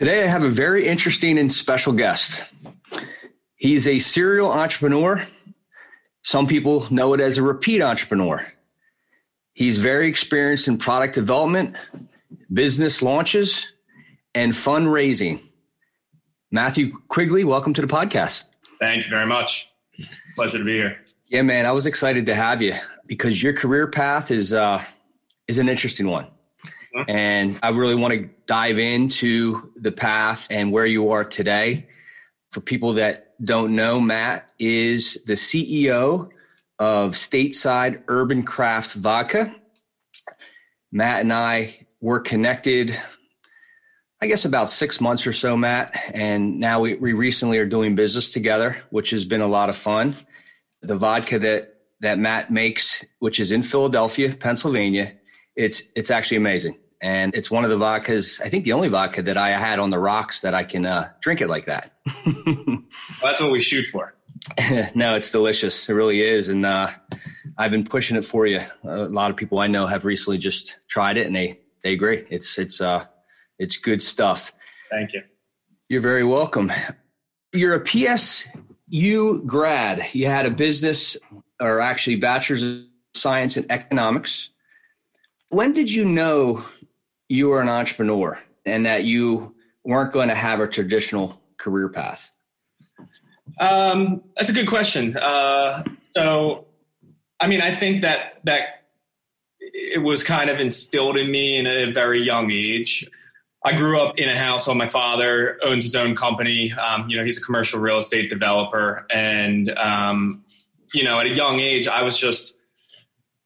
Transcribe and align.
Today, 0.00 0.24
I 0.24 0.28
have 0.28 0.44
a 0.44 0.48
very 0.48 0.86
interesting 0.86 1.36
and 1.36 1.52
special 1.52 1.92
guest. 1.92 2.42
He's 3.56 3.86
a 3.86 3.98
serial 3.98 4.50
entrepreneur. 4.50 5.26
Some 6.22 6.46
people 6.46 6.86
know 6.90 7.12
it 7.12 7.20
as 7.20 7.36
a 7.36 7.42
repeat 7.42 7.82
entrepreneur. 7.82 8.42
He's 9.52 9.76
very 9.78 10.08
experienced 10.08 10.68
in 10.68 10.78
product 10.78 11.14
development, 11.14 11.76
business 12.50 13.02
launches, 13.02 13.72
and 14.34 14.52
fundraising. 14.52 15.42
Matthew 16.50 16.98
Quigley, 17.08 17.44
welcome 17.44 17.74
to 17.74 17.82
the 17.82 17.86
podcast. 17.86 18.44
Thank 18.78 19.04
you 19.04 19.10
very 19.10 19.26
much. 19.26 19.68
Pleasure 20.34 20.56
to 20.56 20.64
be 20.64 20.78
here. 20.78 20.96
Yeah, 21.28 21.42
man, 21.42 21.66
I 21.66 21.72
was 21.72 21.84
excited 21.84 22.24
to 22.24 22.34
have 22.34 22.62
you 22.62 22.72
because 23.06 23.42
your 23.42 23.52
career 23.52 23.86
path 23.86 24.30
is 24.30 24.54
uh, 24.54 24.82
is 25.46 25.58
an 25.58 25.68
interesting 25.68 26.06
one. 26.06 26.26
Mm-hmm. 26.94 27.10
And 27.10 27.58
I 27.62 27.70
really 27.70 27.94
want 27.94 28.14
to 28.14 28.28
dive 28.46 28.78
into 28.78 29.72
the 29.76 29.92
path 29.92 30.46
and 30.50 30.72
where 30.72 30.86
you 30.86 31.10
are 31.12 31.24
today. 31.24 31.88
For 32.50 32.60
people 32.60 32.94
that 32.94 33.34
don't 33.44 33.76
know, 33.76 34.00
Matt 34.00 34.52
is 34.58 35.22
the 35.26 35.34
CEO 35.34 36.28
of 36.78 37.12
Stateside 37.12 38.02
Urban 38.08 38.42
Craft 38.42 38.94
Vodka. 38.94 39.54
Matt 40.90 41.20
and 41.20 41.32
I 41.32 41.86
were 42.00 42.18
connected, 42.18 42.98
I 44.20 44.26
guess, 44.26 44.44
about 44.44 44.68
six 44.68 45.00
months 45.00 45.26
or 45.26 45.32
so, 45.32 45.56
Matt. 45.56 45.94
And 46.12 46.58
now 46.58 46.80
we, 46.80 46.94
we 46.94 47.12
recently 47.12 47.58
are 47.58 47.66
doing 47.66 47.94
business 47.94 48.32
together, 48.32 48.82
which 48.90 49.10
has 49.10 49.24
been 49.24 49.42
a 49.42 49.46
lot 49.46 49.68
of 49.68 49.76
fun. 49.76 50.16
The 50.82 50.96
vodka 50.96 51.38
that 51.38 51.76
that 52.00 52.18
Matt 52.18 52.50
makes, 52.50 53.04
which 53.18 53.38
is 53.38 53.52
in 53.52 53.62
Philadelphia, 53.62 54.34
Pennsylvania, 54.34 55.12
it's 55.60 55.82
it's 55.94 56.10
actually 56.10 56.38
amazing 56.38 56.78
and 57.00 57.34
it's 57.34 57.50
one 57.50 57.64
of 57.64 57.70
the 57.70 57.78
vodkas. 57.78 58.40
I 58.42 58.48
think 58.48 58.64
the 58.64 58.72
only 58.72 58.88
vodka 58.88 59.22
that 59.22 59.36
I 59.36 59.50
had 59.50 59.78
on 59.78 59.90
the 59.90 59.98
rocks 59.98 60.40
that 60.42 60.54
I 60.54 60.64
can 60.64 60.84
uh, 60.84 61.10
drink 61.20 61.40
it 61.40 61.48
like 61.48 61.64
that. 61.64 61.92
well, 62.36 62.82
that's 63.22 63.40
what 63.40 63.50
we 63.50 63.62
shoot 63.62 63.86
for. 63.86 64.14
no, 64.94 65.14
it's 65.14 65.32
delicious. 65.32 65.88
It 65.88 65.92
really 65.94 66.22
is, 66.22 66.48
and 66.48 66.64
uh, 66.64 66.90
I've 67.56 67.70
been 67.70 67.84
pushing 67.84 68.16
it 68.16 68.24
for 68.24 68.46
you. 68.46 68.60
A 68.84 69.04
lot 69.04 69.30
of 69.30 69.36
people 69.36 69.58
I 69.60 69.66
know 69.66 69.86
have 69.86 70.04
recently 70.04 70.38
just 70.38 70.80
tried 70.88 71.16
it, 71.16 71.26
and 71.26 71.34
they 71.34 71.60
they 71.82 71.92
agree. 71.92 72.26
It's 72.30 72.58
it's 72.58 72.80
uh 72.80 73.06
it's 73.58 73.76
good 73.76 74.02
stuff. 74.02 74.52
Thank 74.90 75.12
you. 75.12 75.22
You're 75.88 76.00
very 76.00 76.24
welcome. 76.24 76.70
You're 77.52 77.74
a 77.74 77.80
PSU 77.80 79.44
grad. 79.46 80.06
You 80.12 80.26
had 80.26 80.46
a 80.46 80.50
business, 80.50 81.16
or 81.60 81.80
actually, 81.80 82.16
bachelor's 82.16 82.62
of 82.62 82.84
science 83.14 83.56
in 83.56 83.66
economics. 83.70 84.49
When 85.50 85.72
did 85.72 85.90
you 85.90 86.04
know 86.04 86.64
you 87.28 87.48
were 87.48 87.60
an 87.60 87.68
entrepreneur 87.68 88.38
and 88.64 88.86
that 88.86 89.04
you 89.04 89.54
weren't 89.84 90.12
going 90.12 90.28
to 90.28 90.34
have 90.34 90.60
a 90.60 90.68
traditional 90.68 91.40
career 91.56 91.88
path? 91.88 92.36
Um, 93.58 94.22
that's 94.36 94.48
a 94.48 94.52
good 94.52 94.68
question. 94.68 95.16
Uh, 95.16 95.82
so, 96.14 96.66
I 97.40 97.48
mean, 97.48 97.60
I 97.60 97.74
think 97.74 98.02
that 98.02 98.40
that 98.44 98.84
it 99.60 100.02
was 100.02 100.22
kind 100.22 100.50
of 100.50 100.60
instilled 100.60 101.16
in 101.16 101.30
me 101.30 101.56
in 101.56 101.66
a 101.66 101.90
very 101.92 102.22
young 102.22 102.50
age. 102.50 103.08
I 103.64 103.76
grew 103.76 104.00
up 104.00 104.18
in 104.18 104.28
a 104.28 104.38
house 104.38 104.66
where 104.66 104.76
my 104.76 104.88
father 104.88 105.58
owns 105.62 105.84
his 105.84 105.94
own 105.94 106.16
company. 106.16 106.72
Um, 106.72 107.10
you 107.10 107.16
know, 107.16 107.24
he's 107.24 107.38
a 107.38 107.42
commercial 107.42 107.80
real 107.80 107.98
estate 107.98 108.30
developer, 108.30 109.06
and 109.10 109.76
um, 109.78 110.44
you 110.94 111.04
know, 111.04 111.18
at 111.20 111.26
a 111.26 111.34
young 111.34 111.60
age, 111.60 111.88
I 111.88 112.02
was 112.02 112.16
just 112.16 112.56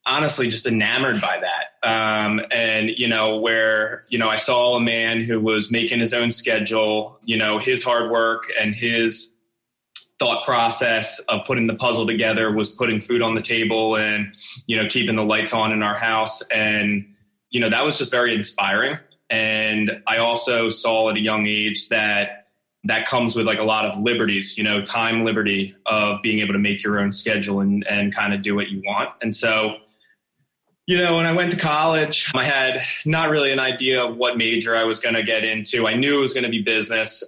honestly 0.06 0.48
just 0.48 0.66
enamored 0.66 1.20
by 1.20 1.40
that. 1.40 1.88
Um, 1.88 2.40
and, 2.50 2.90
you 2.90 3.08
know, 3.08 3.38
where, 3.38 4.04
you 4.08 4.18
know, 4.18 4.28
I 4.28 4.36
saw 4.36 4.76
a 4.76 4.80
man 4.80 5.22
who 5.22 5.40
was 5.40 5.70
making 5.70 6.00
his 6.00 6.12
own 6.12 6.30
schedule, 6.30 7.18
you 7.24 7.36
know, 7.36 7.58
his 7.58 7.82
hard 7.82 8.10
work 8.10 8.44
and 8.60 8.74
his 8.74 9.32
thought 10.18 10.44
process 10.44 11.18
of 11.20 11.44
putting 11.46 11.66
the 11.66 11.74
puzzle 11.74 12.06
together 12.06 12.52
was 12.52 12.70
putting 12.70 13.00
food 13.00 13.22
on 13.22 13.34
the 13.34 13.40
table 13.40 13.96
and, 13.96 14.34
you 14.66 14.76
know, 14.76 14.88
keeping 14.88 15.16
the 15.16 15.24
lights 15.24 15.52
on 15.52 15.72
in 15.72 15.82
our 15.82 15.96
house. 15.96 16.40
And, 16.48 17.06
you 17.50 17.60
know, 17.60 17.68
that 17.70 17.84
was 17.84 17.98
just 17.98 18.10
very 18.10 18.34
inspiring. 18.34 18.98
And 19.30 20.02
I 20.06 20.18
also 20.18 20.68
saw 20.68 21.10
at 21.10 21.16
a 21.16 21.20
young 21.20 21.46
age 21.46 21.88
that 21.88 22.48
that 22.84 23.06
comes 23.06 23.34
with 23.34 23.46
like 23.46 23.58
a 23.58 23.64
lot 23.64 23.86
of 23.86 23.98
liberties, 23.98 24.58
you 24.58 24.64
know, 24.64 24.82
time 24.82 25.24
liberty 25.24 25.74
of 25.86 26.20
being 26.22 26.40
able 26.40 26.52
to 26.52 26.58
make 26.58 26.84
your 26.84 27.00
own 27.00 27.10
schedule 27.10 27.60
and, 27.60 27.86
and 27.86 28.14
kind 28.14 28.34
of 28.34 28.42
do 28.42 28.54
what 28.54 28.68
you 28.68 28.82
want. 28.84 29.08
And 29.22 29.34
so, 29.34 29.76
you 30.86 30.98
know, 30.98 31.16
when 31.16 31.26
I 31.26 31.32
went 31.32 31.50
to 31.52 31.56
college, 31.56 32.30
I 32.34 32.44
had 32.44 32.82
not 33.06 33.30
really 33.30 33.52
an 33.52 33.58
idea 33.58 34.04
of 34.04 34.16
what 34.16 34.36
major 34.36 34.76
I 34.76 34.84
was 34.84 35.00
going 35.00 35.14
to 35.14 35.22
get 35.22 35.44
into. 35.44 35.86
I 35.86 35.94
knew 35.94 36.18
it 36.18 36.20
was 36.20 36.34
going 36.34 36.44
to 36.44 36.50
be 36.50 36.62
business. 36.62 37.24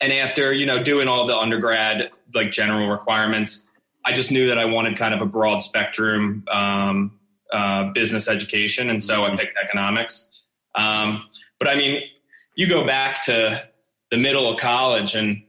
And 0.00 0.12
after, 0.12 0.52
you 0.52 0.66
know, 0.66 0.82
doing 0.82 1.06
all 1.06 1.26
the 1.26 1.36
undergrad, 1.36 2.10
like 2.34 2.50
general 2.50 2.88
requirements, 2.88 3.64
I 4.04 4.12
just 4.12 4.32
knew 4.32 4.48
that 4.48 4.58
I 4.58 4.64
wanted 4.64 4.96
kind 4.96 5.14
of 5.14 5.20
a 5.20 5.26
broad 5.26 5.60
spectrum 5.60 6.44
um, 6.50 7.18
uh, 7.52 7.92
business 7.92 8.28
education. 8.28 8.90
And 8.90 9.02
so 9.02 9.22
I 9.22 9.28
mm-hmm. 9.28 9.38
picked 9.38 9.56
economics. 9.56 10.28
Um, 10.74 11.26
but 11.58 11.68
I 11.68 11.76
mean, 11.76 12.02
you 12.56 12.68
go 12.68 12.84
back 12.84 13.24
to 13.26 13.64
the 14.10 14.16
middle 14.16 14.50
of 14.50 14.58
college 14.58 15.14
and, 15.14 15.42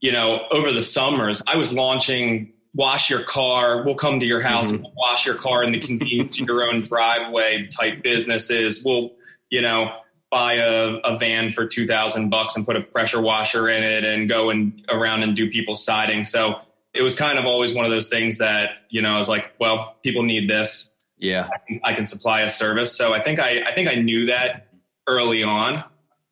you 0.00 0.10
know, 0.10 0.46
over 0.50 0.72
the 0.72 0.82
summers, 0.82 1.40
I 1.46 1.56
was 1.56 1.72
launching 1.72 2.53
wash 2.74 3.08
your 3.08 3.22
car. 3.22 3.82
We'll 3.82 3.94
come 3.94 4.20
to 4.20 4.26
your 4.26 4.40
house 4.40 4.66
mm-hmm. 4.66 4.84
and 4.84 4.94
wash 4.96 5.24
your 5.24 5.36
car 5.36 5.62
in 5.62 5.72
the 5.72 5.78
convenience 5.78 6.40
of 6.40 6.46
your 6.46 6.64
own 6.64 6.82
driveway 6.82 7.68
type 7.68 8.02
businesses. 8.02 8.84
We'll, 8.84 9.12
you 9.48 9.62
know, 9.62 9.96
buy 10.30 10.54
a, 10.54 10.96
a 11.04 11.16
van 11.16 11.52
for 11.52 11.66
2000 11.66 12.28
bucks 12.28 12.56
and 12.56 12.66
put 12.66 12.76
a 12.76 12.80
pressure 12.80 13.20
washer 13.20 13.68
in 13.68 13.84
it 13.84 14.04
and 14.04 14.28
go 14.28 14.50
and 14.50 14.84
around 14.88 15.22
and 15.22 15.36
do 15.36 15.48
people's 15.48 15.84
siding. 15.84 16.24
So 16.24 16.60
it 16.92 17.02
was 17.02 17.14
kind 17.14 17.38
of 17.38 17.44
always 17.44 17.72
one 17.72 17.84
of 17.84 17.92
those 17.92 18.08
things 18.08 18.38
that, 18.38 18.70
you 18.90 19.00
know, 19.00 19.14
I 19.14 19.18
was 19.18 19.28
like, 19.28 19.52
well, 19.60 19.96
people 20.02 20.24
need 20.24 20.50
this. 20.50 20.92
Yeah. 21.18 21.48
I 21.52 21.58
can, 21.66 21.80
I 21.84 21.92
can 21.92 22.06
supply 22.06 22.40
a 22.40 22.50
service. 22.50 22.96
So 22.96 23.14
I 23.14 23.22
think 23.22 23.38
I, 23.38 23.62
I 23.62 23.74
think 23.74 23.88
I 23.88 23.94
knew 23.94 24.26
that 24.26 24.68
early 25.06 25.44
on 25.44 25.84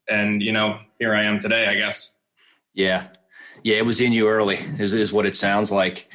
and, 0.08 0.42
you 0.42 0.52
know, 0.52 0.80
here 0.98 1.14
I 1.14 1.22
am 1.22 1.38
today, 1.38 1.66
I 1.66 1.74
guess. 1.74 2.14
Yeah 2.74 3.08
yeah, 3.62 3.76
it 3.76 3.86
was 3.86 4.00
in 4.00 4.12
you 4.12 4.28
early, 4.28 4.58
is, 4.78 4.92
is 4.92 5.12
what 5.12 5.26
it 5.26 5.36
sounds 5.36 5.70
like. 5.70 6.12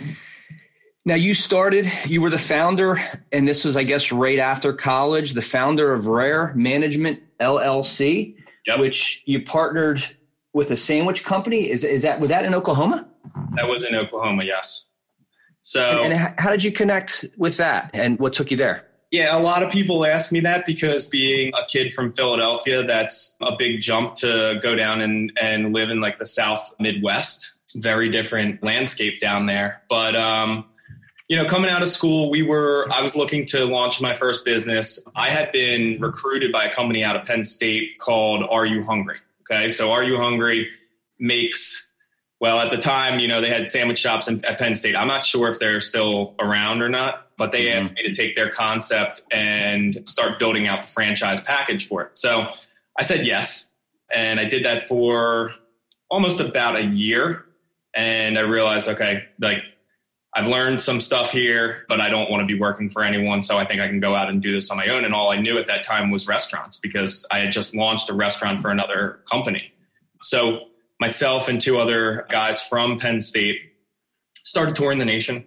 Now, 1.06 1.16
you 1.16 1.34
started, 1.34 1.90
you 2.06 2.22
were 2.22 2.30
the 2.30 2.38
founder, 2.38 3.02
and 3.32 3.48
this 3.48 3.64
was, 3.64 3.78
I 3.78 3.84
guess, 3.84 4.12
right 4.12 4.40
after 4.40 4.74
college, 4.74 5.34
the 5.34 5.42
founder 5.42 5.94
of 5.94 6.08
Rare 6.08 6.54
Management 6.54 7.22
LLC, 7.40 8.36
yep. 8.66 8.80
which 8.80 9.24
you 9.26 9.42
partnered 9.42 10.04
with 10.52 10.72
a 10.72 10.78
sandwich 10.78 11.24
company. 11.24 11.70
Is, 11.70 11.86
is 11.86 12.02
that, 12.02 12.20
was 12.20 12.30
that 12.30 12.44
in 12.44 12.54
Oklahoma? 12.54 13.08
That 13.56 13.68
was 13.68 13.86
in 13.86 13.96
Oklahoma, 13.96 14.44
yes. 14.44 14.88
So, 15.62 15.82
and, 15.82 16.14
and 16.14 16.40
how 16.40 16.50
did 16.50 16.64
you 16.64 16.72
connect 16.72 17.26
with 17.38 17.58
that, 17.58 17.92
and 17.94 18.20
what 18.20 18.34
took 18.34 18.52
you 18.52 18.58
there? 18.58 18.87
Yeah, 19.10 19.38
a 19.38 19.40
lot 19.40 19.64
of 19.64 19.72
people 19.72 20.06
ask 20.06 20.34
me 20.34 20.42
that 20.42 20.66
because 20.66 21.06
being 21.06 21.54
a 21.54 21.66
kid 21.66 21.94
from 21.94 22.12
Philadelphia, 22.12 22.84
that's 22.84 23.38
a 23.42 23.56
big 23.56 23.80
jump 23.80 24.16
to 24.16 24.60
go 24.62 24.76
down 24.76 25.00
and, 25.00 25.32
and 25.42 25.74
live 25.74 25.90
in 25.90 26.02
like 26.02 26.18
the 26.18 26.26
South 26.26 26.74
Midwest. 26.78 27.56
Very 27.76 28.10
different 28.10 28.62
landscape 28.64 29.22
down 29.22 29.46
there. 29.46 29.82
But, 29.88 30.16
um, 30.16 30.66
you 31.30 31.38
know, 31.38 31.46
coming 31.46 31.70
out 31.70 31.84
of 31.84 31.90
school, 31.90 32.30
we 32.30 32.42
were, 32.42 32.88
I 32.92 33.02
was 33.02 33.16
looking 33.16 33.46
to 33.48 33.66
launch 33.66 34.02
my 34.02 34.14
first 34.14 34.44
business. 34.44 35.00
I 35.16 35.30
had 35.30 35.54
been 35.54 36.02
recruited 36.02 36.52
by 36.52 36.66
a 36.66 36.74
company 36.74 37.04
out 37.04 37.16
of 37.16 37.26
Penn 37.26 37.46
State 37.46 38.00
called 38.00 38.46
Are 38.50 38.66
You 38.66 38.84
Hungry? 38.84 39.18
Okay. 39.50 39.70
So 39.70 39.92
Are 39.92 40.04
You 40.04 40.18
Hungry 40.18 40.70
makes, 41.18 41.94
well, 42.42 42.60
at 42.60 42.72
the 42.72 42.78
time, 42.78 43.20
you 43.20 43.30
know, 43.30 43.40
they 43.40 43.50
had 43.50 43.70
sandwich 43.70 44.00
shops 44.00 44.28
in, 44.28 44.44
at 44.44 44.60
Penn 44.60 44.76
State. 44.76 44.98
I'm 44.98 45.08
not 45.08 45.24
sure 45.24 45.50
if 45.50 45.60
they're 45.60 45.80
still 45.80 46.36
around 46.40 46.82
or 46.82 46.90
not 46.90 47.27
but 47.38 47.52
they 47.52 47.66
mm-hmm. 47.66 47.86
asked 47.86 47.94
me 47.94 48.04
to 48.04 48.14
take 48.14 48.36
their 48.36 48.50
concept 48.50 49.22
and 49.32 50.02
start 50.06 50.40
building 50.40 50.68
out 50.68 50.82
the 50.82 50.90
franchise 50.90 51.40
package 51.42 51.88
for 51.88 52.02
it. 52.02 52.18
So 52.18 52.48
I 52.98 53.04
said 53.04 53.26
yes. 53.26 53.70
And 54.12 54.40
I 54.40 54.46
did 54.46 54.66
that 54.66 54.88
for 54.88 55.52
almost 56.10 56.40
about 56.40 56.76
a 56.76 56.84
year. 56.84 57.46
And 57.94 58.38
I 58.38 58.42
realized, 58.42 58.88
okay, 58.88 59.26
like 59.40 59.60
I've 60.34 60.48
learned 60.48 60.82
some 60.82 61.00
stuff 61.00 61.32
here, 61.32 61.86
but 61.90 62.00
I 62.00 62.10
don't 62.10 62.30
want 62.30 62.42
to 62.42 62.46
be 62.46 62.60
working 62.60 62.90
for 62.90 63.04
anyone. 63.04 63.44
So 63.44 63.58
I 63.58 63.66
think 63.66 63.82
I 63.82 63.88
can 63.88 64.00
go 64.00 64.16
out 64.16 64.30
and 64.30 64.42
do 64.42 64.52
this 64.52 64.70
on 64.70 64.78
my 64.78 64.88
own. 64.88 65.04
And 65.04 65.14
all 65.14 65.32
I 65.32 65.38
knew 65.38 65.58
at 65.58 65.68
that 65.68 65.84
time 65.84 66.12
was 66.12 66.28
restaurants 66.28 66.78
because 66.78 67.26
I 67.32 67.40
had 67.40 67.52
just 67.52 67.76
launched 67.76 68.10
a 68.10 68.14
restaurant 68.14 68.62
for 68.62 68.70
another 68.70 69.20
company. 69.32 69.72
So 70.22 70.68
myself 71.00 71.48
and 71.48 71.60
two 71.60 71.80
other 71.80 72.26
guys 72.30 72.62
from 72.62 73.00
Penn 73.00 73.22
State 73.22 73.60
started 74.44 74.76
touring 74.76 75.00
the 75.00 75.06
nation 75.06 75.46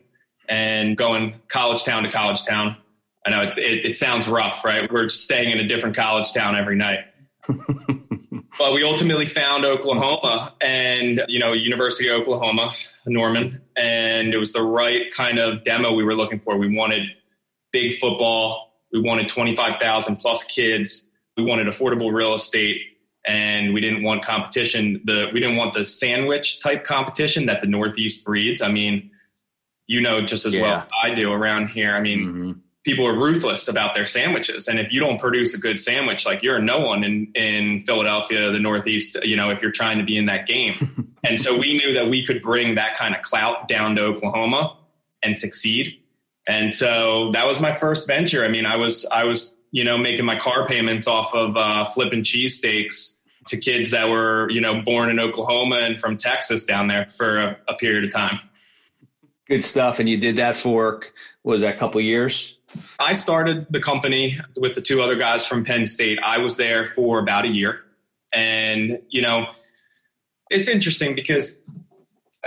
and 0.51 0.97
going 0.97 1.37
college 1.49 1.85
town 1.85 2.03
to 2.03 2.11
college 2.11 2.43
town. 2.43 2.77
I 3.25 3.31
know 3.31 3.43
it, 3.43 3.57
it 3.57 3.97
sounds 3.97 4.29
rough, 4.29 4.65
right? 4.65 4.91
We're 4.93 5.05
just 5.05 5.25
staying 5.25 5.51
in 5.51 5.59
a 5.59 5.67
different 5.67 5.97
college 5.97 6.33
town 6.33 6.57
every 6.57 6.77
night. 6.77 7.01
but 7.47 8.75
we 8.75 8.83
ultimately 8.83 9.27
found 9.27 9.65
Oklahoma 9.65 10.55
and, 10.61 11.23
you 11.29 11.39
know, 11.39 11.53
University 11.53 12.09
of 12.09 12.21
Oklahoma, 12.21 12.73
Norman, 13.07 13.63
and 13.77 14.35
it 14.35 14.39
was 14.39 14.53
the 14.53 14.63
right 14.63 15.11
kind 15.15 15.39
of 15.39 15.63
demo 15.63 15.95
we 15.95 16.05
were 16.05 16.15
looking 16.15 16.41
for. 16.41 16.59
We 16.59 16.77
wanted 16.77 17.03
big 17.73 17.95
football. 17.99 18.73
We 18.93 19.01
wanted 19.01 19.29
25,000 19.29 20.17
plus 20.17 20.43
kids. 20.45 21.07
We 21.37 21.45
wanted 21.45 21.69
affordable 21.69 22.13
real 22.13 22.35
estate 22.35 22.81
and 23.27 23.73
we 23.73 23.81
didn't 23.81 24.03
want 24.03 24.25
competition. 24.25 25.01
The 25.05 25.31
we 25.33 25.41
didn't 25.41 25.57
want 25.57 25.75
the 25.75 25.85
sandwich 25.85 26.61
type 26.61 26.85
competition 26.85 27.47
that 27.47 27.61
the 27.61 27.67
Northeast 27.67 28.25
breeds. 28.25 28.63
I 28.63 28.69
mean, 28.69 29.11
you 29.91 30.01
know 30.01 30.21
just 30.21 30.47
as 30.47 30.55
yeah. 30.55 30.63
well 30.63 30.87
I 31.03 31.15
do 31.15 31.33
around 31.33 31.69
here. 31.69 31.97
I 31.97 32.01
mean, 32.01 32.21
mm-hmm. 32.21 32.53
people 32.85 33.07
are 33.07 33.19
ruthless 33.19 33.67
about 33.67 33.95
their 33.95 34.07
sandwiches, 34.07 34.69
and 34.69 34.79
if 34.79 34.93
you 34.93 35.01
don't 35.01 35.21
produce 35.21 35.53
a 35.53 35.59
good 35.59 35.81
sandwich, 35.81 36.25
like 36.25 36.43
you're 36.43 36.61
no 36.61 36.79
one 36.79 37.03
in 37.03 37.33
in 37.35 37.81
Philadelphia, 37.81 38.51
the 38.53 38.61
Northeast. 38.61 39.19
You 39.25 39.37
know, 39.37 39.51
if 39.51 39.61
you're 39.61 39.73
trying 39.73 39.99
to 39.99 40.05
be 40.05 40.17
in 40.17 40.27
that 40.27 40.47
game, 40.47 40.75
and 41.25 41.41
so 41.41 41.57
we 41.57 41.77
knew 41.77 41.93
that 41.95 42.09
we 42.09 42.25
could 42.25 42.41
bring 42.41 42.77
that 42.77 42.97
kind 42.97 43.15
of 43.15 43.23
clout 43.23 43.67
down 43.67 43.97
to 43.97 44.03
Oklahoma 44.03 44.77
and 45.23 45.37
succeed. 45.37 45.97
And 46.47 46.73
so 46.73 47.31
that 47.33 47.47
was 47.47 47.61
my 47.61 47.77
first 47.77 48.07
venture. 48.07 48.45
I 48.45 48.49
mean, 48.49 48.67
I 48.67 48.77
was 48.77 49.05
I 49.07 49.25
was 49.25 49.53
you 49.73 49.85
know, 49.85 49.97
making 49.97 50.25
my 50.25 50.39
car 50.39 50.67
payments 50.67 51.07
off 51.07 51.35
of 51.35 51.57
uh, 51.57 51.85
flipping 51.87 52.23
cheesesteaks 52.23 53.17
to 53.47 53.57
kids 53.57 53.91
that 53.93 54.09
were, 54.09 54.51
you 54.51 54.61
know, 54.61 54.83
born 54.83 55.11
in 55.11 55.21
Oklahoma 55.21 55.77
and 55.77 56.01
from 56.01 56.17
Texas 56.17 56.65
down 56.65 56.89
there 56.89 57.07
for 57.17 57.39
a, 57.39 57.57
a 57.69 57.75
period 57.75 58.05
of 58.05 58.13
time. 58.13 58.41
Good 59.51 59.65
stuff. 59.65 59.99
And 59.99 60.09
you 60.09 60.17
did 60.17 60.37
that 60.37 60.55
for, 60.55 61.03
was 61.43 61.61
that 61.63 61.75
a 61.75 61.77
couple 61.77 62.01
years? 62.01 62.57
I 63.01 63.15
started 63.15 63.67
the 63.69 63.81
company 63.81 64.39
with 64.57 64.75
the 64.75 64.81
two 64.81 65.03
other 65.03 65.17
guys 65.17 65.45
from 65.45 65.65
Penn 65.65 65.89
State. 65.89 66.21
I 66.23 66.39
was 66.39 66.57
there 66.57 66.87
for 66.87 67.19
about 67.19 67.45
a 67.45 67.49
year. 67.49 67.81
And, 68.33 69.01
you 69.09 69.23
know, 69.23 69.49
it's 70.51 70.69
interesting 70.69 71.17
because 71.17 71.59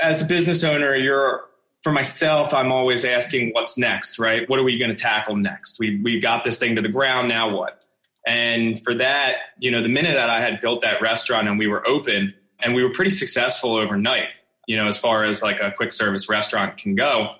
as 0.01 0.21
a 0.21 0.25
business 0.25 0.63
owner, 0.63 0.95
you're 0.95 1.43
for 1.81 1.91
myself, 1.91 2.53
I'm 2.53 2.71
always 2.71 3.03
asking 3.03 3.51
what's 3.51 3.77
next, 3.77 4.17
right? 4.17 4.49
What 4.49 4.57
are 4.57 4.63
we 4.63 4.77
going 4.77 4.95
to 4.95 4.95
tackle 4.95 5.35
next? 5.35 5.79
We 5.79 5.99
we 6.01 6.21
got 6.21 6.45
this 6.45 6.57
thing 6.57 6.77
to 6.77 6.81
the 6.81 6.87
ground. 6.87 7.27
Now 7.27 7.53
what? 7.53 7.81
And 8.25 8.81
for 8.81 8.93
that, 8.95 9.35
you 9.59 9.69
know, 9.71 9.81
the 9.81 9.89
minute 9.89 10.13
that 10.13 10.29
I 10.29 10.39
had 10.39 10.61
built 10.61 10.79
that 10.81 11.01
restaurant 11.01 11.49
and 11.49 11.59
we 11.59 11.67
were 11.67 11.85
open 11.85 12.33
and 12.59 12.73
we 12.73 12.81
were 12.81 12.91
pretty 12.91 13.11
successful 13.11 13.75
overnight, 13.75 14.29
you 14.67 14.77
know, 14.77 14.87
as 14.87 14.97
far 14.97 15.25
as 15.25 15.41
like 15.41 15.59
a 15.59 15.71
quick 15.71 15.91
service 15.91 16.29
restaurant 16.29 16.77
can 16.77 16.95
go, 16.95 17.35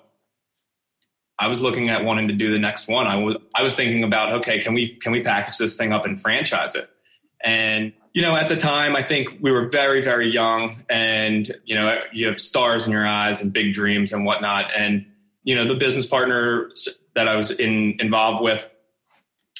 I 1.38 1.48
was 1.48 1.60
looking 1.60 1.90
at 1.90 2.04
wanting 2.04 2.28
to 2.28 2.34
do 2.34 2.52
the 2.52 2.58
next 2.58 2.88
one. 2.88 3.06
I 3.06 3.16
was 3.16 3.36
I 3.54 3.62
was 3.62 3.74
thinking 3.74 4.04
about, 4.04 4.32
okay, 4.34 4.60
can 4.60 4.74
we 4.74 4.96
can 4.96 5.12
we 5.12 5.22
package 5.22 5.58
this 5.58 5.76
thing 5.76 5.92
up 5.92 6.04
and 6.04 6.20
franchise 6.20 6.74
it? 6.74 6.88
And 7.42 7.92
you 8.12 8.22
know, 8.22 8.36
at 8.36 8.48
the 8.48 8.56
time, 8.56 8.94
I 8.94 9.02
think 9.02 9.28
we 9.40 9.50
were 9.50 9.68
very, 9.68 10.00
very 10.00 10.30
young, 10.30 10.84
and 10.88 11.52
you 11.64 11.74
know, 11.74 11.98
you 12.12 12.28
have 12.28 12.40
stars 12.40 12.86
in 12.86 12.92
your 12.92 13.06
eyes 13.06 13.42
and 13.42 13.52
big 13.52 13.72
dreams 13.72 14.12
and 14.12 14.24
whatnot. 14.24 14.70
And 14.76 15.04
you 15.42 15.54
know, 15.54 15.66
the 15.66 15.74
business 15.74 16.06
partner 16.06 16.70
that 17.14 17.26
I 17.26 17.36
was 17.36 17.50
in 17.50 17.96
involved 17.98 18.42
with, 18.42 18.70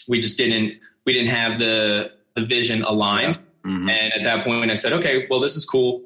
we 0.09 0.21
just 0.21 0.39
didn't 0.39 0.79
we 1.05 1.13
didn't 1.13 1.31
have 1.31 1.59
the 1.59 2.13
the 2.37 2.45
vision 2.45 2.83
aligned. 2.83 3.37
Yeah. 3.65 3.71
Mm-hmm. 3.71 3.89
And 3.89 4.13
at 4.13 4.25
that 4.25 4.45
point, 4.45 4.71
I 4.71 4.75
said, 4.75 4.93
okay, 4.93 5.27
well, 5.31 5.41
this 5.41 5.57
is 5.57 5.65
cool. 5.65 6.03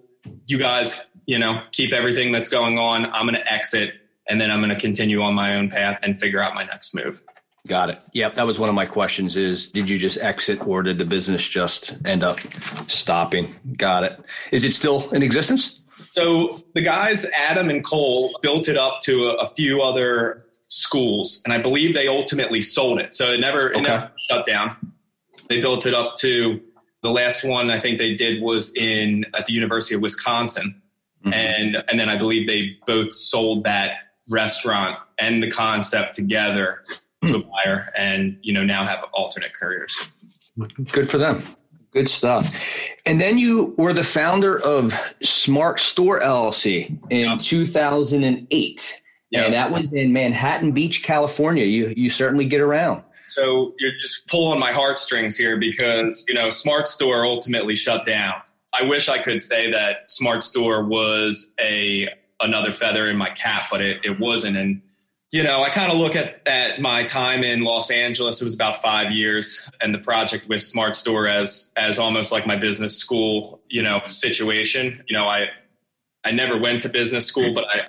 You 0.46 0.58
guys, 0.58 1.04
you 1.28 1.38
know, 1.38 1.60
keep 1.72 1.92
everything 1.92 2.32
that's 2.32 2.48
going 2.48 2.78
on. 2.78 3.04
I'm 3.12 3.26
going 3.26 3.34
to 3.34 3.52
exit, 3.52 3.92
and 4.28 4.40
then 4.40 4.50
I'm 4.50 4.60
going 4.60 4.70
to 4.70 4.80
continue 4.80 5.22
on 5.22 5.34
my 5.34 5.56
own 5.56 5.68
path 5.68 6.00
and 6.02 6.18
figure 6.18 6.40
out 6.40 6.54
my 6.54 6.64
next 6.64 6.94
move. 6.94 7.22
Got 7.68 7.90
it. 7.90 8.00
Yep, 8.14 8.34
that 8.34 8.46
was 8.46 8.58
one 8.58 8.70
of 8.70 8.74
my 8.74 8.86
questions 8.86 9.36
is 9.36 9.70
did 9.70 9.90
you 9.90 9.98
just 9.98 10.16
exit 10.18 10.66
or 10.66 10.82
did 10.82 10.96
the 10.96 11.04
business 11.04 11.46
just 11.46 11.98
end 12.06 12.24
up 12.24 12.38
stopping? 12.88 13.54
Got 13.76 14.04
it. 14.04 14.18
Is 14.52 14.64
it 14.64 14.72
still 14.72 15.10
in 15.10 15.22
existence? 15.22 15.82
So 16.08 16.64
the 16.74 16.80
guys 16.80 17.26
Adam 17.36 17.68
and 17.68 17.84
Cole 17.84 18.30
built 18.40 18.68
it 18.68 18.78
up 18.78 19.00
to 19.02 19.26
a, 19.26 19.34
a 19.42 19.46
few 19.48 19.82
other 19.82 20.46
schools 20.68 21.42
and 21.44 21.52
I 21.52 21.58
believe 21.58 21.94
they 21.94 22.08
ultimately 22.08 22.62
sold 22.62 23.00
it. 23.00 23.14
So 23.14 23.32
it 23.32 23.40
never 23.40 23.68
okay. 23.70 23.80
it 23.80 23.82
never 23.82 24.12
shut 24.16 24.46
down. 24.46 24.94
They 25.50 25.60
built 25.60 25.84
it 25.84 25.92
up 25.92 26.14
to 26.20 26.62
the 27.02 27.10
last 27.10 27.44
one 27.44 27.70
I 27.70 27.78
think 27.78 27.98
they 27.98 28.14
did 28.14 28.40
was 28.42 28.72
in 28.74 29.26
at 29.34 29.44
the 29.44 29.52
University 29.52 29.94
of 29.94 30.00
Wisconsin. 30.00 30.80
Mm-hmm. 31.24 31.34
And 31.34 31.84
and 31.88 31.98
then 31.98 32.08
I 32.08 32.16
believe 32.16 32.46
they 32.46 32.76
both 32.86 33.12
sold 33.12 33.64
that 33.64 33.92
restaurant 34.28 34.98
and 35.18 35.42
the 35.42 35.50
concept 35.50 36.14
together 36.14 36.84
to 37.26 37.36
a 37.36 37.38
buyer 37.40 37.90
and 37.96 38.38
you 38.42 38.52
know 38.52 38.64
now 38.64 38.84
have 38.84 39.04
alternate 39.12 39.52
careers. 39.54 39.96
Good 40.92 41.10
for 41.10 41.18
them. 41.18 41.42
Good 41.92 42.08
stuff. 42.08 42.54
And 43.06 43.20
then 43.20 43.38
you 43.38 43.74
were 43.78 43.92
the 43.92 44.04
founder 44.04 44.62
of 44.62 44.92
smart 45.22 45.80
store 45.80 46.20
llc 46.20 47.10
in 47.10 47.38
2008 47.38 49.02
and 49.34 49.54
that 49.54 49.70
was 49.70 49.92
in 49.92 50.12
manhattan 50.12 50.72
beach 50.72 51.02
california. 51.02 51.64
You 51.64 51.92
you 51.96 52.10
certainly 52.10 52.44
get 52.44 52.60
around. 52.60 53.02
So 53.26 53.74
you're 53.78 53.96
just 54.00 54.26
pulling 54.26 54.58
my 54.58 54.72
heartstrings 54.72 55.36
here 55.36 55.58
because 55.58 56.24
you 56.28 56.34
know 56.34 56.50
smart 56.50 56.88
store 56.88 57.24
ultimately 57.24 57.74
shut 57.74 58.06
down 58.06 58.34
i 58.72 58.82
wish 58.82 59.08
i 59.08 59.18
could 59.18 59.40
say 59.40 59.70
that 59.70 60.10
smart 60.10 60.42
store 60.44 60.84
was 60.84 61.52
a 61.60 62.08
another 62.40 62.72
feather 62.72 63.08
in 63.08 63.16
my 63.16 63.30
cap 63.30 63.64
but 63.70 63.80
it, 63.80 64.04
it 64.04 64.18
wasn't 64.20 64.56
and 64.56 64.82
you 65.30 65.42
know, 65.42 65.62
I 65.62 65.68
kind 65.68 65.92
of 65.92 65.98
look 65.98 66.16
at, 66.16 66.40
at 66.46 66.80
my 66.80 67.04
time 67.04 67.44
in 67.44 67.60
Los 67.60 67.90
Angeles. 67.90 68.40
It 68.40 68.44
was 68.44 68.54
about 68.54 68.80
five 68.80 69.12
years, 69.12 69.68
and 69.80 69.94
the 69.94 69.98
project 69.98 70.48
with 70.48 70.62
Smart 70.62 70.96
Store 70.96 71.28
as 71.28 71.70
as 71.76 71.98
almost 71.98 72.32
like 72.32 72.46
my 72.46 72.56
business 72.56 72.96
school, 72.96 73.60
you 73.68 73.82
know, 73.82 74.00
situation. 74.08 75.04
You 75.06 75.18
know, 75.18 75.26
I 75.26 75.48
I 76.24 76.30
never 76.30 76.56
went 76.56 76.82
to 76.82 76.88
business 76.88 77.26
school, 77.26 77.52
but 77.52 77.66
I 77.68 77.88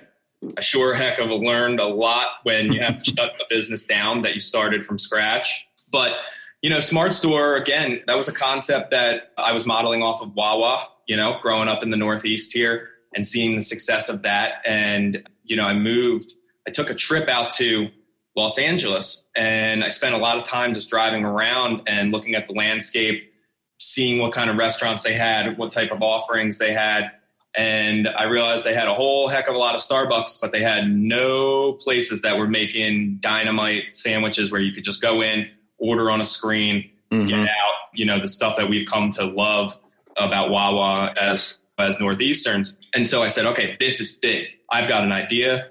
I 0.58 0.60
sure 0.60 0.92
heck 0.94 1.18
of 1.18 1.30
a 1.30 1.34
learned 1.34 1.80
a 1.80 1.86
lot 1.86 2.28
when 2.42 2.72
you 2.72 2.80
have 2.80 3.02
to 3.02 3.04
shut 3.16 3.32
the 3.38 3.46
business 3.48 3.84
down 3.84 4.20
that 4.22 4.34
you 4.34 4.40
started 4.40 4.84
from 4.84 4.98
scratch. 4.98 5.66
But 5.90 6.16
you 6.62 6.70
know, 6.70 6.80
Smart 6.80 7.14
Store 7.14 7.56
again, 7.56 8.02
that 8.06 8.16
was 8.16 8.28
a 8.28 8.32
concept 8.32 8.90
that 8.90 9.32
I 9.38 9.52
was 9.52 9.66
modeling 9.66 10.02
off 10.02 10.20
of 10.22 10.34
Wawa. 10.34 10.88
You 11.06 11.16
know, 11.16 11.38
growing 11.42 11.68
up 11.68 11.82
in 11.82 11.90
the 11.90 11.96
Northeast 11.96 12.52
here 12.52 12.88
and 13.16 13.26
seeing 13.26 13.56
the 13.56 13.62
success 13.62 14.08
of 14.08 14.22
that, 14.22 14.62
and 14.64 15.28
you 15.42 15.56
know, 15.56 15.64
I 15.64 15.74
moved 15.74 16.34
I 16.66 16.70
took 16.70 16.90
a 16.90 16.94
trip 16.94 17.28
out 17.28 17.50
to 17.52 17.88
Los 18.36 18.58
Angeles 18.58 19.26
and 19.34 19.82
I 19.82 19.88
spent 19.88 20.14
a 20.14 20.18
lot 20.18 20.38
of 20.38 20.44
time 20.44 20.74
just 20.74 20.88
driving 20.88 21.24
around 21.24 21.82
and 21.86 22.12
looking 22.12 22.34
at 22.34 22.46
the 22.46 22.52
landscape, 22.52 23.32
seeing 23.78 24.20
what 24.20 24.32
kind 24.32 24.50
of 24.50 24.56
restaurants 24.56 25.02
they 25.02 25.14
had, 25.14 25.58
what 25.58 25.72
type 25.72 25.90
of 25.90 26.02
offerings 26.02 26.58
they 26.58 26.72
had. 26.72 27.10
And 27.56 28.06
I 28.08 28.24
realized 28.24 28.64
they 28.64 28.74
had 28.74 28.86
a 28.86 28.94
whole 28.94 29.26
heck 29.26 29.48
of 29.48 29.56
a 29.56 29.58
lot 29.58 29.74
of 29.74 29.80
Starbucks, 29.80 30.40
but 30.40 30.52
they 30.52 30.62
had 30.62 30.88
no 30.88 31.72
places 31.72 32.22
that 32.22 32.38
were 32.38 32.46
making 32.46 33.16
dynamite 33.18 33.96
sandwiches 33.96 34.52
where 34.52 34.60
you 34.60 34.70
could 34.70 34.84
just 34.84 35.02
go 35.02 35.20
in, 35.20 35.48
order 35.80 36.10
on 36.10 36.20
a 36.20 36.24
screen, 36.24 36.90
mm-hmm. 37.10 37.26
get 37.26 37.40
out, 37.40 37.74
you 37.92 38.04
know, 38.04 38.20
the 38.20 38.28
stuff 38.28 38.56
that 38.56 38.68
we've 38.68 38.86
come 38.86 39.10
to 39.12 39.24
love 39.24 39.78
about 40.16 40.50
Wawa 40.50 41.12
as 41.20 41.58
as 41.78 41.98
Northeasterns. 41.98 42.78
And 42.94 43.08
so 43.08 43.22
I 43.22 43.28
said, 43.28 43.46
okay, 43.46 43.76
this 43.80 44.00
is 44.00 44.12
big. 44.12 44.48
I've 44.70 44.88
got 44.88 45.02
an 45.02 45.12
idea. 45.12 45.70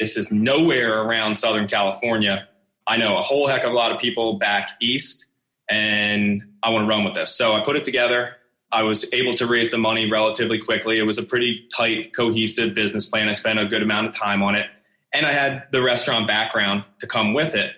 This 0.00 0.16
is 0.16 0.32
nowhere 0.32 1.02
around 1.02 1.36
Southern 1.36 1.68
California. 1.68 2.48
I 2.86 2.96
know 2.96 3.18
a 3.18 3.22
whole 3.22 3.46
heck 3.46 3.64
of 3.64 3.70
a 3.70 3.74
lot 3.74 3.92
of 3.92 4.00
people 4.00 4.38
back 4.38 4.70
east, 4.80 5.26
and 5.70 6.42
I 6.62 6.70
want 6.70 6.84
to 6.84 6.88
run 6.88 7.04
with 7.04 7.14
this. 7.14 7.36
So 7.36 7.52
I 7.52 7.60
put 7.62 7.76
it 7.76 7.84
together. 7.84 8.36
I 8.72 8.82
was 8.82 9.12
able 9.12 9.34
to 9.34 9.46
raise 9.46 9.70
the 9.70 9.78
money 9.78 10.10
relatively 10.10 10.58
quickly. 10.58 10.98
It 10.98 11.04
was 11.04 11.18
a 11.18 11.22
pretty 11.22 11.68
tight, 11.76 12.16
cohesive 12.16 12.74
business 12.74 13.06
plan. 13.06 13.28
I 13.28 13.32
spent 13.32 13.58
a 13.58 13.66
good 13.66 13.82
amount 13.82 14.06
of 14.06 14.14
time 14.14 14.42
on 14.42 14.54
it. 14.54 14.66
And 15.12 15.26
I 15.26 15.32
had 15.32 15.64
the 15.72 15.82
restaurant 15.82 16.26
background 16.26 16.84
to 17.00 17.06
come 17.06 17.34
with 17.34 17.54
it. 17.54 17.74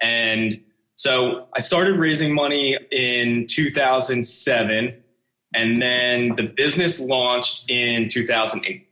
And 0.00 0.62
so 0.98 1.46
I 1.54 1.60
started 1.60 1.96
raising 1.96 2.34
money 2.34 2.76
in 2.90 3.46
2007, 3.46 4.94
and 5.54 5.80
then 5.80 6.34
the 6.34 6.42
business 6.42 6.98
launched 6.98 7.70
in 7.70 8.08
2008. 8.08 8.84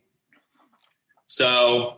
So 1.26 1.96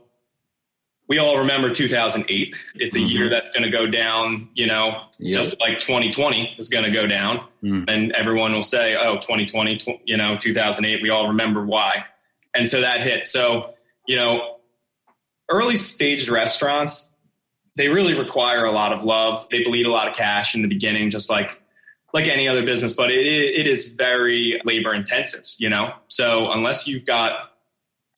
we 1.10 1.18
all 1.18 1.36
remember 1.36 1.68
2008. 1.68 2.56
It's 2.76 2.94
a 2.94 2.98
mm-hmm. 2.98 3.06
year 3.06 3.28
that's 3.28 3.50
going 3.50 3.64
to 3.64 3.68
go 3.68 3.86
down, 3.86 4.48
you 4.54 4.66
know, 4.66 5.02
yep. 5.18 5.42
just 5.42 5.60
like 5.60 5.78
2020 5.78 6.54
is 6.58 6.70
going 6.70 6.84
to 6.84 6.90
go 6.90 7.06
down. 7.06 7.46
Mm. 7.62 7.84
And 7.88 8.12
everyone 8.12 8.54
will 8.54 8.62
say, 8.62 8.96
oh, 8.96 9.16
2020, 9.16 9.76
tw- 9.76 9.88
you 10.06 10.16
know, 10.16 10.38
2008, 10.38 11.02
we 11.02 11.10
all 11.10 11.28
remember 11.28 11.66
why. 11.66 12.06
And 12.54 12.66
so 12.66 12.80
that 12.80 13.02
hit. 13.02 13.26
So, 13.26 13.74
you 14.06 14.16
know, 14.16 14.56
early 15.50 15.76
staged 15.76 16.30
restaurants, 16.30 17.12
they 17.78 17.88
really 17.88 18.18
require 18.18 18.64
a 18.64 18.73
lot 18.73 18.92
of 18.92 19.04
love. 19.04 19.47
They 19.50 19.62
bleed 19.62 19.87
a 19.87 19.90
lot 19.90 20.08
of 20.08 20.14
cash 20.14 20.54
in 20.54 20.62
the 20.62 20.68
beginning, 20.68 21.11
just 21.11 21.30
like 21.30 21.62
like 22.12 22.26
any 22.26 22.49
other 22.49 22.64
business, 22.64 22.92
but 22.92 23.11
it, 23.11 23.25
it 23.25 23.66
is 23.66 23.88
very 23.88 24.61
labor 24.64 24.94
intensive, 24.94 25.44
you 25.58 25.68
know? 25.68 25.92
So 26.08 26.50
unless 26.50 26.87
you've 26.88 27.04
got 27.04 27.52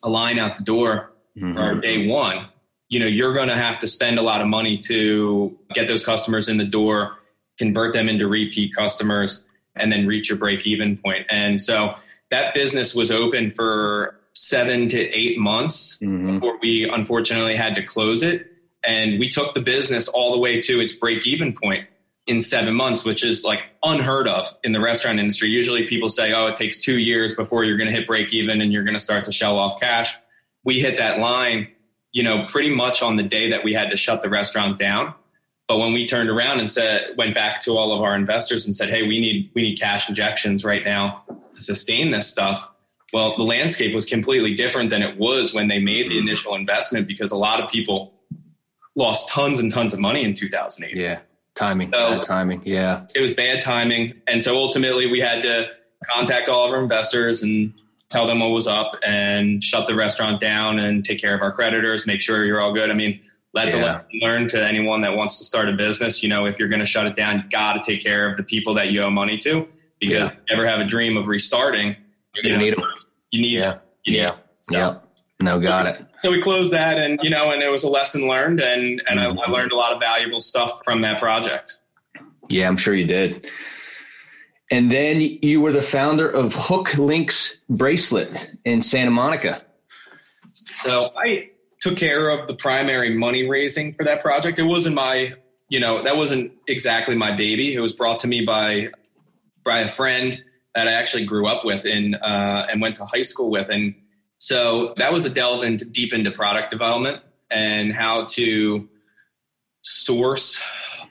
a 0.05 0.09
line 0.09 0.38
out 0.38 0.57
the 0.57 0.62
door 0.62 1.12
mm-hmm. 1.37 1.55
for 1.55 1.81
day 1.81 2.07
one, 2.07 2.47
you 2.88 2.99
know 2.99 3.07
you're 3.07 3.35
going 3.35 3.49
to 3.49 3.57
have 3.57 3.79
to 3.81 3.87
spend 3.87 4.19
a 4.19 4.23
lot 4.23 4.40
of 4.40 4.49
money 4.49 4.79
to 4.79 5.57
get 5.75 5.88
those 5.88 6.05
customers 6.05 6.49
in 6.49 6.57
the 6.57 6.64
door 6.64 7.17
convert 7.59 7.93
them 7.93 8.09
into 8.09 8.26
repeat 8.26 8.75
customers 8.75 9.45
and 9.76 9.93
then 9.93 10.07
reach 10.07 10.29
your 10.29 10.38
break 10.38 10.67
even 10.67 10.97
point. 10.97 11.26
and 11.31 11.61
so 11.61 11.95
that 12.31 12.55
business 12.55 12.95
was 12.95 13.11
open 13.11 13.50
for 13.50 14.17
seven 14.33 14.88
to 14.88 14.99
eight 14.99 15.38
months 15.38 15.99
mm-hmm. 15.99 16.35
before 16.35 16.59
we 16.61 16.88
unfortunately 16.88 17.55
had 17.55 17.75
to 17.76 17.83
close 17.83 18.23
it 18.23 18.50
and 18.85 19.19
we 19.19 19.29
took 19.29 19.55
the 19.55 19.61
business 19.61 20.09
all 20.09 20.33
the 20.33 20.39
way 20.39 20.61
to 20.61 20.81
its 20.81 20.93
break 20.93 21.27
even 21.27 21.53
point 21.53 21.87
in 22.27 22.41
seven 22.41 22.75
months 22.75 23.05
which 23.05 23.25
is 23.25 23.45
like 23.45 23.61
unheard 23.83 24.29
of 24.29 24.47
in 24.63 24.73
the 24.73 24.81
restaurant 24.81 25.19
industry 25.19 25.49
usually 25.49 25.87
people 25.87 26.09
say 26.09 26.33
oh 26.33 26.47
it 26.47 26.57
takes 26.57 26.79
two 26.79 26.99
years 26.99 27.35
before 27.35 27.65
you're 27.65 27.77
going 27.77 27.89
to 27.89 27.95
hit 27.95 28.07
break 28.07 28.33
even 28.33 28.61
and 28.61 28.73
you're 28.73 28.85
going 28.85 28.95
to 28.95 29.01
start 29.01 29.25
to 29.25 29.33
shell 29.33 29.59
off 29.59 29.81
cash 29.81 30.17
we 30.65 30.81
hit 30.81 30.99
that 30.99 31.19
line 31.19 31.69
you 32.13 32.23
know, 32.23 32.45
pretty 32.47 32.75
much 32.75 33.03
on 33.03 33.17
the 33.17 33.23
day 33.23 33.51
that 33.51 33.65
we 33.65 33.73
had 33.73 33.91
to 33.91 33.97
shut 33.97 34.23
the 34.23 34.29
restaurant 34.29 34.79
down. 34.79 35.15
But 35.69 35.79
when 35.79 35.93
we 35.93 36.07
turned 36.07 36.29
around 36.29 36.61
and 36.61 36.71
said, 36.71 37.15
went 37.17 37.35
back 37.35 37.61
to 37.63 37.77
all 37.77 37.93
of 37.93 38.03
our 38.03 38.17
investors 38.17 38.67
and 38.67 38.75
said, 38.75 38.91
"Hey, 38.91 39.03
we 39.03 39.21
need 39.21 39.51
we 39.55 39.63
need 39.63 39.79
cash 39.79 40.09
injections 40.09 40.65
right 40.65 40.85
now 40.85 41.23
to 41.55 41.61
sustain 41.61 42.11
this 42.11 42.29
stuff." 42.29 42.69
Well, 43.13 43.37
the 43.37 43.45
landscape 43.45 43.95
was 43.95 44.05
completely 44.05 44.55
different 44.55 44.91
than 44.91 45.03
it 45.03 45.17
was 45.17 45.55
when 45.55 45.69
they 45.69 45.79
made 45.79 46.11
the 46.11 46.17
mm. 46.17 46.23
initial 46.23 46.55
investment 46.57 47.07
because 47.07 47.31
a 47.31 47.37
lot 47.37 47.61
of 47.61 47.71
people 47.71 48.15
lost 48.97 49.28
tons 49.28 49.59
and 49.59 49.70
tons 49.70 49.92
of 49.92 50.00
money 50.00 50.25
in 50.25 50.35
2008. 50.35 50.97
Yeah, 50.97 51.20
timing, 51.54 51.92
so, 51.92 52.16
bad 52.16 52.23
timing. 52.23 52.62
Yeah, 52.64 53.06
it 53.14 53.20
was 53.20 53.32
bad 53.32 53.62
timing, 53.62 54.14
and 54.26 54.42
so 54.42 54.56
ultimately 54.56 55.06
we 55.06 55.20
had 55.20 55.42
to 55.42 55.70
contact 56.11 56.49
all 56.49 56.66
of 56.66 56.73
our 56.73 56.82
investors 56.82 57.42
and 57.42 57.73
tell 58.11 58.26
them 58.26 58.40
what 58.40 58.49
was 58.49 58.66
up 58.66 58.92
and 59.06 59.62
shut 59.62 59.87
the 59.87 59.94
restaurant 59.94 60.40
down 60.40 60.78
and 60.78 61.04
take 61.04 61.20
care 61.20 61.35
of 61.35 61.42
our 61.42 61.52
creditors, 61.52 62.06
make 62.06 62.20
sure 62.20 62.44
you're 62.44 62.61
all 62.61 62.73
good. 62.73 62.90
I 62.90 62.94
mean, 62.94 63.20
that's 63.54 63.75
yeah. 63.75 63.80
a 63.80 63.82
lesson 63.82 64.06
learned 64.20 64.50
to 64.50 64.64
anyone 64.64 65.00
that 65.02 65.14
wants 65.14 65.38
to 65.38 65.44
start 65.44 65.68
a 65.68 65.73
business. 65.73 66.23
You 66.23 66.28
know, 66.28 66.44
if 66.44 66.59
you're 66.59 66.68
going 66.68 66.80
to 66.80 66.87
shut 66.87 67.06
it 67.06 67.16
down, 67.16 67.38
you 67.38 67.42
got 67.50 67.75
to 67.75 67.80
take 67.80 68.02
care 68.02 68.28
of 68.28 68.37
the 68.37 68.42
people 68.42 68.75
that 68.75 68.90
you 68.90 69.02
owe 69.02 69.11
money 69.11 69.38
to 69.38 69.66
because 70.00 70.28
yeah. 70.28 70.35
you 70.35 70.56
ever 70.56 70.66
have 70.66 70.80
a 70.80 70.85
dream 70.85 71.16
of 71.16 71.26
restarting, 71.26 71.97
you're 72.42 72.59
need 72.59 72.75
them. 72.75 72.82
You 73.30 73.40
need, 73.42 73.59
yeah. 73.59 73.78
You 74.04 74.12
need 74.12 74.18
yeah. 74.18 74.37
So, 74.62 74.76
yeah. 74.76 74.99
No, 75.40 75.59
got 75.59 75.87
it. 75.87 76.04
So 76.21 76.31
we 76.31 76.41
closed 76.41 76.73
that 76.73 76.99
and, 76.99 77.19
you 77.23 77.31
know, 77.31 77.50
and 77.50 77.62
it 77.62 77.71
was 77.71 77.85
a 77.85 77.89
lesson 77.89 78.29
learned 78.29 78.61
and, 78.61 79.03
and 79.09 79.19
mm-hmm. 79.19 79.39
I, 79.39 79.45
I 79.45 79.50
learned 79.50 79.73
a 79.73 79.77
lot 79.77 79.93
of 79.93 80.00
valuable 80.00 80.41
stuff 80.41 80.81
from 80.85 81.00
that 81.03 81.19
project. 81.19 81.79
Yeah, 82.49 82.69
I'm 82.69 82.77
sure 82.77 82.95
you 82.95 83.07
did. 83.07 83.47
And 84.71 84.91
then 84.91 85.21
you 85.21 85.61
were 85.61 85.73
the 85.73 85.83
founder 85.83 86.29
of 86.29 86.55
Hook 86.55 86.97
Links 86.97 87.57
Bracelet 87.69 88.57
in 88.65 88.83
Santa 88.83 89.11
Monica. 89.11 89.62
So 90.67 91.11
I 91.17 91.50
took 91.81 91.97
care 91.97 92.29
of 92.29 92.47
the 92.47 92.55
primary 92.55 93.17
money 93.17 93.49
raising 93.49 93.95
for 93.95 94.05
that 94.05 94.21
project. 94.21 94.59
It 94.59 94.65
wasn't 94.65 94.95
my, 94.95 95.33
you 95.69 95.81
know, 95.81 96.03
that 96.05 96.17
wasn't 96.17 96.53
exactly 96.69 97.17
my 97.17 97.33
baby. 97.33 97.75
It 97.75 97.81
was 97.81 97.93
brought 97.93 98.21
to 98.21 98.29
me 98.29 98.45
by 98.45 98.91
by 99.65 99.81
a 99.81 99.89
friend 99.89 100.43
that 100.75 100.89
I 100.89 100.93
actually 100.93 101.25
grew 101.25 101.47
up 101.47 101.65
with 101.65 101.85
in 101.85 102.15
uh, 102.15 102.67
and 102.71 102.81
went 102.81 102.97
to 102.97 103.05
high 103.05 103.23
school 103.23 103.50
with, 103.50 103.69
and 103.69 103.95
so 104.40 104.94
that 104.97 105.12
was 105.12 105.26
a 105.26 105.30
delve 105.30 105.64
into 105.64 105.85
deep 105.85 106.14
into 106.14 106.30
product 106.30 106.70
development 106.70 107.23
and 107.50 107.92
how 107.92 108.25
to 108.25 108.88
source 109.82 110.59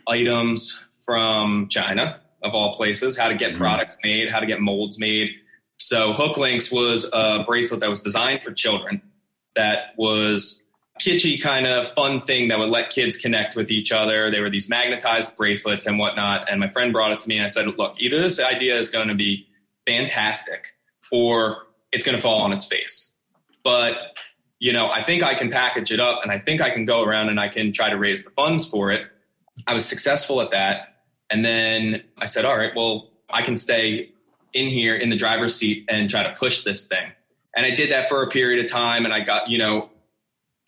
items 0.07 0.81
from 1.05 1.67
China 1.67 2.19
of 2.41 2.55
all 2.55 2.73
places, 2.73 3.15
how 3.15 3.29
to 3.29 3.35
get 3.35 3.51
mm-hmm. 3.51 3.61
products 3.61 3.97
made, 4.03 4.31
how 4.31 4.39
to 4.39 4.47
get 4.47 4.61
molds 4.61 4.97
made. 4.97 5.29
So 5.77 6.11
Hook 6.11 6.37
Links 6.37 6.71
was 6.71 7.07
a 7.13 7.43
bracelet 7.43 7.81
that 7.81 7.89
was 7.89 7.99
designed 7.99 8.41
for 8.41 8.51
children 8.51 8.99
that 9.55 9.93
was 9.95 10.63
kitschy 10.99 11.39
kind 11.39 11.67
of 11.67 11.91
fun 11.91 12.21
thing 12.21 12.47
that 12.47 12.57
would 12.57 12.71
let 12.71 12.89
kids 12.89 13.15
connect 13.15 13.55
with 13.55 13.69
each 13.69 13.91
other. 13.91 14.31
They 14.31 14.41
were 14.41 14.49
these 14.49 14.69
magnetized 14.69 15.35
bracelets 15.35 15.85
and 15.85 15.99
whatnot. 15.99 16.49
And 16.49 16.59
my 16.59 16.69
friend 16.69 16.91
brought 16.91 17.11
it 17.11 17.21
to 17.21 17.29
me 17.29 17.37
and 17.37 17.45
I 17.45 17.47
said, 17.47 17.67
look, 17.77 17.93
either 17.99 18.19
this 18.19 18.39
idea 18.39 18.79
is 18.79 18.89
going 18.89 19.07
to 19.07 19.15
be 19.15 19.47
fantastic 19.85 20.73
or 21.11 21.67
it's 21.91 22.03
going 22.03 22.15
to 22.15 22.21
fall 22.21 22.41
on 22.41 22.53
its 22.53 22.65
face. 22.65 23.13
But, 23.63 23.95
you 24.59 24.73
know, 24.73 24.89
I 24.89 25.03
think 25.03 25.23
I 25.23 25.33
can 25.33 25.49
package 25.49 25.91
it 25.91 25.99
up 25.99 26.21
and 26.23 26.31
I 26.31 26.39
think 26.39 26.61
I 26.61 26.69
can 26.69 26.85
go 26.85 27.03
around 27.03 27.29
and 27.29 27.39
I 27.39 27.47
can 27.47 27.71
try 27.71 27.89
to 27.89 27.97
raise 27.97 28.23
the 28.23 28.31
funds 28.31 28.67
for 28.67 28.91
it. 28.91 29.07
I 29.67 29.73
was 29.73 29.85
successful 29.85 30.41
at 30.41 30.51
that. 30.51 30.95
And 31.29 31.45
then 31.45 32.03
I 32.17 32.25
said, 32.25 32.45
all 32.45 32.57
right, 32.57 32.71
well, 32.75 33.09
I 33.29 33.41
can 33.41 33.57
stay 33.57 34.11
in 34.53 34.69
here 34.69 34.95
in 34.95 35.09
the 35.09 35.15
driver's 35.15 35.55
seat 35.55 35.85
and 35.89 36.09
try 36.09 36.23
to 36.23 36.33
push 36.33 36.63
this 36.63 36.87
thing. 36.87 37.11
And 37.55 37.65
I 37.65 37.71
did 37.71 37.91
that 37.91 38.09
for 38.09 38.23
a 38.23 38.27
period 38.27 38.63
of 38.63 38.71
time 38.71 39.05
and 39.05 39.13
I 39.13 39.19
got, 39.19 39.49
you 39.49 39.57
know, 39.57 39.89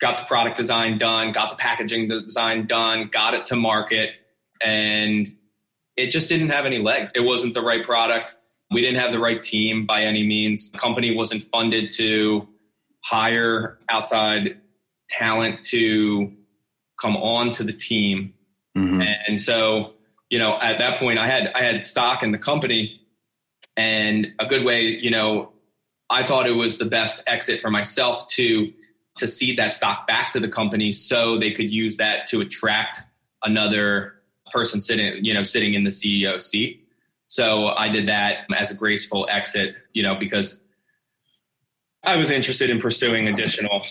got 0.00 0.18
the 0.18 0.24
product 0.24 0.56
design 0.56 0.98
done, 0.98 1.32
got 1.32 1.50
the 1.50 1.56
packaging 1.56 2.08
design 2.08 2.66
done, 2.66 3.08
got 3.10 3.34
it 3.34 3.46
to 3.46 3.56
market, 3.56 4.10
and 4.60 5.36
it 5.96 6.08
just 6.08 6.28
didn't 6.28 6.48
have 6.48 6.66
any 6.66 6.78
legs. 6.78 7.12
It 7.14 7.20
wasn't 7.20 7.54
the 7.54 7.62
right 7.62 7.84
product. 7.84 8.34
We 8.70 8.80
didn't 8.80 8.98
have 8.98 9.12
the 9.12 9.18
right 9.18 9.42
team 9.42 9.86
by 9.86 10.02
any 10.02 10.26
means. 10.26 10.70
The 10.72 10.78
company 10.78 11.14
wasn't 11.14 11.44
funded 11.44 11.90
to 11.92 12.48
hire 13.04 13.78
outside 13.88 14.60
talent 15.10 15.62
to 15.62 16.32
come 17.00 17.16
on 17.16 17.52
to 17.52 17.64
the 17.64 17.72
team. 17.72 18.34
Mm-hmm. 18.76 19.02
And 19.26 19.40
so 19.40 19.94
you 20.32 20.38
know, 20.38 20.58
at 20.60 20.78
that 20.78 20.98
point 20.98 21.18
I 21.18 21.26
had 21.26 21.52
I 21.54 21.62
had 21.62 21.84
stock 21.84 22.22
in 22.22 22.32
the 22.32 22.38
company 22.38 23.02
and 23.76 24.28
a 24.38 24.46
good 24.46 24.64
way, 24.64 24.86
you 24.86 25.10
know, 25.10 25.52
I 26.08 26.22
thought 26.22 26.46
it 26.46 26.56
was 26.56 26.78
the 26.78 26.86
best 26.86 27.22
exit 27.26 27.60
for 27.60 27.70
myself 27.70 28.26
to 28.28 28.72
to 29.18 29.28
cede 29.28 29.58
that 29.58 29.74
stock 29.74 30.06
back 30.06 30.30
to 30.30 30.40
the 30.40 30.48
company 30.48 30.90
so 30.90 31.38
they 31.38 31.50
could 31.50 31.70
use 31.70 31.96
that 31.96 32.26
to 32.28 32.40
attract 32.40 33.02
another 33.44 34.14
person 34.50 34.80
sitting, 34.80 35.22
you 35.22 35.34
know, 35.34 35.42
sitting 35.42 35.74
in 35.74 35.84
the 35.84 35.90
CEO 35.90 36.40
seat. 36.40 36.88
So 37.28 37.68
I 37.68 37.90
did 37.90 38.08
that 38.08 38.46
as 38.56 38.70
a 38.70 38.74
graceful 38.74 39.26
exit, 39.30 39.74
you 39.92 40.02
know, 40.02 40.14
because 40.14 40.61
I 42.04 42.16
was 42.16 42.30
interested 42.30 42.70
in 42.70 42.78
pursuing 42.78 43.28
additional 43.28 43.82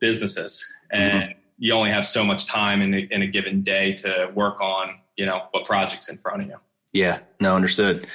businesses 0.00 0.66
and 0.90 1.22
mm-hmm. 1.22 1.38
you 1.58 1.72
only 1.72 1.90
have 1.90 2.06
so 2.06 2.24
much 2.24 2.46
time 2.46 2.82
in 2.82 2.94
a, 2.94 2.98
in 3.10 3.22
a 3.22 3.26
given 3.26 3.62
day 3.62 3.92
to 3.94 4.30
work 4.34 4.60
on 4.60 5.00
you 5.16 5.26
know 5.26 5.42
what 5.50 5.64
projects 5.64 6.08
in 6.08 6.18
front 6.18 6.42
of 6.42 6.48
you. 6.48 6.56
Yeah 6.92 7.20
no 7.40 7.54
understood. 7.54 8.06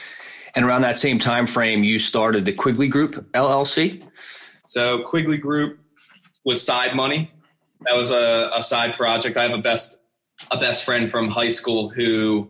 And 0.56 0.66
around 0.66 0.82
that 0.82 1.00
same 1.00 1.20
time 1.20 1.48
frame 1.48 1.84
you 1.84 2.00
started 2.00 2.46
the 2.46 2.54
quigley 2.54 2.88
group 2.88 3.14
llc 3.34 4.04
so 4.66 5.04
quigley 5.04 5.38
group 5.38 5.80
was 6.44 6.62
side 6.62 6.96
money. 6.96 7.32
That 7.82 7.96
was 7.96 8.10
a, 8.10 8.52
a 8.56 8.64
side 8.64 8.94
project. 8.94 9.38
I 9.38 9.44
have 9.44 9.52
a 9.52 9.62
best 9.62 10.00
a 10.52 10.58
best 10.58 10.84
friend 10.84 11.10
from 11.10 11.30
high 11.30 11.50
school 11.50 11.90
who 11.90 12.50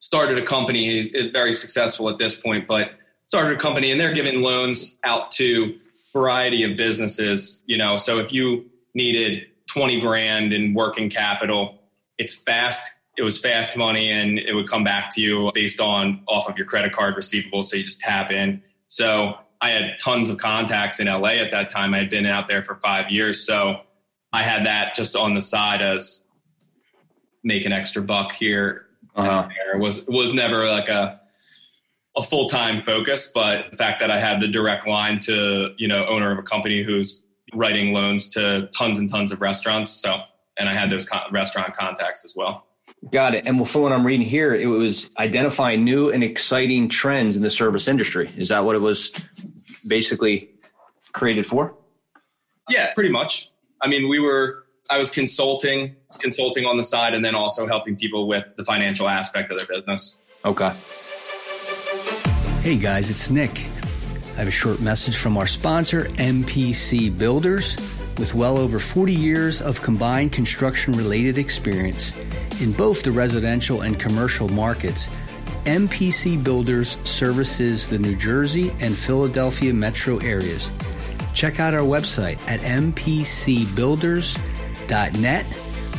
started 0.00 0.38
a 0.38 0.42
company. 0.42 1.30
Very 1.32 1.52
successful 1.52 2.08
at 2.08 2.18
this 2.18 2.34
point 2.34 2.66
but 2.66 2.92
started 3.26 3.56
a 3.56 3.60
company 3.60 3.90
and 3.90 4.00
they're 4.00 4.14
giving 4.14 4.40
loans 4.40 4.98
out 5.04 5.30
to 5.32 5.78
variety 6.12 6.62
of 6.64 6.76
businesses 6.76 7.60
you 7.66 7.76
know 7.76 7.96
so 7.96 8.18
if 8.18 8.32
you 8.32 8.68
needed 8.94 9.44
20 9.66 10.00
grand 10.00 10.52
in 10.52 10.74
working 10.74 11.10
capital 11.10 11.78
it's 12.18 12.34
fast 12.34 12.98
it 13.18 13.24
was 13.24 13.38
fast 13.38 13.76
money 13.76 14.10
and 14.10 14.38
it 14.38 14.54
would 14.54 14.68
come 14.68 14.84
back 14.84 15.12
to 15.14 15.20
you 15.20 15.50
based 15.52 15.80
on 15.80 16.22
off 16.28 16.48
of 16.48 16.56
your 16.56 16.66
credit 16.66 16.92
card 16.92 17.16
receivable. 17.16 17.62
So 17.62 17.76
you 17.76 17.82
just 17.82 18.00
tap 18.00 18.30
in. 18.30 18.62
So 18.86 19.34
I 19.60 19.70
had 19.70 19.98
tons 20.00 20.30
of 20.30 20.38
contacts 20.38 21.00
in 21.00 21.08
LA 21.08 21.30
at 21.30 21.50
that 21.50 21.68
time. 21.68 21.94
I 21.94 21.98
had 21.98 22.10
been 22.10 22.26
out 22.26 22.46
there 22.46 22.62
for 22.62 22.76
five 22.76 23.10
years. 23.10 23.44
So 23.44 23.80
I 24.32 24.44
had 24.44 24.64
that 24.66 24.94
just 24.94 25.16
on 25.16 25.34
the 25.34 25.42
side 25.42 25.82
as 25.82 26.22
make 27.42 27.64
an 27.64 27.72
extra 27.72 28.02
buck 28.02 28.32
here. 28.32 28.86
Uh-huh. 29.16 29.48
It 29.74 29.80
was 29.80 29.98
it 29.98 30.08
was 30.08 30.32
never 30.32 30.68
like 30.68 30.88
a 30.88 31.20
a 32.18 32.22
full 32.22 32.48
time 32.48 32.82
focus, 32.82 33.30
but 33.32 33.70
the 33.70 33.76
fact 33.76 34.00
that 34.00 34.10
I 34.10 34.18
had 34.18 34.40
the 34.40 34.48
direct 34.48 34.86
line 34.86 35.20
to 35.20 35.74
you 35.78 35.88
know 35.88 36.06
owner 36.06 36.30
of 36.30 36.38
a 36.38 36.42
company 36.42 36.82
who's 36.82 37.22
writing 37.54 37.94
loans 37.94 38.28
to 38.28 38.68
tons 38.76 38.98
and 38.98 39.08
tons 39.08 39.32
of 39.32 39.40
restaurants. 39.40 39.90
So 39.90 40.18
and 40.58 40.68
I 40.68 40.74
had 40.74 40.90
those 40.90 41.04
con- 41.04 41.32
restaurant 41.32 41.74
contacts 41.76 42.24
as 42.24 42.34
well. 42.36 42.66
Got 43.10 43.34
it. 43.34 43.46
And 43.46 43.68
from 43.68 43.82
what 43.82 43.92
I'm 43.92 44.04
reading 44.04 44.26
here, 44.26 44.54
it 44.54 44.66
was 44.66 45.10
identifying 45.18 45.84
new 45.84 46.10
and 46.10 46.24
exciting 46.24 46.88
trends 46.88 47.36
in 47.36 47.42
the 47.42 47.50
service 47.50 47.86
industry. 47.86 48.28
Is 48.36 48.48
that 48.48 48.64
what 48.64 48.74
it 48.74 48.80
was 48.80 49.12
basically 49.86 50.50
created 51.12 51.46
for? 51.46 51.76
Yeah, 52.68 52.92
pretty 52.94 53.10
much. 53.10 53.50
I 53.80 53.88
mean, 53.88 54.08
we 54.08 54.18
were 54.18 54.64
I 54.90 54.98
was 54.98 55.10
consulting, 55.10 55.96
consulting 56.18 56.64
on 56.64 56.76
the 56.76 56.82
side, 56.82 57.14
and 57.14 57.24
then 57.24 57.34
also 57.34 57.66
helping 57.66 57.96
people 57.96 58.26
with 58.26 58.44
the 58.56 58.64
financial 58.64 59.08
aspect 59.08 59.50
of 59.50 59.58
their 59.58 59.66
business. 59.66 60.16
Okay. 60.44 60.74
Hey 62.68 62.76
guys, 62.76 63.08
it's 63.08 63.30
Nick. 63.30 63.60
I 64.34 64.40
have 64.40 64.48
a 64.48 64.50
short 64.50 64.82
message 64.82 65.16
from 65.16 65.38
our 65.38 65.46
sponsor, 65.46 66.04
MPC 66.18 67.16
Builders. 67.16 67.74
With 68.18 68.34
well 68.34 68.58
over 68.58 68.78
40 68.78 69.14
years 69.14 69.62
of 69.62 69.80
combined 69.80 70.32
construction 70.32 70.92
related 70.92 71.38
experience 71.38 72.12
in 72.60 72.72
both 72.72 73.02
the 73.02 73.10
residential 73.10 73.80
and 73.80 73.98
commercial 73.98 74.50
markets, 74.50 75.06
MPC 75.64 76.44
Builders 76.44 76.98
services 77.04 77.88
the 77.88 77.98
New 77.98 78.14
Jersey 78.14 78.70
and 78.80 78.94
Philadelphia 78.94 79.72
metro 79.72 80.18
areas. 80.18 80.70
Check 81.32 81.60
out 81.60 81.72
our 81.72 81.80
website 81.80 82.38
at 82.46 82.60
mpcbuilders.net 82.60 85.46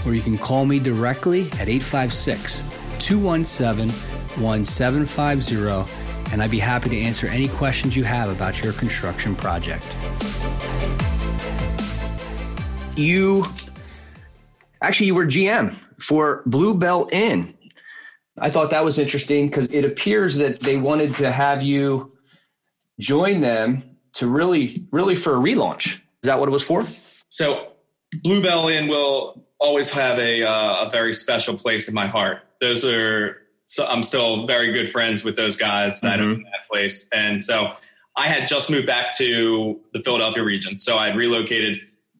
or 0.05 0.13
you 0.13 0.21
can 0.21 0.37
call 0.37 0.65
me 0.65 0.77
directly 0.77 1.47
at 1.53 1.67
856 1.67 2.61
217 2.99 3.89
1750 4.39 6.08
and 6.31 6.41
I'd 6.41 6.51
be 6.51 6.59
happy 6.59 6.89
to 6.89 6.99
answer 6.99 7.27
any 7.27 7.47
questions 7.47 7.95
you 7.95 8.03
have 8.03 8.29
about 8.29 8.63
your 8.63 8.73
construction 8.73 9.35
project. 9.35 9.95
You 12.95 13.45
actually 14.81 15.07
you 15.07 15.15
were 15.15 15.25
GM 15.25 15.73
for 15.99 16.43
Bluebell 16.45 17.09
Inn. 17.11 17.53
I 18.39 18.49
thought 18.49 18.69
that 18.69 18.85
was 18.85 18.99
interesting 18.99 19.47
because 19.47 19.67
it 19.67 19.83
appears 19.85 20.37
that 20.37 20.59
they 20.61 20.77
wanted 20.77 21.15
to 21.15 21.31
have 21.31 21.61
you 21.61 22.13
join 22.99 23.41
them 23.41 23.83
to 24.13 24.27
really, 24.27 24.87
really 24.91 25.15
for 25.15 25.35
a 25.35 25.39
relaunch. 25.39 25.95
Is 25.95 26.01
that 26.23 26.39
what 26.39 26.47
it 26.47 26.51
was 26.51 26.63
for? 26.63 26.85
So, 27.29 27.67
Bluebell 28.23 28.69
Inn 28.69 28.87
will 28.87 29.45
always 29.59 29.89
have 29.91 30.17
a, 30.19 30.43
uh, 30.43 30.87
a 30.87 30.89
very 30.89 31.13
special 31.13 31.57
place 31.57 31.87
in 31.87 31.93
my 31.93 32.07
heart. 32.07 32.39
Those 32.59 32.83
are, 32.85 33.37
so 33.69 33.85
I'm 33.85 34.01
still 34.01 34.47
very 34.47 34.73
good 34.73 34.89
friends 34.89 35.23
with 35.23 35.35
those 35.35 35.55
guys 35.55 36.01
that 36.01 36.19
mm-hmm. 36.19 36.41
that 36.43 36.67
place. 36.69 37.07
And 37.13 37.41
so, 37.41 37.73
I 38.17 38.27
had 38.27 38.47
just 38.47 38.69
moved 38.69 38.87
back 38.87 39.15
to 39.17 39.79
the 39.93 40.01
Philadelphia 40.01 40.43
region. 40.43 40.79
So, 40.79 40.97
I 40.97 41.07
had 41.07 41.15
relocated 41.15 41.77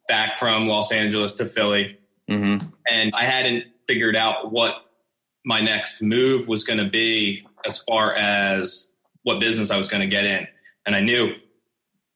back 0.07 0.37
from 0.37 0.67
Los 0.67 0.91
Angeles 0.91 1.33
to 1.35 1.47
Philly. 1.47 1.97
Mm-hmm. 2.29 2.67
And 2.87 3.11
I 3.15 3.25
hadn't 3.25 3.65
figured 3.87 4.15
out 4.15 4.51
what 4.51 4.85
my 5.43 5.59
next 5.59 6.01
move 6.01 6.47
was 6.47 6.63
going 6.63 6.77
to 6.77 6.89
be 6.89 7.47
as 7.65 7.79
far 7.79 8.13
as 8.13 8.91
what 9.23 9.39
business 9.39 9.71
I 9.71 9.77
was 9.77 9.87
going 9.87 10.01
to 10.01 10.07
get 10.07 10.25
in. 10.25 10.47
And 10.85 10.95
I 10.95 10.99
knew 10.99 11.33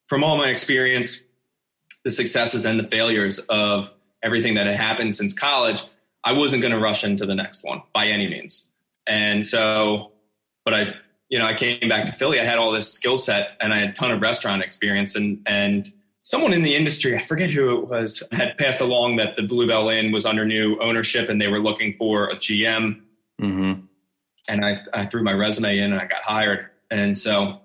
from 0.07 0.23
all 0.23 0.37
my 0.37 0.49
experience, 0.49 1.21
the 2.03 2.11
successes 2.11 2.65
and 2.65 2.79
the 2.79 2.83
failures 2.83 3.39
of 3.49 3.91
everything 4.21 4.53
that 4.55 4.67
had 4.67 4.75
happened 4.75 5.15
since 5.15 5.33
college, 5.33 5.83
I 6.23 6.33
wasn't 6.33 6.61
going 6.61 6.73
to 6.73 6.79
rush 6.79 7.03
into 7.03 7.25
the 7.25 7.35
next 7.35 7.63
one 7.63 7.81
by 7.93 8.07
any 8.07 8.27
means. 8.27 8.69
And 9.07 9.45
so, 9.45 10.11
but 10.65 10.73
I, 10.73 10.93
you 11.29 11.39
know, 11.39 11.45
I 11.45 11.53
came 11.53 11.87
back 11.89 12.05
to 12.05 12.11
Philly. 12.11 12.39
I 12.39 12.45
had 12.45 12.57
all 12.57 12.71
this 12.71 12.91
skill 12.91 13.17
set 13.17 13.57
and 13.59 13.73
I 13.73 13.77
had 13.77 13.89
a 13.89 13.93
ton 13.93 14.11
of 14.11 14.21
restaurant 14.21 14.61
experience 14.61 15.15
and, 15.15 15.41
and 15.45 15.91
someone 16.23 16.53
in 16.53 16.63
the 16.63 16.75
industry, 16.75 17.17
I 17.17 17.21
forget 17.21 17.49
who 17.49 17.77
it 17.79 17.89
was, 17.89 18.23
had 18.31 18.57
passed 18.57 18.81
along 18.81 19.17
that 19.17 19.35
the 19.35 19.43
Bluebell 19.43 19.89
Inn 19.89 20.11
was 20.11 20.25
under 20.25 20.45
new 20.45 20.79
ownership 20.79 21.29
and 21.29 21.39
they 21.39 21.47
were 21.47 21.59
looking 21.59 21.95
for 21.97 22.29
a 22.29 22.35
GM. 22.35 23.01
Mm-hmm. 23.41 23.81
And 24.47 24.65
I, 24.65 24.81
I 24.93 25.05
threw 25.05 25.23
my 25.23 25.33
resume 25.33 25.77
in 25.77 25.91
and 25.91 26.01
I 26.01 26.05
got 26.05 26.23
hired. 26.23 26.67
And 26.89 27.17
so 27.17 27.59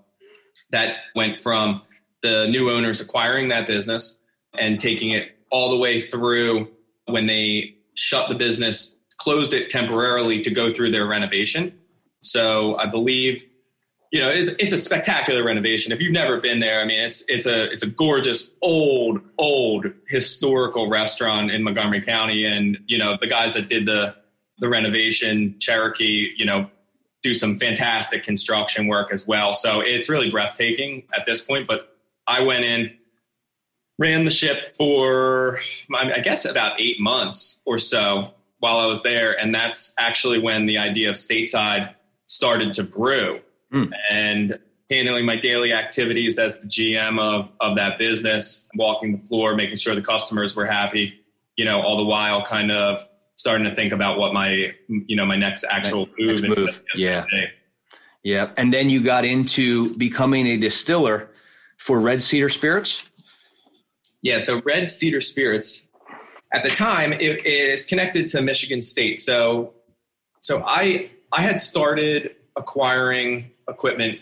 that 0.70 0.96
went 1.14 1.40
from 1.40 1.82
the 2.22 2.46
new 2.48 2.70
owners 2.70 3.00
acquiring 3.00 3.48
that 3.48 3.66
business 3.66 4.18
and 4.58 4.80
taking 4.80 5.10
it 5.10 5.36
all 5.50 5.70
the 5.70 5.76
way 5.76 6.00
through 6.00 6.68
when 7.06 7.26
they 7.26 7.76
shut 7.94 8.28
the 8.28 8.34
business, 8.34 8.97
closed 9.18 9.52
it 9.52 9.68
temporarily 9.70 10.42
to 10.42 10.50
go 10.50 10.72
through 10.72 10.90
their 10.90 11.06
renovation. 11.06 11.78
So 12.22 12.76
I 12.76 12.86
believe, 12.86 13.44
you 14.12 14.20
know, 14.20 14.28
it's, 14.28 14.48
it's 14.58 14.72
a 14.72 14.78
spectacular 14.78 15.44
renovation. 15.44 15.92
If 15.92 16.00
you've 16.00 16.12
never 16.12 16.40
been 16.40 16.60
there, 16.60 16.80
I 16.80 16.84
mean, 16.84 17.00
it's 17.00 17.24
it's 17.28 17.46
a 17.46 17.70
it's 17.70 17.82
a 17.82 17.88
gorgeous 17.88 18.50
old 18.62 19.20
old 19.36 19.86
historical 20.08 20.88
restaurant 20.88 21.50
in 21.50 21.62
Montgomery 21.62 22.00
County, 22.00 22.46
and 22.46 22.78
you 22.86 22.96
know 22.96 23.18
the 23.20 23.26
guys 23.26 23.54
that 23.54 23.68
did 23.68 23.86
the 23.86 24.14
the 24.58 24.68
renovation, 24.68 25.56
Cherokee, 25.60 26.32
you 26.36 26.44
know, 26.44 26.70
do 27.22 27.34
some 27.34 27.54
fantastic 27.54 28.22
construction 28.22 28.86
work 28.86 29.12
as 29.12 29.26
well. 29.26 29.54
So 29.54 29.80
it's 29.80 30.08
really 30.08 30.30
breathtaking 30.30 31.04
at 31.14 31.26
this 31.26 31.40
point. 31.40 31.66
But 31.66 31.96
I 32.26 32.42
went 32.42 32.64
in, 32.64 32.96
ran 33.98 34.24
the 34.24 34.30
ship 34.30 34.76
for, 34.76 35.60
I 35.94 36.20
guess, 36.20 36.44
about 36.44 36.80
eight 36.80 37.00
months 37.00 37.60
or 37.64 37.78
so 37.78 38.34
while 38.58 38.78
I 38.78 38.86
was 38.86 39.02
there. 39.02 39.38
And 39.40 39.54
that's 39.54 39.94
actually 39.98 40.38
when 40.38 40.66
the 40.66 40.78
idea 40.78 41.10
of 41.10 41.16
stateside 41.16 41.94
started 42.26 42.72
to 42.74 42.82
brew. 42.82 43.40
Mm. 43.72 43.92
And 44.10 44.58
handling 44.90 45.26
my 45.26 45.36
daily 45.36 45.72
activities 45.72 46.38
as 46.38 46.58
the 46.58 46.66
GM 46.66 47.20
of, 47.20 47.52
of 47.60 47.76
that 47.76 47.98
business, 47.98 48.66
walking 48.74 49.18
the 49.18 49.26
floor, 49.26 49.54
making 49.54 49.76
sure 49.76 49.94
the 49.94 50.00
customers 50.00 50.56
were 50.56 50.64
happy, 50.64 51.20
you 51.56 51.64
know, 51.64 51.80
all 51.82 51.98
the 51.98 52.04
while 52.04 52.42
kind 52.42 52.72
of 52.72 53.04
starting 53.36 53.68
to 53.68 53.74
think 53.74 53.92
about 53.92 54.18
what 54.18 54.32
my, 54.32 54.72
you 54.88 55.14
know, 55.14 55.26
my 55.26 55.36
next 55.36 55.64
actual 55.68 56.08
move. 56.18 56.42
Next 56.42 56.56
move. 56.56 56.82
Yeah. 56.96 57.26
Yeah. 58.22 58.50
And 58.56 58.72
then 58.72 58.90
you 58.90 59.02
got 59.02 59.24
into 59.24 59.94
becoming 59.96 60.46
a 60.46 60.56
distiller 60.56 61.30
for 61.76 62.00
Red 62.00 62.22
Cedar 62.22 62.48
Spirits? 62.48 63.08
Yeah, 64.20 64.38
so 64.38 64.60
Red 64.64 64.90
Cedar 64.90 65.20
Spirits, 65.20 65.86
at 66.52 66.62
the 66.62 66.70
time, 66.70 67.12
it 67.12 67.46
is 67.46 67.84
connected 67.84 68.28
to 68.28 68.42
Michigan 68.42 68.82
State. 68.82 69.20
So, 69.20 69.74
so 70.40 70.62
I 70.66 71.10
I 71.32 71.42
had 71.42 71.60
started 71.60 72.36
acquiring 72.56 73.50
equipment 73.68 74.18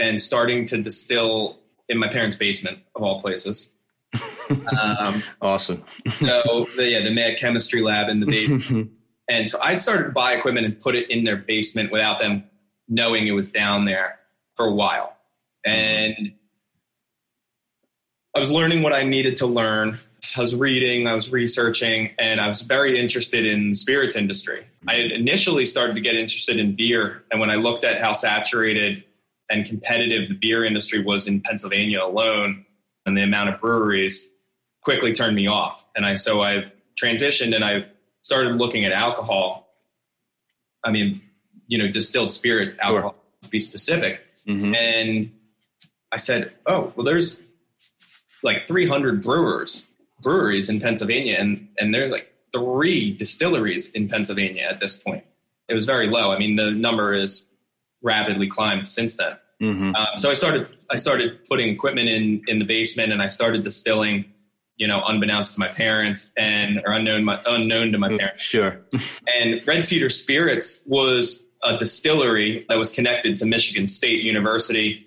and 0.00 0.20
starting 0.20 0.66
to 0.66 0.78
distill 0.78 1.58
in 1.88 1.98
my 1.98 2.08
parents' 2.08 2.36
basement 2.36 2.78
of 2.94 3.02
all 3.02 3.20
places. 3.20 3.70
Um, 4.50 5.22
awesome. 5.40 5.82
so 6.10 6.66
the, 6.76 6.86
yeah, 6.86 7.00
the 7.00 7.10
mad 7.10 7.38
chemistry 7.38 7.80
lab 7.80 8.10
in 8.10 8.20
the 8.20 8.26
basement. 8.26 8.90
and 9.28 9.48
so 9.48 9.58
I'd 9.62 9.80
started 9.80 10.04
to 10.04 10.10
buy 10.10 10.34
equipment 10.34 10.66
and 10.66 10.78
put 10.78 10.94
it 10.94 11.10
in 11.10 11.24
their 11.24 11.36
basement 11.36 11.90
without 11.90 12.18
them 12.18 12.44
knowing 12.86 13.26
it 13.26 13.30
was 13.30 13.50
down 13.50 13.86
there 13.86 14.18
for 14.56 14.66
a 14.66 14.72
while. 14.72 15.16
And 15.64 16.34
I 18.36 18.40
was 18.40 18.50
learning 18.50 18.82
what 18.82 18.92
I 18.92 19.04
needed 19.04 19.38
to 19.38 19.46
learn. 19.46 19.98
I 20.36 20.40
was 20.40 20.54
reading, 20.54 21.06
I 21.08 21.14
was 21.14 21.32
researching, 21.32 22.12
and 22.18 22.40
I 22.40 22.48
was 22.48 22.62
very 22.62 22.98
interested 22.98 23.46
in 23.46 23.70
the 23.70 23.74
spirits 23.74 24.16
industry. 24.16 24.64
I 24.86 24.94
had 24.94 25.12
initially 25.12 25.66
started 25.66 25.94
to 25.94 26.00
get 26.00 26.14
interested 26.14 26.58
in 26.58 26.74
beer, 26.74 27.24
and 27.30 27.40
when 27.40 27.50
I 27.50 27.56
looked 27.56 27.84
at 27.84 28.00
how 28.00 28.12
saturated 28.12 29.04
and 29.50 29.66
competitive 29.66 30.28
the 30.28 30.34
beer 30.34 30.64
industry 30.64 31.02
was 31.02 31.26
in 31.26 31.40
Pennsylvania 31.40 32.02
alone, 32.02 32.64
and 33.04 33.16
the 33.16 33.22
amount 33.22 33.50
of 33.50 33.60
breweries, 33.60 34.28
quickly 34.80 35.12
turned 35.12 35.36
me 35.36 35.46
off. 35.46 35.84
And 35.96 36.06
I 36.06 36.14
so 36.14 36.42
I 36.42 36.72
transitioned 37.00 37.54
and 37.54 37.64
I 37.64 37.86
started 38.22 38.56
looking 38.56 38.84
at 38.84 38.92
alcohol. 38.92 39.68
I 40.84 40.90
mean, 40.90 41.20
you 41.66 41.78
know, 41.78 41.88
distilled 41.88 42.32
spirit 42.32 42.76
alcohol 42.78 43.10
sure. 43.10 43.18
to 43.42 43.50
be 43.50 43.60
specific. 43.60 44.22
Mm-hmm. 44.46 44.74
And 44.74 45.32
I 46.10 46.16
said, 46.16 46.52
"Oh, 46.66 46.92
well, 46.96 47.04
there's 47.04 47.40
like 48.42 48.60
300 48.60 49.22
brewers 49.22 49.86
breweries 50.22 50.68
in 50.68 50.80
Pennsylvania, 50.80 51.36
and 51.38 51.68
and 51.78 51.94
there's 51.94 52.10
like 52.10 52.32
three 52.52 53.12
distilleries 53.12 53.90
in 53.90 54.08
Pennsylvania 54.08 54.66
at 54.68 54.80
this 54.80 54.96
point. 54.96 55.24
It 55.68 55.74
was 55.74 55.84
very 55.84 56.06
low. 56.06 56.32
I 56.32 56.38
mean, 56.38 56.56
the 56.56 56.70
number 56.70 57.14
is 57.14 57.46
rapidly 58.02 58.48
climbed 58.48 58.86
since 58.86 59.16
then. 59.16 59.36
Mm-hmm. 59.60 59.94
Um, 59.94 60.06
so 60.16 60.30
I 60.30 60.34
started 60.34 60.68
I 60.90 60.96
started 60.96 61.44
putting 61.48 61.68
equipment 61.68 62.08
in 62.08 62.42
in 62.48 62.58
the 62.58 62.64
basement, 62.64 63.12
and 63.12 63.22
I 63.22 63.26
started 63.26 63.62
distilling. 63.62 64.26
You 64.76 64.88
know, 64.88 65.02
unbeknownst 65.04 65.54
to 65.54 65.60
my 65.60 65.68
parents 65.68 66.32
and 66.36 66.82
or 66.86 66.94
unknown 66.94 67.24
my, 67.24 67.40
unknown 67.46 67.92
to 67.92 67.98
my 67.98 68.08
mm, 68.08 68.18
parents. 68.18 68.42
Sure. 68.42 68.80
and 69.38 69.64
Red 69.68 69.84
Cedar 69.84 70.08
Spirits 70.08 70.80
was 70.86 71.44
a 71.62 71.76
distillery 71.76 72.64
that 72.68 72.78
was 72.78 72.90
connected 72.90 73.36
to 73.36 73.46
Michigan 73.46 73.86
State 73.86 74.22
University, 74.22 75.06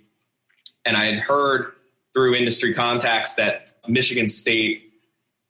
and 0.85 0.95
I 0.95 1.05
had 1.05 1.19
heard 1.19 1.73
through 2.13 2.35
industry 2.35 2.73
contacts 2.73 3.33
that 3.33 3.71
Michigan 3.87 4.29
State 4.29 4.84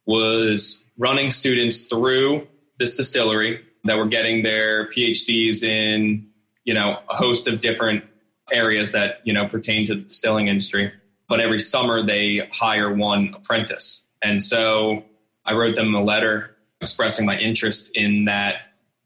was 0.06 0.82
running 0.98 1.30
students 1.30 1.82
through 1.82 2.46
this 2.78 2.96
distillery 2.96 3.64
that 3.84 3.96
were 3.96 4.06
getting 4.06 4.42
their 4.42 4.88
PhDs 4.88 5.62
in, 5.62 6.28
you 6.64 6.74
know, 6.74 6.98
a 7.08 7.16
host 7.16 7.48
of 7.48 7.60
different 7.60 8.04
areas 8.50 8.92
that, 8.92 9.20
you 9.24 9.32
know, 9.32 9.46
pertain 9.46 9.86
to 9.86 9.94
the 9.94 10.02
distilling 10.02 10.48
industry. 10.48 10.92
But 11.28 11.40
every 11.40 11.58
summer 11.58 12.04
they 12.04 12.48
hire 12.52 12.92
one 12.92 13.34
apprentice. 13.34 14.06
And 14.22 14.40
so 14.42 15.04
I 15.44 15.54
wrote 15.54 15.74
them 15.74 15.94
a 15.94 16.02
letter 16.02 16.56
expressing 16.80 17.26
my 17.26 17.36
interest 17.38 17.90
in 17.94 18.26
that 18.26 18.56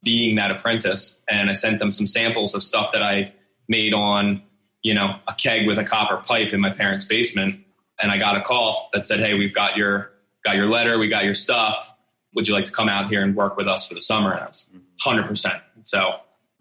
being 0.03 0.37
that 0.37 0.51
apprentice. 0.51 1.19
And 1.29 1.51
I 1.51 1.53
sent 1.53 1.79
them 1.79 1.91
some 1.91 2.07
samples 2.07 2.55
of 2.55 2.63
stuff 2.63 2.93
that 2.93 3.03
I 3.03 3.33
made 3.69 3.95
on 3.95 4.43
you 4.83 4.95
know, 4.95 5.17
a 5.29 5.35
keg 5.35 5.67
with 5.67 5.79
a 5.79 5.85
copper 5.85 6.17
pipe 6.17 6.53
in 6.53 6.61
my 6.61 6.71
parents' 6.71 7.05
basement. 7.05 7.61
And 8.01 8.11
I 8.11 8.17
got 8.17 8.37
a 8.37 8.41
call 8.41 8.89
that 8.93 9.07
said, 9.07 9.21
Hey, 9.21 9.35
we've 9.35 9.55
got 9.55 9.77
your 9.77 10.11
got 10.44 10.57
your 10.57 10.66
letter, 10.66 10.98
we 10.98 11.09
got 11.09 11.24
your 11.24 11.35
stuff. 11.35 11.92
would 12.35 12.46
you 12.46 12.55
like 12.55 12.64
to 12.64 12.72
come 12.72 12.88
out 12.88 13.09
here 13.09 13.22
and 13.22 13.35
work 13.35 13.57
with 13.57 13.66
us 13.66 13.87
for 13.87 13.94
the 13.94 14.00
summer? 14.00 14.33
And 14.33 14.42
I 14.42 14.46
was 14.46 14.66
100%. 15.05 15.61
So 15.83 16.16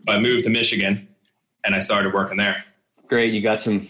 I 0.07 0.19
moved 0.19 0.45
to 0.45 0.49
Michigan 0.49 1.07
and 1.63 1.75
I 1.75 1.79
started 1.79 2.13
working 2.13 2.37
there. 2.37 2.63
Great. 3.07 3.33
You 3.33 3.41
got 3.41 3.61
some 3.61 3.87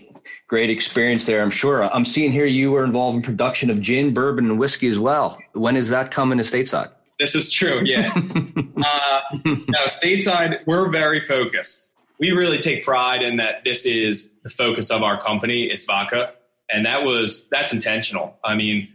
great 0.48 0.70
experience 0.70 1.26
there, 1.26 1.42
I'm 1.42 1.52
sure. 1.52 1.84
I'm 1.84 2.06
seeing 2.06 2.32
here 2.32 2.46
you 2.46 2.72
were 2.72 2.84
involved 2.84 3.18
in 3.18 3.22
production 3.22 3.70
of 3.70 3.82
gin, 3.82 4.14
bourbon, 4.14 4.46
and 4.46 4.60
whiskey 4.60 4.88
as 4.88 5.00
well. 5.00 5.38
When 5.54 5.76
is 5.76 5.90
that 5.90 6.12
coming 6.12 6.38
to 6.38 6.44
stateside? 6.44 6.90
This 7.20 7.36
is 7.36 7.52
true. 7.52 7.82
Yeah. 7.84 8.14
uh, 8.16 9.20
no, 9.46 9.86
stateside, 9.86 10.66
we're 10.66 10.90
very 10.90 11.20
focused. 11.20 11.92
We 12.20 12.32
really 12.32 12.60
take 12.60 12.84
pride 12.84 13.22
in 13.24 13.38
that 13.38 13.64
this 13.66 13.86
is 13.86 14.34
the 14.44 14.50
focus 14.50 14.90
of 14.90 15.04
our 15.04 15.22
company. 15.22 15.64
It's 15.64 15.86
vodka. 15.86 16.34
And 16.72 16.86
that 16.86 17.04
was, 17.04 17.48
that's 17.52 17.74
intentional. 17.74 18.38
I 18.44 18.56
mean, 18.56 18.90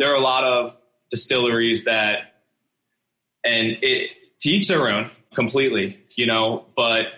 there 0.00 0.10
are 0.10 0.16
a 0.16 0.20
lot 0.20 0.44
of 0.44 0.76
distilleries 1.10 1.84
that, 1.84 2.42
and 3.44 3.76
it, 3.82 4.10
to 4.40 4.48
each 4.48 4.66
their 4.66 4.88
own 4.88 5.10
completely, 5.34 6.00
you 6.16 6.26
know, 6.26 6.64
but 6.74 7.08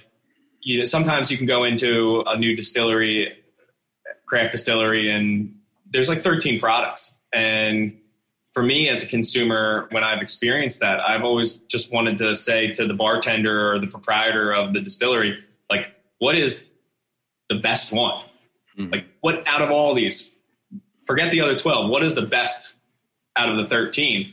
you 0.60 0.78
know, 0.78 0.84
sometimes 0.84 1.30
you 1.30 1.36
can 1.36 1.46
go 1.46 1.62
into 1.62 2.24
a 2.26 2.36
new 2.36 2.56
distillery, 2.56 3.32
craft 4.26 4.52
distillery, 4.52 5.10
and 5.10 5.54
there's 5.90 6.08
like 6.08 6.22
13 6.22 6.58
products. 6.58 7.14
And 7.32 7.98
for 8.52 8.64
me 8.64 8.88
as 8.88 9.04
a 9.04 9.06
consumer, 9.06 9.86
when 9.92 10.02
I've 10.02 10.20
experienced 10.20 10.80
that, 10.80 11.00
I've 11.08 11.22
always 11.22 11.58
just 11.68 11.92
wanted 11.92 12.18
to 12.18 12.34
say 12.34 12.70
to 12.72 12.86
the 12.86 12.94
bartender 12.94 13.72
or 13.72 13.78
the 13.78 13.86
proprietor 13.86 14.52
of 14.52 14.74
the 14.74 14.80
distillery, 14.80 15.38
like, 15.70 15.94
what 16.18 16.34
is 16.34 16.68
the 17.48 17.56
best 17.56 17.92
one? 17.92 18.24
Mm-hmm. 18.76 18.92
Like, 18.92 19.06
what 19.20 19.46
out 19.46 19.62
of 19.62 19.70
all 19.70 19.94
these, 19.94 20.31
forget 21.12 21.30
the 21.30 21.42
other 21.42 21.54
12, 21.54 21.90
what 21.90 22.02
is 22.02 22.14
the 22.14 22.22
best 22.22 22.72
out 23.36 23.50
of 23.50 23.58
the 23.58 23.66
13? 23.66 24.32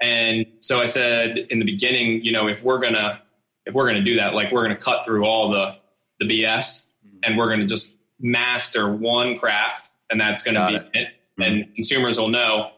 And 0.00 0.46
so 0.60 0.80
I 0.80 0.86
said 0.86 1.38
in 1.50 1.58
the 1.58 1.64
beginning, 1.64 2.24
you 2.24 2.30
know, 2.30 2.46
if 2.46 2.62
we're 2.62 2.78
going 2.78 2.94
to, 2.94 3.20
if 3.66 3.74
we're 3.74 3.84
going 3.84 3.96
to 3.96 4.04
do 4.04 4.14
that, 4.14 4.32
like 4.32 4.52
we're 4.52 4.64
going 4.64 4.76
to 4.76 4.80
cut 4.80 5.04
through 5.04 5.24
all 5.24 5.50
the, 5.50 5.76
the 6.20 6.26
BS 6.26 6.86
mm-hmm. 7.04 7.18
and 7.24 7.36
we're 7.36 7.48
going 7.48 7.58
to 7.58 7.66
just 7.66 7.92
master 8.20 8.94
one 8.94 9.38
craft 9.38 9.90
and 10.08 10.20
that's 10.20 10.40
going 10.40 10.54
to 10.54 10.66
be 10.68 10.74
it. 10.76 10.90
it. 10.94 11.08
Mm-hmm. 11.08 11.42
And 11.42 11.74
consumers 11.74 12.16
will 12.16 12.28
know, 12.28 12.70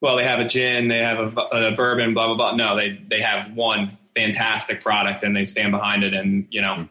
well, 0.00 0.16
they 0.16 0.24
have 0.24 0.38
a 0.38 0.46
gin, 0.46 0.86
they 0.86 0.98
have 0.98 1.18
a, 1.18 1.40
a, 1.50 1.72
bourbon, 1.72 2.14
blah, 2.14 2.26
blah, 2.28 2.36
blah. 2.36 2.54
No, 2.54 2.76
they, 2.76 3.00
they 3.08 3.22
have 3.22 3.52
one 3.54 3.98
fantastic 4.14 4.80
product 4.80 5.24
and 5.24 5.34
they 5.34 5.44
stand 5.44 5.72
behind 5.72 6.04
it. 6.04 6.14
And, 6.14 6.46
you 6.50 6.60
know, 6.60 6.88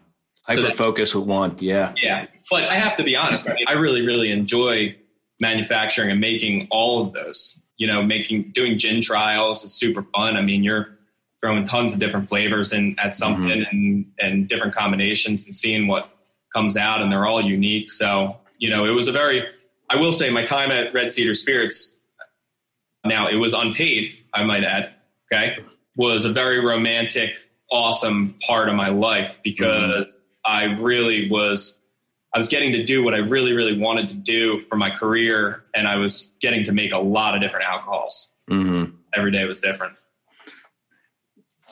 hyper 0.56 0.70
so 0.70 0.74
focus 0.74 1.16
with 1.16 1.26
one. 1.26 1.58
Yeah. 1.60 1.94
Yeah. 2.02 2.26
But 2.50 2.66
I 2.66 2.76
have 2.76 2.96
to 2.98 3.04
be 3.04 3.16
honest. 3.16 3.50
I 3.50 3.54
mean, 3.54 3.66
I 3.68 3.74
really, 3.74 4.06
really 4.06 4.32
enjoy 4.32 4.96
manufacturing 5.40 6.12
and 6.12 6.20
making 6.20 6.68
all 6.72 7.02
of 7.02 7.14
those, 7.14 7.60
you 7.78 7.88
know, 7.88 8.04
making, 8.04 8.52
doing 8.52 8.78
gin 8.78 9.02
trials 9.02 9.64
is 9.64 9.74
super 9.74 10.04
fun. 10.14 10.38
I 10.38 10.42
mean, 10.42 10.64
you're, 10.64 10.98
throwing 11.42 11.64
tons 11.64 11.94
of 11.94 12.00
different 12.00 12.30
flavors 12.30 12.72
in 12.72 12.96
at 13.00 13.16
something 13.16 13.50
mm-hmm. 13.50 13.76
and, 13.76 14.06
and 14.22 14.48
different 14.48 14.74
combinations 14.74 15.44
and 15.44 15.54
seeing 15.54 15.88
what 15.88 16.10
comes 16.54 16.78
out 16.78 17.02
and 17.02 17.12
they're 17.12 17.26
all 17.26 17.42
unique. 17.42 17.90
So, 17.90 18.38
you 18.60 18.70
know, 18.70 18.86
it 18.86 18.92
was 18.92 19.08
a 19.08 19.12
very, 19.12 19.44
I 19.90 19.96
will 19.96 20.12
say 20.12 20.30
my 20.30 20.44
time 20.44 20.72
at 20.72 20.94
Red 20.94 21.12
Cedar 21.12 21.34
Spirits, 21.34 21.96
now 23.04 23.28
it 23.28 23.36
was 23.36 23.54
unpaid, 23.54 24.14
I 24.34 24.44
might 24.44 24.64
add, 24.64 24.92
okay, 25.34 25.58
was 25.98 26.26
a 26.26 26.32
very 26.32 26.64
romantic, 26.64 27.38
awesome 27.72 28.36
part 28.46 28.70
of 28.70 28.76
my 28.76 28.90
life 28.90 29.38
because 29.44 30.14
mm-hmm. 30.14 30.20
I 30.46 30.64
really 30.64 31.30
was, 31.30 31.78
I 32.34 32.38
was 32.38 32.48
getting 32.48 32.72
to 32.74 32.84
do 32.84 33.04
what 33.04 33.14
I 33.14 33.20
really, 33.20 33.54
really 33.54 33.78
wanted 33.78 34.08
to 34.10 34.16
do 34.16 34.60
for 34.62 34.76
my 34.76 34.90
career. 34.90 35.66
And 35.76 35.88
I 35.88 35.98
was 35.98 36.32
getting 36.40 36.64
to 36.66 36.72
make 36.72 36.94
a 36.94 37.00
lot 37.00 37.36
of 37.36 37.42
different 37.42 37.68
alcohols. 37.68 38.30
Mm-hmm. 38.50 38.96
Every 39.14 39.32
day 39.32 39.46
was 39.46 39.60
different. 39.60 39.98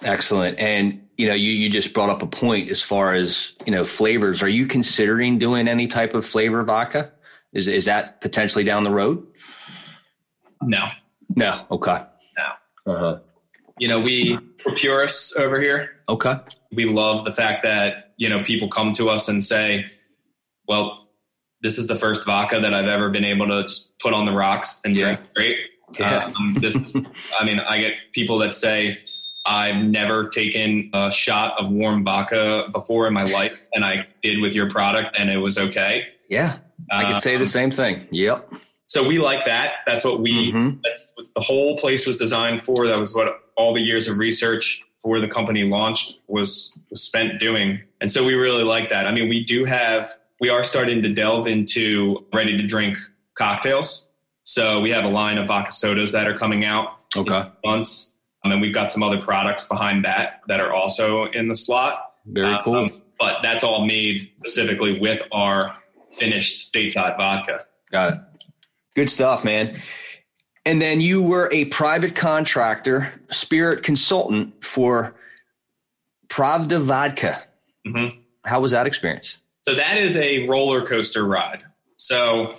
Excellent. 0.02 0.58
And 0.60 1.08
you 1.18 1.28
know, 1.28 1.34
you 1.34 1.52
you 1.52 1.70
just 1.70 1.94
brought 1.94 2.10
up 2.10 2.22
a 2.22 2.28
point 2.28 2.70
as 2.70 2.82
far 2.82 3.14
as 3.14 3.56
you 3.66 3.74
know 3.74 3.84
flavors. 3.84 4.42
Are 4.42 4.48
you 4.48 4.66
considering 4.66 5.38
doing 5.38 5.68
any 5.68 5.88
type 5.88 6.14
of 6.14 6.26
flavor 6.26 6.64
vodka? 6.64 7.12
Is 7.52 7.68
is 7.68 7.86
that 7.86 8.22
potentially 8.22 8.64
down 8.64 8.84
the 8.84 8.92
road? 8.92 9.26
No. 10.62 10.88
No. 11.36 11.66
Okay. 11.72 12.02
No. 12.38 12.94
Uh 12.94 12.98
huh. 12.98 13.20
You 13.80 13.88
know, 13.88 14.00
we 14.00 14.38
we're 14.66 14.76
purists 14.76 15.36
over 15.36 15.60
here. 15.60 15.92
Okay. 16.08 16.36
We 16.72 16.86
love 16.86 17.26
the 17.26 17.34
fact 17.34 17.64
that 17.64 18.14
you 18.18 18.30
know 18.30 18.44
people 18.44 18.68
come 18.68 18.94
to 18.94 19.10
us 19.10 19.28
and 19.28 19.44
say, 19.44 19.86
"Well, 20.68 21.08
this 21.62 21.78
is 21.78 21.88
the 21.88 21.96
first 21.96 22.26
vodka 22.26 22.60
that 22.60 22.74
I've 22.74 22.90
ever 22.90 23.10
been 23.10 23.26
able 23.26 23.48
to 23.48 23.64
just 23.64 23.98
put 24.00 24.14
on 24.14 24.26
the 24.26 24.34
rocks 24.34 24.82
and 24.84 24.96
yeah. 24.96 25.16
drink 25.16 25.26
straight." 25.28 25.58
Yeah. 25.98 26.32
Um, 26.38 26.58
this, 26.62 26.76
is, 26.76 26.96
I 27.40 27.46
mean, 27.46 27.60
I 27.60 27.80
get 27.80 27.94
people 28.12 28.38
that 28.40 28.54
say, 28.54 29.00
I've 29.46 29.78
never 29.78 30.28
taken 30.28 30.92
a 30.94 31.12
shot 31.12 31.60
of 31.60 31.72
warm 31.72 32.04
vodka 32.04 32.66
before 32.72 33.08
in 33.08 33.14
my 33.14 33.24
life, 33.24 33.60
and 33.74 33.84
I 33.84 34.08
did 34.22 34.40
with 34.42 34.54
your 34.54 34.70
product, 34.70 35.18
and 35.18 35.30
it 35.30 35.38
was 35.38 35.58
okay. 35.58 36.08
Yeah, 36.30 36.58
I 36.92 37.12
could 37.12 37.22
say 37.22 37.36
the 37.36 37.42
um, 37.42 37.48
same 37.48 37.72
thing. 37.72 38.08
Yep. 38.12 38.54
So 38.90 39.08
we 39.08 39.20
like 39.20 39.46
that. 39.46 39.76
That's 39.86 40.04
what 40.04 40.20
we. 40.20 40.52
Mm-hmm. 40.52 40.82
That's 40.84 41.14
what 41.16 41.28
the 41.34 41.42
whole 41.42 41.78
place 41.78 42.06
was 42.06 42.18
designed 42.18 42.66
for. 42.66 42.88
That 42.88 43.00
was 43.00 43.16
what 43.16 43.30
all 43.56 43.74
the 43.74 43.82
years 43.82 44.08
of 44.08 44.18
research 44.18 44.84
for 45.02 45.22
the 45.22 45.28
company 45.28 45.64
launched 45.64 46.20
was 46.28 46.74
was 46.92 47.02
spent 47.02 47.40
doing, 47.40 47.82
and 48.02 48.12
so 48.12 48.26
we 48.26 48.34
really 48.34 48.64
like 48.64 48.90
that. 48.90 49.08
I 49.08 49.12
mean, 49.12 49.30
we 49.30 49.44
do 49.44 49.66
have. 49.66 50.12
We 50.42 50.50
are 50.50 50.64
starting 50.64 51.02
to 51.04 51.14
delve 51.14 51.48
into 51.48 52.26
ready 52.34 52.56
to 52.58 52.66
drink 52.66 52.98
cocktails. 53.36 54.08
So 54.44 54.80
we 54.80 54.90
have 54.92 55.04
a 55.04 55.10
line 55.10 55.38
of 55.38 55.48
vodka 55.48 55.72
sodas 55.72 56.14
that 56.14 56.28
are 56.28 56.38
coming 56.38 56.66
out. 56.66 56.96
Okay. 57.16 57.50
months 57.66 58.14
and 58.44 58.52
then 58.54 58.62
we've 58.62 58.74
got 58.74 58.92
some 58.92 59.04
other 59.04 59.20
products 59.22 59.64
behind 59.66 60.06
that 60.06 60.42
that 60.48 60.60
are 60.60 60.72
also 60.74 61.26
in 61.26 61.48
the 61.48 61.56
slot. 61.56 62.14
Very 62.26 62.58
cool. 62.64 62.76
Um, 62.76 63.02
but 63.20 63.42
that's 63.44 63.64
all 63.64 63.86
made 63.86 64.32
specifically 64.40 65.00
with 65.00 65.22
our 65.32 65.76
finished 66.12 66.72
stateside 66.74 67.18
vodka. 67.18 67.66
Got 67.92 68.14
it. 68.14 68.20
Good 69.00 69.10
stuff, 69.10 69.46
man. 69.46 69.80
And 70.66 70.82
then 70.82 71.00
you 71.00 71.22
were 71.22 71.48
a 71.54 71.64
private 71.66 72.16
contractor, 72.16 73.14
spirit 73.32 73.82
consultant 73.82 74.62
for 74.62 75.16
Pravda 76.28 76.82
Vodka. 76.82 77.42
Mm-hmm. 77.88 78.20
How 78.44 78.60
was 78.60 78.72
that 78.72 78.88
experience? 78.88 79.38
So 79.62 79.74
that 79.74 79.96
is 79.96 80.18
a 80.18 80.46
roller 80.50 80.86
coaster 80.86 81.26
ride. 81.26 81.64
So 81.96 82.56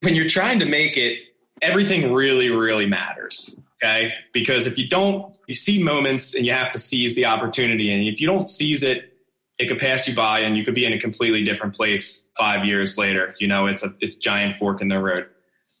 when 0.00 0.14
you're 0.14 0.26
trying 0.26 0.58
to 0.60 0.64
make 0.64 0.96
it, 0.96 1.18
everything 1.60 2.10
really, 2.10 2.48
really 2.48 2.86
matters. 2.86 3.54
Okay. 3.82 4.14
Because 4.32 4.66
if 4.66 4.78
you 4.78 4.88
don't, 4.88 5.36
you 5.46 5.54
see 5.54 5.82
moments 5.82 6.34
and 6.34 6.46
you 6.46 6.52
have 6.52 6.70
to 6.70 6.78
seize 6.78 7.14
the 7.14 7.26
opportunity. 7.26 7.92
And 7.92 8.04
if 8.04 8.22
you 8.22 8.26
don't 8.26 8.48
seize 8.48 8.82
it, 8.82 9.13
it 9.58 9.68
could 9.68 9.78
pass 9.78 10.08
you 10.08 10.14
by 10.14 10.40
and 10.40 10.56
you 10.56 10.64
could 10.64 10.74
be 10.74 10.84
in 10.84 10.92
a 10.92 10.98
completely 10.98 11.44
different 11.44 11.74
place 11.74 12.26
five 12.36 12.64
years 12.64 12.98
later. 12.98 13.34
You 13.38 13.48
know, 13.48 13.66
it's 13.66 13.82
a, 13.82 13.92
it's 14.00 14.16
a 14.16 14.18
giant 14.18 14.58
fork 14.58 14.80
in 14.80 14.88
the 14.88 14.98
road. 14.98 15.26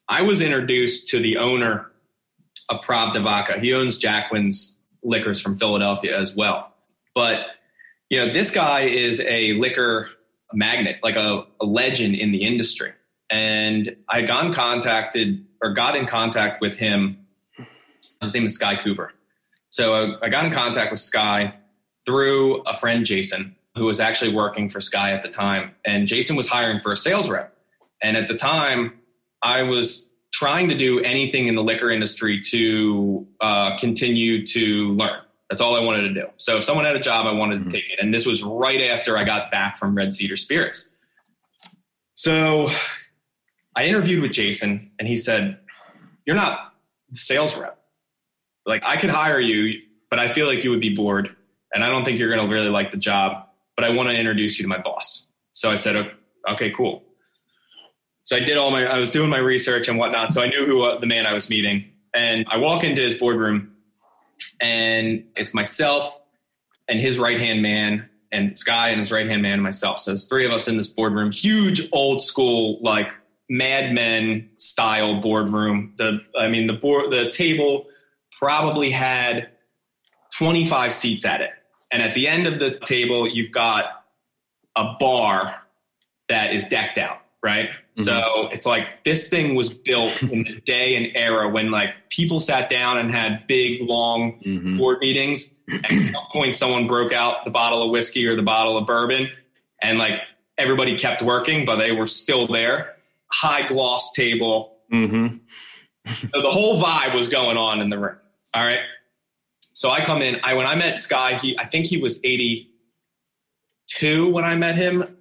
I 0.08 0.22
was 0.22 0.40
introduced 0.40 1.08
to 1.08 1.18
the 1.18 1.38
owner 1.38 1.90
of 2.68 2.80
Pravda 2.82 3.22
Vodka. 3.22 3.58
He 3.58 3.74
owns 3.74 3.98
Jacquin's 3.98 4.78
liquors 5.02 5.40
from 5.40 5.56
Philadelphia 5.56 6.18
as 6.18 6.34
well. 6.34 6.72
But, 7.14 7.40
you 8.10 8.24
know, 8.24 8.32
this 8.32 8.50
guy 8.50 8.82
is 8.82 9.20
a 9.20 9.54
liquor 9.54 10.08
magnet, 10.52 10.96
like 11.02 11.16
a, 11.16 11.44
a 11.60 11.64
legend 11.64 12.14
in 12.14 12.32
the 12.32 12.44
industry. 12.44 12.92
And 13.30 13.96
I 14.08 14.22
got 14.22 14.54
contacted 14.54 15.44
or 15.62 15.72
got 15.72 15.96
in 15.96 16.06
contact 16.06 16.60
with 16.60 16.76
him 16.76 17.24
his 18.20 18.34
name 18.34 18.44
is 18.44 18.54
Sky 18.54 18.76
Cooper. 18.76 19.12
So 19.70 19.94
I, 19.94 20.26
I 20.26 20.28
got 20.28 20.44
in 20.44 20.52
contact 20.52 20.90
with 20.90 21.00
Sky 21.00 21.54
through 22.06 22.62
a 22.62 22.74
friend, 22.74 23.04
Jason, 23.04 23.56
who 23.74 23.84
was 23.84 24.00
actually 24.00 24.32
working 24.32 24.70
for 24.70 24.80
Sky 24.80 25.10
at 25.10 25.22
the 25.22 25.28
time. 25.28 25.74
And 25.84 26.06
Jason 26.06 26.36
was 26.36 26.48
hiring 26.48 26.80
for 26.80 26.92
a 26.92 26.96
sales 26.96 27.28
rep. 27.28 27.56
And 28.02 28.16
at 28.16 28.28
the 28.28 28.36
time, 28.36 29.00
I 29.42 29.62
was 29.62 30.10
trying 30.32 30.68
to 30.68 30.74
do 30.74 31.00
anything 31.00 31.48
in 31.48 31.54
the 31.54 31.62
liquor 31.62 31.90
industry 31.90 32.40
to 32.40 33.26
uh, 33.40 33.76
continue 33.78 34.44
to 34.46 34.92
learn. 34.94 35.20
That's 35.50 35.60
all 35.60 35.76
I 35.76 35.80
wanted 35.80 36.02
to 36.02 36.14
do. 36.14 36.26
So 36.36 36.56
if 36.58 36.64
someone 36.64 36.84
had 36.84 36.96
a 36.96 37.00
job, 37.00 37.26
I 37.26 37.32
wanted 37.32 37.60
mm-hmm. 37.60 37.68
to 37.68 37.76
take 37.76 37.90
it. 37.90 37.98
And 38.00 38.12
this 38.12 38.26
was 38.26 38.42
right 38.42 38.80
after 38.80 39.16
I 39.16 39.24
got 39.24 39.50
back 39.50 39.78
from 39.78 39.94
Red 39.94 40.12
Cedar 40.12 40.36
Spirits. 40.36 40.88
So 42.16 42.68
I 43.76 43.84
interviewed 43.84 44.22
with 44.22 44.32
Jason, 44.32 44.90
and 44.98 45.06
he 45.08 45.16
said, 45.16 45.58
You're 46.26 46.36
not 46.36 46.72
the 47.10 47.18
sales 47.18 47.56
rep 47.56 47.78
like 48.66 48.82
I 48.84 48.96
could 48.96 49.10
hire 49.10 49.40
you, 49.40 49.80
but 50.10 50.18
I 50.18 50.32
feel 50.32 50.46
like 50.46 50.64
you 50.64 50.70
would 50.70 50.80
be 50.80 50.94
bored 50.94 51.34
and 51.74 51.84
I 51.84 51.88
don't 51.88 52.04
think 52.04 52.18
you're 52.18 52.34
going 52.34 52.46
to 52.46 52.52
really 52.52 52.70
like 52.70 52.90
the 52.90 52.96
job, 52.96 53.43
but 53.76 53.84
I 53.84 53.90
want 53.90 54.08
to 54.08 54.16
introduce 54.16 54.58
you 54.58 54.64
to 54.64 54.68
my 54.68 54.78
boss. 54.78 55.26
So 55.52 55.70
I 55.70 55.74
said, 55.74 56.12
okay, 56.48 56.70
cool. 56.70 57.04
So 58.24 58.36
I 58.36 58.40
did 58.40 58.56
all 58.56 58.70
my, 58.70 58.86
I 58.86 58.98
was 58.98 59.10
doing 59.10 59.30
my 59.30 59.38
research 59.38 59.88
and 59.88 59.98
whatnot. 59.98 60.32
So 60.32 60.42
I 60.42 60.48
knew 60.48 60.64
who 60.66 60.82
uh, 60.82 60.98
the 60.98 61.06
man 61.06 61.26
I 61.26 61.34
was 61.34 61.50
meeting. 61.50 61.92
And 62.14 62.46
I 62.48 62.56
walk 62.56 62.84
into 62.84 63.02
his 63.02 63.14
boardroom 63.16 63.74
and 64.60 65.24
it's 65.36 65.52
myself 65.52 66.18
and 66.88 67.00
his 67.00 67.18
right 67.18 67.38
hand 67.38 67.62
man 67.62 68.08
and 68.32 68.58
Sky 68.58 68.88
and 68.88 68.98
his 68.98 69.12
right 69.12 69.28
hand 69.28 69.42
man 69.42 69.54
and 69.54 69.62
myself. 69.62 69.98
So 69.98 70.10
there's 70.10 70.26
three 70.26 70.46
of 70.46 70.52
us 70.52 70.68
in 70.68 70.76
this 70.76 70.88
boardroom, 70.88 71.32
huge 71.32 71.88
old 71.92 72.22
school, 72.22 72.78
like 72.82 73.12
Mad 73.48 73.92
Men 73.92 74.50
style 74.56 75.20
boardroom. 75.20 75.94
The 75.98 76.20
I 76.36 76.48
mean 76.48 76.66
the 76.66 76.72
board 76.72 77.12
the 77.12 77.30
table 77.30 77.86
probably 78.38 78.90
had 78.90 79.50
25 80.36 80.92
seats 80.92 81.24
at 81.24 81.40
it. 81.40 81.50
And 81.94 82.02
at 82.02 82.12
the 82.14 82.26
end 82.26 82.48
of 82.48 82.58
the 82.58 82.76
table, 82.80 83.28
you've 83.28 83.52
got 83.52 84.04
a 84.74 84.96
bar 84.98 85.62
that 86.28 86.52
is 86.52 86.64
decked 86.64 86.98
out, 86.98 87.18
right? 87.40 87.68
Mm-hmm. 87.68 88.02
So 88.02 88.48
it's 88.50 88.66
like 88.66 89.04
this 89.04 89.28
thing 89.28 89.54
was 89.54 89.72
built 89.72 90.20
in 90.20 90.42
the 90.42 90.60
day 90.66 90.96
and 90.96 91.16
era 91.16 91.48
when 91.48 91.70
like 91.70 91.90
people 92.10 92.40
sat 92.40 92.68
down 92.68 92.98
and 92.98 93.12
had 93.12 93.46
big, 93.46 93.80
long 93.82 94.40
mm-hmm. 94.40 94.76
board 94.76 94.98
meetings. 95.02 95.54
And 95.68 95.86
at 95.86 96.06
some 96.06 96.24
point, 96.32 96.56
someone 96.56 96.88
broke 96.88 97.12
out 97.12 97.44
the 97.44 97.52
bottle 97.52 97.80
of 97.80 97.92
whiskey 97.92 98.26
or 98.26 98.34
the 98.34 98.42
bottle 98.42 98.76
of 98.76 98.86
bourbon, 98.86 99.30
and 99.80 99.96
like 99.96 100.20
everybody 100.58 100.98
kept 100.98 101.22
working, 101.22 101.64
but 101.64 101.76
they 101.76 101.92
were 101.92 102.08
still 102.08 102.48
there. 102.48 102.96
High 103.30 103.68
gloss 103.68 104.10
table. 104.10 104.78
Mm-hmm. 104.92 105.36
so 106.32 106.42
the 106.42 106.50
whole 106.50 106.82
vibe 106.82 107.14
was 107.14 107.28
going 107.28 107.56
on 107.56 107.80
in 107.80 107.88
the 107.88 107.98
room. 107.98 108.16
All 108.52 108.64
right. 108.64 108.80
So 109.74 109.90
I 109.90 110.02
come 110.04 110.22
in. 110.22 110.40
I 110.42 110.54
when 110.54 110.66
I 110.66 110.74
met 110.76 110.98
Sky, 110.98 111.38
he 111.38 111.58
I 111.58 111.66
think 111.66 111.86
he 111.86 111.98
was 111.98 112.18
82 112.24 114.30
when 114.30 114.44
I 114.44 114.54
met 114.54 114.76
him. 114.76 115.16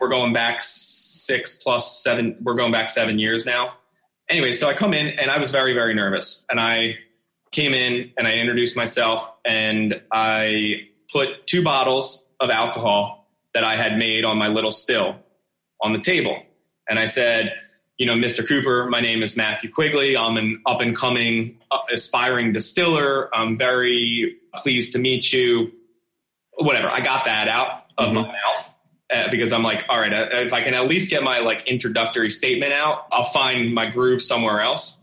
We're 0.00 0.08
going 0.08 0.32
back 0.32 0.62
six 0.62 1.54
plus 1.54 2.02
seven. 2.02 2.36
We're 2.42 2.54
going 2.54 2.72
back 2.72 2.88
seven 2.88 3.18
years 3.18 3.44
now. 3.44 3.74
Anyway, 4.28 4.52
so 4.52 4.68
I 4.68 4.74
come 4.74 4.92
in 4.92 5.08
and 5.08 5.30
I 5.30 5.38
was 5.38 5.50
very 5.50 5.72
very 5.72 5.94
nervous, 5.94 6.44
and 6.50 6.60
I 6.60 6.96
came 7.52 7.72
in 7.72 8.12
and 8.18 8.28
I 8.28 8.34
introduced 8.34 8.76
myself 8.76 9.32
and 9.44 10.02
I 10.12 10.88
put 11.10 11.46
two 11.46 11.64
bottles 11.64 12.26
of 12.40 12.50
alcohol 12.50 13.30
that 13.54 13.64
I 13.64 13.76
had 13.76 13.96
made 13.96 14.26
on 14.26 14.36
my 14.36 14.48
little 14.48 14.70
still 14.70 15.16
on 15.80 15.94
the 15.94 16.00
table, 16.00 16.42
and 16.88 16.98
I 16.98 17.06
said 17.06 17.54
you 17.98 18.04
know, 18.04 18.14
Mr. 18.14 18.46
Cooper, 18.46 18.86
my 18.86 19.00
name 19.00 19.22
is 19.22 19.36
Matthew 19.36 19.70
Quigley. 19.70 20.16
I'm 20.16 20.36
an 20.36 20.60
up 20.66 20.80
and 20.80 20.94
coming 20.94 21.58
uh, 21.70 21.78
aspiring 21.90 22.52
distiller. 22.52 23.34
I'm 23.34 23.56
very 23.56 24.36
pleased 24.54 24.92
to 24.92 24.98
meet 24.98 25.32
you. 25.32 25.72
Whatever. 26.58 26.90
I 26.90 27.00
got 27.00 27.24
that 27.24 27.48
out 27.48 27.86
of 27.96 28.08
mm-hmm. 28.08 28.16
my 28.16 28.22
mouth 28.22 28.74
uh, 29.12 29.30
because 29.30 29.52
I'm 29.52 29.62
like, 29.62 29.84
all 29.88 29.98
right, 29.98 30.12
uh, 30.12 30.28
if 30.32 30.52
I 30.52 30.62
can 30.62 30.74
at 30.74 30.88
least 30.88 31.10
get 31.10 31.22
my 31.22 31.38
like 31.38 31.66
introductory 31.66 32.30
statement 32.30 32.72
out, 32.72 33.06
I'll 33.12 33.24
find 33.24 33.74
my 33.74 33.86
groove 33.86 34.20
somewhere 34.20 34.60
else. 34.60 34.98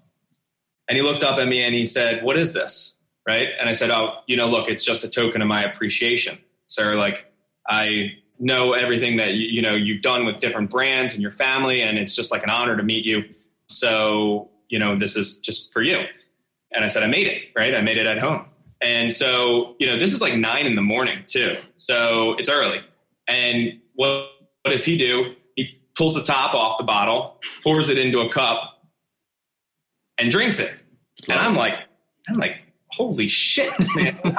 And 0.87 0.97
he 0.97 1.03
looked 1.03 1.23
up 1.23 1.39
at 1.39 1.47
me 1.47 1.63
and 1.63 1.73
he 1.73 1.85
said, 1.85 2.23
what 2.23 2.37
is 2.37 2.53
this? 2.53 2.95
Right. 3.25 3.49
And 3.59 3.69
I 3.69 3.73
said, 3.73 3.89
oh, 3.89 4.17
you 4.27 4.35
know, 4.35 4.49
look, 4.49 4.67
it's 4.67 4.83
just 4.83 5.03
a 5.03 5.07
token 5.07 5.41
of 5.41 5.47
my 5.47 5.63
appreciation. 5.63 6.37
So 6.67 6.83
like, 6.93 7.25
I 7.67 8.17
know 8.39 8.73
everything 8.73 9.17
that 9.17 9.33
you, 9.33 9.47
you 9.47 9.61
know 9.61 9.75
you've 9.75 10.01
done 10.01 10.25
with 10.25 10.39
different 10.39 10.69
brands 10.69 11.13
and 11.13 11.21
your 11.21 11.31
family, 11.31 11.81
and 11.81 11.97
it's 11.97 12.15
just 12.15 12.31
like 12.31 12.43
an 12.43 12.49
honor 12.49 12.75
to 12.75 12.83
meet 12.83 13.05
you. 13.05 13.23
So 13.67 14.49
you 14.69 14.79
know 14.79 14.97
this 14.97 15.15
is 15.15 15.37
just 15.37 15.71
for 15.71 15.81
you. 15.81 16.03
And 16.71 16.83
I 16.83 16.87
said 16.87 17.03
I 17.03 17.07
made 17.07 17.27
it 17.27 17.43
right. 17.55 17.75
I 17.75 17.81
made 17.81 17.97
it 17.97 18.05
at 18.05 18.19
home. 18.19 18.45
And 18.81 19.13
so 19.13 19.75
you 19.79 19.87
know 19.87 19.97
this 19.97 20.13
is 20.13 20.21
like 20.21 20.35
nine 20.35 20.65
in 20.65 20.75
the 20.75 20.81
morning 20.81 21.23
too. 21.25 21.55
So 21.77 22.33
it's 22.33 22.49
early. 22.49 22.81
And 23.27 23.79
what 23.93 24.29
what 24.63 24.71
does 24.71 24.85
he 24.85 24.97
do? 24.97 25.35
He 25.55 25.79
pulls 25.95 26.15
the 26.15 26.23
top 26.23 26.53
off 26.55 26.77
the 26.77 26.83
bottle, 26.83 27.39
pours 27.63 27.89
it 27.89 27.97
into 27.97 28.21
a 28.21 28.29
cup, 28.29 28.83
and 30.17 30.31
drinks 30.31 30.59
it. 30.59 30.73
And 31.29 31.39
I'm 31.39 31.55
like, 31.55 31.75
I'm 32.27 32.39
like, 32.39 32.63
holy 32.91 33.27
shit, 33.27 33.75
this 33.77 33.95
man, 33.95 34.19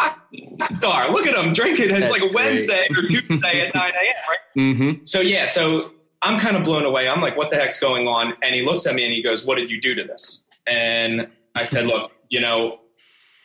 star. 0.70 1.10
Look 1.10 1.26
at 1.26 1.36
him 1.36 1.52
drinking. 1.52 1.90
It's 1.90 1.98
That's 1.98 2.12
like 2.12 2.22
a 2.22 2.32
Wednesday 2.32 2.86
great. 2.92 3.04
or 3.04 3.08
Tuesday 3.08 3.66
at 3.66 3.74
9 3.74 3.84
a.m., 3.84 4.14
right? 4.28 4.38
Mm-hmm. 4.56 5.04
So, 5.04 5.20
yeah, 5.20 5.46
so 5.46 5.92
I'm 6.22 6.38
kind 6.38 6.56
of 6.56 6.64
blown 6.64 6.84
away. 6.84 7.08
I'm 7.08 7.20
like, 7.20 7.36
what 7.36 7.50
the 7.50 7.56
heck's 7.56 7.78
going 7.78 8.08
on? 8.08 8.34
And 8.42 8.54
he 8.54 8.62
looks 8.64 8.86
at 8.86 8.94
me 8.94 9.04
and 9.04 9.12
he 9.12 9.22
goes, 9.22 9.44
what 9.44 9.56
did 9.56 9.70
you 9.70 9.80
do 9.80 9.94
to 9.94 10.04
this? 10.04 10.44
And 10.66 11.28
I 11.54 11.64
said, 11.64 11.86
look, 11.86 12.12
you 12.28 12.40
know, 12.40 12.80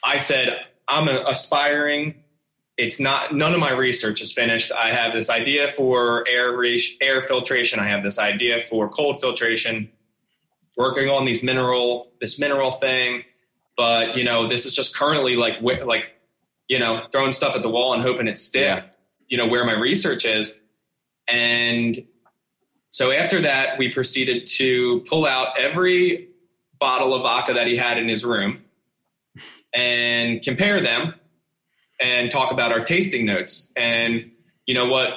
I 0.04 0.18
said, 0.18 0.58
I'm 0.88 1.08
aspiring. 1.08 2.16
It's 2.78 3.00
not, 3.00 3.36
none 3.36 3.54
of 3.54 3.60
my 3.60 3.72
research 3.72 4.22
is 4.22 4.32
finished. 4.32 4.72
I 4.72 4.92
have 4.92 5.14
this 5.14 5.30
idea 5.30 5.68
for 5.74 6.26
air, 6.28 6.58
air 7.02 7.22
filtration. 7.22 7.80
I 7.80 7.88
have 7.90 8.04
this 8.04 8.18
idea 8.18 8.62
for 8.62 8.90
cold 8.90 9.20
filtration, 9.20 9.92
working 10.78 11.10
on 11.10 11.26
these 11.26 11.44
mineral, 11.44 12.12
this 12.22 12.40
mineral 12.40 12.72
thing 12.72 13.24
but 13.80 14.18
you 14.18 14.26
know 14.26 14.46
this 14.46 14.66
is 14.66 14.74
just 14.74 14.94
currently 14.94 15.38
like 15.38 15.54
like 15.62 16.19
you 16.70 16.80
know 16.80 17.02
throwing 17.12 17.34
stuff 17.34 17.56
at 17.56 17.62
the 17.62 17.70
wall 17.70 17.94
and 17.94 18.02
hoping 18.02 18.28
it 18.28 18.38
stick 18.38 18.62
yeah. 18.62 18.84
you 19.28 19.38
know 19.38 19.46
where 19.48 19.66
my 19.66 19.74
research 19.74 20.24
is 20.26 20.56
and 21.28 22.06
so 22.92 23.12
after 23.12 23.42
that 23.42 23.78
we 23.78 23.92
proceeded 23.92 24.48
to 24.48 25.02
pull 25.02 25.26
out 25.26 25.60
every 25.60 26.30
bottle 26.80 27.14
of 27.14 27.24
vodka 27.24 27.54
that 27.54 27.68
he 27.68 27.76
had 27.76 27.98
in 27.98 28.08
his 28.08 28.24
room 28.24 28.62
and 29.74 30.42
compare 30.42 30.80
them 30.80 31.14
and 32.00 32.32
talk 32.32 32.52
about 32.52 32.72
our 32.72 32.80
tasting 32.80 33.26
notes 33.26 33.70
and 33.76 34.32
you 34.66 34.74
know 34.74 34.88
what 34.88 35.14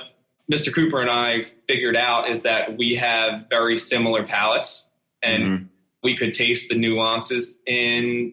mr 0.51 0.75
cooper 0.75 1.01
and 1.01 1.11
i 1.11 1.43
figured 1.69 1.97
out 1.97 2.29
is 2.29 2.43
that 2.43 2.77
we 2.77 2.97
have 2.97 3.45
very 3.49 3.77
similar 3.77 4.25
palates 4.27 4.89
and 5.23 5.45
mm-hmm. 5.45 5.65
we 6.03 6.17
could 6.17 6.35
taste 6.35 6.69
the 6.69 6.75
nuances 6.75 7.59
in 7.67 8.33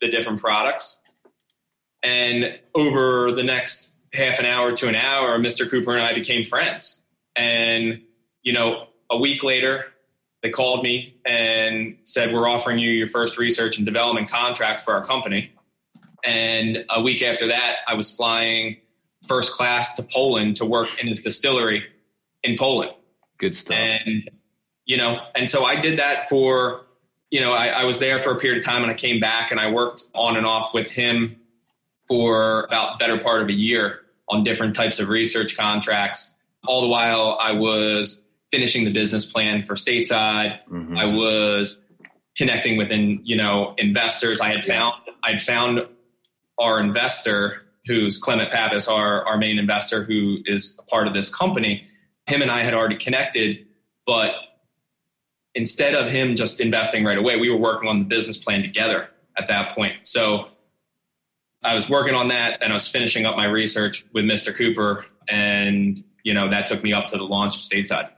the 0.00 0.08
different 0.08 0.40
products. 0.40 1.00
And 2.04 2.58
over 2.74 3.32
the 3.32 3.42
next 3.42 3.94
half 4.12 4.38
an 4.38 4.46
hour 4.46 4.72
to 4.72 4.88
an 4.88 4.94
hour, 4.94 5.38
Mr. 5.38 5.68
Cooper 5.68 5.96
and 5.96 6.02
I 6.02 6.12
became 6.12 6.44
friends. 6.44 7.02
And, 7.34 8.02
you 8.42 8.52
know, 8.52 8.88
a 9.10 9.18
week 9.18 9.42
later, 9.42 9.86
they 10.42 10.50
called 10.50 10.84
me 10.84 11.16
and 11.24 11.96
said, 12.04 12.32
We're 12.32 12.48
offering 12.48 12.78
you 12.78 12.90
your 12.90 13.08
first 13.08 13.38
research 13.38 13.78
and 13.78 13.86
development 13.86 14.30
contract 14.30 14.82
for 14.82 14.92
our 14.94 15.04
company. 15.04 15.52
And 16.22 16.84
a 16.90 17.02
week 17.02 17.22
after 17.22 17.48
that, 17.48 17.76
I 17.88 17.94
was 17.94 18.14
flying 18.14 18.76
first 19.26 19.52
class 19.52 19.94
to 19.96 20.02
Poland 20.02 20.56
to 20.56 20.66
work 20.66 21.02
in 21.02 21.08
a 21.08 21.14
distillery 21.14 21.84
in 22.42 22.56
Poland. 22.58 22.92
Good 23.38 23.56
stuff. 23.56 23.78
And, 23.78 24.30
you 24.84 24.98
know, 24.98 25.20
and 25.34 25.48
so 25.48 25.64
I 25.64 25.80
did 25.80 25.98
that 25.98 26.28
for 26.28 26.84
you 27.30 27.40
know, 27.40 27.52
I, 27.52 27.66
I 27.66 27.84
was 27.84 27.98
there 27.98 28.22
for 28.22 28.30
a 28.30 28.38
period 28.38 28.58
of 28.58 28.64
time 28.64 28.82
and 28.82 28.92
I 28.92 28.94
came 28.94 29.18
back 29.18 29.50
and 29.50 29.58
I 29.58 29.68
worked 29.68 30.04
on 30.14 30.36
and 30.36 30.46
off 30.46 30.72
with 30.72 30.88
him 30.88 31.34
for 32.08 32.64
about 32.64 32.98
better 32.98 33.18
part 33.18 33.42
of 33.42 33.48
a 33.48 33.52
year 33.52 34.00
on 34.28 34.44
different 34.44 34.74
types 34.74 35.00
of 35.00 35.08
research 35.08 35.56
contracts. 35.56 36.34
All 36.66 36.80
the 36.80 36.88
while 36.88 37.38
I 37.40 37.52
was 37.52 38.22
finishing 38.50 38.84
the 38.84 38.92
business 38.92 39.26
plan 39.26 39.64
for 39.64 39.74
stateside. 39.74 40.60
Mm-hmm. 40.70 40.96
I 40.96 41.06
was 41.06 41.80
connecting 42.36 42.76
with, 42.76 42.90
in, 42.90 43.20
you 43.24 43.36
know, 43.36 43.74
investors. 43.78 44.40
I 44.40 44.50
had 44.50 44.64
found, 44.64 44.94
I'd 45.24 45.42
found 45.42 45.80
our 46.58 46.78
investor 46.78 47.62
who's 47.86 48.16
Clement 48.16 48.52
Pappas, 48.52 48.86
our, 48.86 49.24
our 49.26 49.36
main 49.36 49.58
investor 49.58 50.04
who 50.04 50.38
is 50.46 50.76
a 50.78 50.82
part 50.82 51.08
of 51.08 51.14
this 51.14 51.28
company. 51.28 51.86
Him 52.26 52.42
and 52.42 52.50
I 52.50 52.62
had 52.62 52.74
already 52.74 52.96
connected, 52.96 53.66
but 54.06 54.30
instead 55.54 55.94
of 55.94 56.10
him 56.10 56.36
just 56.36 56.60
investing 56.60 57.04
right 57.04 57.18
away, 57.18 57.36
we 57.36 57.50
were 57.50 57.58
working 57.58 57.88
on 57.88 57.98
the 57.98 58.04
business 58.04 58.38
plan 58.38 58.62
together 58.62 59.08
at 59.36 59.48
that 59.48 59.74
point. 59.74 59.94
So 60.06 60.46
I 61.64 61.74
was 61.74 61.88
working 61.88 62.14
on 62.14 62.28
that 62.28 62.62
and 62.62 62.72
I 62.72 62.74
was 62.74 62.88
finishing 62.88 63.26
up 63.26 63.36
my 63.36 63.46
research 63.46 64.04
with 64.12 64.24
Mr. 64.24 64.54
Cooper. 64.54 65.04
And, 65.28 66.02
you 66.22 66.34
know, 66.34 66.48
that 66.50 66.66
took 66.66 66.82
me 66.82 66.92
up 66.92 67.06
to 67.06 67.16
the 67.16 67.24
launch 67.24 67.56
of 67.56 67.62
Stateside. 67.62 68.10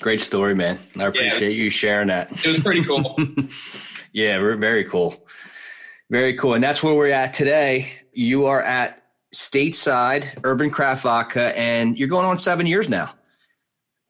Great 0.00 0.20
story, 0.20 0.54
man. 0.54 0.78
I 0.98 1.06
appreciate 1.06 1.56
yeah, 1.56 1.62
you 1.62 1.70
sharing 1.70 2.08
that. 2.08 2.44
It 2.44 2.48
was 2.48 2.58
pretty 2.58 2.84
cool. 2.84 3.16
yeah, 4.12 4.38
we're 4.38 4.56
very 4.56 4.84
cool. 4.84 5.26
Very 6.10 6.34
cool. 6.34 6.54
And 6.54 6.62
that's 6.62 6.82
where 6.82 6.94
we're 6.94 7.12
at 7.12 7.34
today. 7.34 7.90
You 8.12 8.46
are 8.46 8.62
at 8.62 9.02
Stateside 9.34 10.40
Urban 10.44 10.70
Craft 10.70 11.02
Vodka, 11.02 11.56
and 11.58 11.98
you're 11.98 12.08
going 12.08 12.26
on 12.26 12.38
seven 12.38 12.66
years 12.66 12.88
now. 12.88 13.14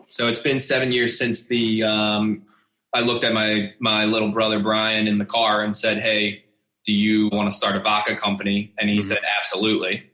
So 0.09 0.29
it's 0.29 0.39
been 0.39 0.61
seven 0.61 0.93
years 0.93 1.19
since 1.19 1.47
the 1.47 1.83
um, 1.83 2.43
I 2.95 3.01
looked 3.01 3.25
at 3.25 3.35
my 3.35 3.73
my 3.81 4.05
little 4.05 4.31
brother 4.31 4.61
Brian 4.61 5.07
in 5.07 5.19
the 5.19 5.25
car 5.25 5.63
and 5.63 5.77
said, 5.77 6.01
"Hey, 6.01 6.45
do 6.89 6.95
you 6.95 7.29
want 7.29 7.51
to 7.51 7.55
start 7.55 7.77
a 7.77 7.81
vodka 7.81 8.17
company?" 8.17 8.73
And 8.79 8.89
he 8.89 9.01
mm-hmm. 9.01 9.09
said, 9.09 9.19
"Absolutely." 9.39 10.11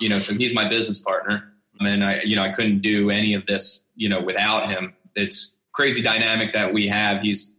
You 0.00 0.08
know, 0.08 0.18
so 0.20 0.32
he's 0.32 0.54
my 0.54 0.66
business 0.66 0.98
partner, 0.98 1.52
and 1.80 2.02
I, 2.02 2.22
you 2.24 2.34
know, 2.34 2.42
I 2.42 2.48
couldn't 2.48 2.80
do 2.80 3.10
any 3.10 3.34
of 3.34 3.44
this, 3.44 3.82
you 3.94 4.08
know, 4.08 4.22
without 4.22 4.70
him. 4.70 4.94
It's 5.14 5.54
crazy 5.72 6.00
dynamic 6.00 6.54
that 6.54 6.72
we 6.72 6.88
have. 6.88 7.20
He's 7.20 7.54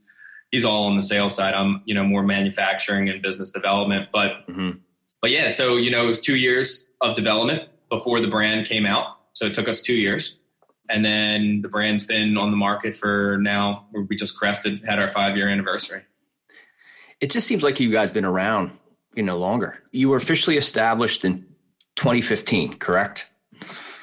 he's 0.50 0.66
all 0.66 0.86
on 0.86 0.96
the 0.96 1.04
sales 1.04 1.36
side. 1.36 1.54
I'm, 1.54 1.84
you 1.86 1.94
know, 1.94 2.04
more 2.04 2.24
manufacturing 2.24 3.08
and 3.08 3.22
business 3.22 3.52
development. 3.52 4.10
But 4.12 4.48
mm-hmm. 4.48 4.80
but 5.22 5.30
yeah, 5.30 5.50
so 5.50 5.78
you 5.78 5.92
know, 5.92 6.04
it 6.06 6.08
was 6.08 6.20
two 6.20 6.38
years 6.38 6.88
of 7.02 7.16
development 7.16 7.70
before 7.88 8.20
the 8.20 8.28
brand 8.28 8.66
came 8.66 8.88
out. 8.88 9.18
So 9.34 9.46
it 9.46 9.54
took 9.54 9.68
us 9.68 9.80
two 9.80 9.94
years 9.94 10.40
and 10.90 11.06
then 11.06 11.62
the 11.62 11.70
brand's 11.70 12.04
been 12.04 12.36
on 12.36 12.50
the 12.50 12.58
market 12.58 12.96
for 12.96 13.38
now 13.40 13.86
we 14.10 14.16
just 14.16 14.38
crested 14.38 14.82
had 14.86 15.00
our 15.00 15.08
five 15.08 15.38
year 15.38 15.48
anniversary 15.48 16.02
it 17.22 17.32
just 17.32 17.48
seems 17.48 17.64
like 17.64 17.80
you 17.80 17.92
guys 17.92 18.12
been 18.12 18.26
around 18.26 18.72
you 19.16 19.24
know 19.24 19.38
longer 19.38 19.82
you 19.92 20.10
were 20.10 20.18
officially 20.18 20.58
established 20.58 21.26
in 21.26 21.46
2015 21.96 22.78
correct 22.78 23.32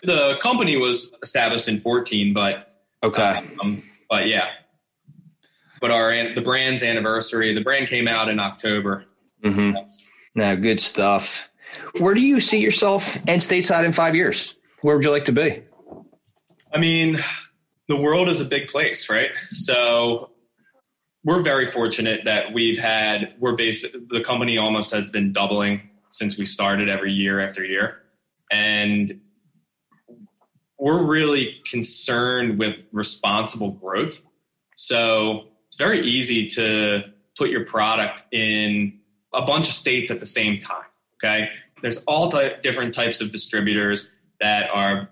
the 0.02 0.37
company 0.42 0.76
was 0.76 1.12
established 1.22 1.68
in 1.68 1.81
14 1.81 2.35
but 2.35 2.72
okay 3.02 3.40
um, 3.62 3.83
but 4.09 4.29
yeah. 4.29 4.48
But 5.81 5.90
our 5.90 6.11
the 6.35 6.40
brand's 6.40 6.83
anniversary, 6.83 7.52
the 7.52 7.61
brand 7.61 7.88
came 7.88 8.09
out 8.09 8.29
in 8.29 8.40
October. 8.40 9.05
Mm-hmm. 9.44 9.76
Now, 10.35 10.55
good 10.55 10.81
stuff. 10.81 11.50
Where 11.98 12.14
do 12.14 12.20
you 12.20 12.40
see 12.40 12.61
yourself 12.61 13.16
and 13.29 13.40
stateside 13.40 13.85
in 13.85 13.92
five 13.92 14.14
years? 14.14 14.55
Where 14.81 14.96
would 14.96 15.05
you 15.05 15.11
like 15.11 15.26
to 15.26 15.33
be? 15.33 15.62
I 16.72 16.79
mean, 16.79 17.18
the 17.88 17.96
world 17.96 18.29
is 18.29 18.40
a 18.40 18.44
big 18.44 18.68
place, 18.68 19.11
right? 19.11 19.31
So 19.50 20.31
we're 21.26 21.42
very 21.42 21.66
fortunate 21.66 22.24
that 22.24 22.54
we've 22.54 22.78
had 22.78 23.34
we're 23.38 23.54
basic 23.54 23.92
the 24.08 24.22
company 24.22 24.56
almost 24.56 24.90
has 24.92 25.10
been 25.10 25.32
doubling 25.32 25.82
since 26.10 26.38
we 26.38 26.46
started 26.46 26.88
every 26.88 27.12
year 27.12 27.40
after 27.40 27.62
year. 27.62 27.98
And 28.50 29.20
we're 30.78 31.02
really 31.02 31.60
concerned 31.70 32.58
with 32.58 32.76
responsible 32.92 33.72
growth. 33.72 34.22
So 34.76 35.48
it's 35.66 35.76
very 35.76 36.00
easy 36.06 36.46
to 36.48 37.02
put 37.36 37.50
your 37.50 37.66
product 37.66 38.22
in 38.32 38.98
a 39.34 39.42
bunch 39.42 39.68
of 39.68 39.74
states 39.74 40.10
at 40.10 40.20
the 40.20 40.26
same 40.26 40.60
time 40.60 40.86
okay? 41.16 41.50
There's 41.82 42.02
all 42.04 42.30
different 42.62 42.94
types 42.94 43.20
of 43.20 43.30
distributors 43.30 44.10
that 44.40 44.68
are 44.72 45.10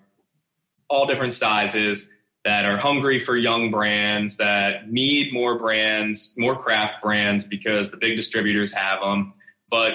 all 0.88 1.06
different 1.06 1.32
sizes 1.32 2.10
that 2.44 2.66
are 2.66 2.76
hungry 2.76 3.18
for 3.18 3.36
young 3.36 3.70
brands 3.70 4.36
that 4.36 4.90
need 4.90 5.32
more 5.32 5.58
brands, 5.58 6.34
more 6.36 6.56
craft 6.56 7.02
brands 7.02 7.44
because 7.44 7.90
the 7.90 7.96
big 7.96 8.16
distributors 8.16 8.72
have 8.72 9.00
them. 9.00 9.32
But 9.70 9.94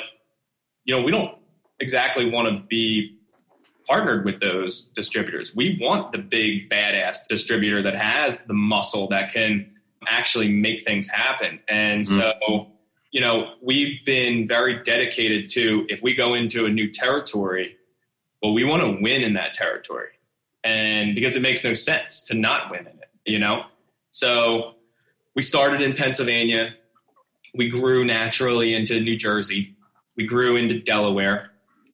you 0.86 0.96
know, 0.96 1.04
we 1.04 1.12
don't 1.12 1.36
exactly 1.80 2.30
want 2.30 2.48
to 2.48 2.64
be 2.68 3.20
partnered 3.88 4.26
with 4.26 4.40
those 4.40 4.86
distributors. 4.94 5.56
We 5.56 5.78
want 5.82 6.12
the 6.12 6.18
big 6.20 6.70
badass 6.70 7.28
distributor 7.28 7.82
that 7.82 7.96
has 7.96 8.44
the 8.44 8.54
muscle 8.54 9.08
that 9.10 9.32
can 9.32 9.72
actually 10.08 10.50
make 10.50 10.84
things 10.84 11.08
happen. 11.08 11.60
And 11.68 12.06
mm-hmm. 12.06 12.20
so, 12.20 12.68
you 13.12 13.22
know, 13.22 13.54
we've 13.62 14.04
been 14.06 14.48
very 14.48 14.84
dedicated 14.84 15.50
to 15.50 15.86
if 15.90 16.02
we 16.02 16.14
go 16.14 16.36
into 16.36 16.66
a 16.66 16.70
new 16.70 16.92
territory, 16.92 17.78
well, 18.42 18.54
we 18.54 18.64
want 18.64 18.84
to 18.84 19.02
win 19.02 19.24
in 19.24 19.34
that 19.34 19.54
territory 19.54 20.10
and 20.63 21.15
because 21.15 21.36
it 21.36 21.41
makes 21.41 21.63
no 21.63 21.74
sense 21.74 22.24
to 22.24 22.34
not 22.34 22.69
win 22.72 22.82
in 22.82 22.88
it, 22.88 23.10
you 23.26 23.39
know? 23.39 23.63
So 24.12 24.76
we 25.36 25.41
started 25.41 25.82
in 25.82 25.93
Pennsylvania. 25.93 26.76
We 27.56 27.69
grew 27.69 28.06
naturally 28.06 28.76
into 28.76 29.00
New 29.00 29.15
Jersey. 29.15 29.76
We 30.15 30.26
grew 30.26 30.56
into 30.56 30.80
Delaware. 30.80 31.52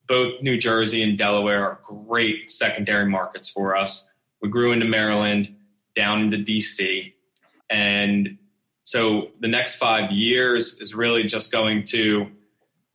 Both 0.07 0.41
New 0.41 0.57
Jersey 0.57 1.03
and 1.03 1.17
Delaware 1.17 1.63
are 1.63 1.79
great 1.83 2.51
secondary 2.51 3.05
markets 3.05 3.49
for 3.49 3.75
us. 3.75 4.05
We 4.41 4.49
grew 4.49 4.71
into 4.71 4.85
Maryland, 4.85 5.55
down 5.95 6.21
into 6.21 6.37
DC. 6.37 7.13
And 7.69 8.37
so 8.83 9.29
the 9.39 9.47
next 9.47 9.75
five 9.75 10.11
years 10.11 10.79
is 10.79 10.93
really 10.93 11.23
just 11.23 11.51
going 11.51 11.83
to 11.85 12.27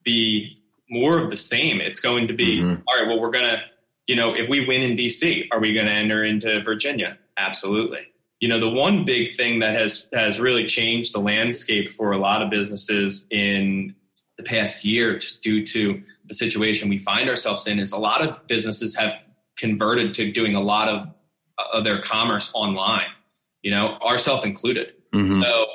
be 0.05 0.63
more 0.89 1.19
of 1.19 1.31
the 1.31 1.37
same. 1.37 1.81
It's 1.81 2.01
going 2.01 2.29
to 2.29 2.35
be, 2.35 2.61
mm-hmm. 2.61 2.83
all 2.87 2.99
right, 2.99 3.09
well, 3.09 3.21
we're 3.21 3.31
going 3.31 3.45
to 3.45 3.63
you 4.11 4.17
know, 4.17 4.35
if 4.35 4.49
we 4.49 4.67
win 4.67 4.83
in 4.83 4.97
DC, 4.97 5.47
are 5.53 5.61
we 5.61 5.73
going 5.73 5.87
to 5.87 5.93
enter 5.93 6.25
into 6.25 6.61
Virginia? 6.65 7.17
Absolutely. 7.37 8.01
You 8.41 8.49
know, 8.49 8.59
the 8.59 8.69
one 8.69 9.05
big 9.05 9.31
thing 9.31 9.61
that 9.61 9.77
has 9.77 10.07
has 10.13 10.41
really 10.41 10.65
changed 10.65 11.15
the 11.15 11.21
landscape 11.21 11.89
for 11.91 12.11
a 12.11 12.19
lot 12.19 12.43
of 12.43 12.51
businesses 12.51 13.25
in 13.31 13.95
the 14.37 14.43
past 14.43 14.85
year, 14.85 15.17
just 15.17 15.43
due 15.43 15.65
to 15.65 16.03
the 16.25 16.35
situation 16.35 16.89
we 16.89 16.99
find 16.99 17.31
ourselves 17.31 17.69
in, 17.69 17.79
is 17.79 17.93
a 17.93 17.99
lot 17.99 18.21
of 18.21 18.45
businesses 18.49 18.97
have 18.97 19.15
converted 19.57 20.13
to 20.15 20.33
doing 20.33 20.57
a 20.57 20.61
lot 20.61 20.89
of, 20.89 21.07
of 21.73 21.85
their 21.85 22.03
commerce 22.03 22.51
online. 22.53 23.13
You 23.63 23.71
know, 23.71 23.97
ourselves 24.05 24.45
included. 24.45 24.95
Mm-hmm. 25.15 25.41
So 25.41 25.67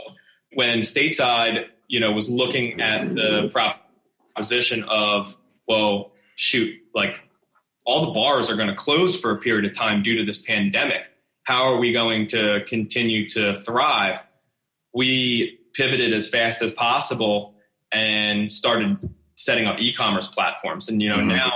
when 0.55 0.79
stateside, 0.79 1.67
you 1.87 2.01
know, 2.01 2.11
was 2.11 2.29
looking 2.29 2.81
at 2.81 3.15
the 3.15 3.49
proposition 3.53 4.83
of, 4.89 5.37
well, 5.69 6.11
shoot, 6.35 6.75
like 6.93 7.15
all 7.85 8.07
the 8.07 8.11
bars 8.11 8.49
are 8.49 8.55
going 8.55 8.67
to 8.67 8.75
close 8.75 9.17
for 9.17 9.31
a 9.31 9.37
period 9.37 9.65
of 9.65 9.73
time 9.73 10.03
due 10.03 10.15
to 10.15 10.23
this 10.23 10.39
pandemic. 10.39 11.03
How 11.43 11.63
are 11.63 11.77
we 11.77 11.91
going 11.91 12.27
to 12.27 12.63
continue 12.67 13.27
to 13.29 13.57
thrive? 13.57 14.19
We 14.93 15.59
pivoted 15.73 16.13
as 16.13 16.27
fast 16.27 16.61
as 16.61 16.71
possible 16.71 17.55
and 17.91 18.51
started 18.51 18.97
setting 19.35 19.67
up 19.67 19.79
e-commerce 19.79 20.27
platforms. 20.27 20.89
And 20.89 21.01
you 21.01 21.09
know, 21.09 21.17
mm-hmm. 21.17 21.29
now 21.29 21.51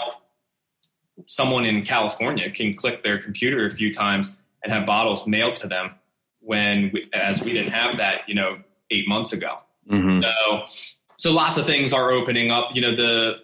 someone 1.26 1.66
in 1.66 1.84
California 1.84 2.50
can 2.52 2.76
click 2.76 3.04
their 3.04 3.18
computer 3.18 3.66
a 3.66 3.72
few 3.72 3.94
times 3.94 4.36
and 4.64 4.72
have 4.72 4.86
bottles 4.86 5.26
mailed 5.26 5.56
to 5.58 5.68
them 5.68 5.92
when 6.40 6.92
we, 6.94 7.10
as 7.14 7.42
we 7.42 7.54
didn't 7.54 7.72
have 7.72 7.98
that, 7.98 8.22
you 8.28 8.36
know, 8.36 8.60
8 8.92 9.08
months 9.08 9.34
ago. 9.34 9.60
Mm-hmm. 9.90 10.22
So 10.22 11.00
so 11.18 11.32
lots 11.32 11.58
of 11.58 11.66
things 11.66 11.92
are 11.92 12.12
opening 12.12 12.52
up, 12.52 12.70
you 12.74 12.82
know, 12.82 12.96
the 12.96 13.38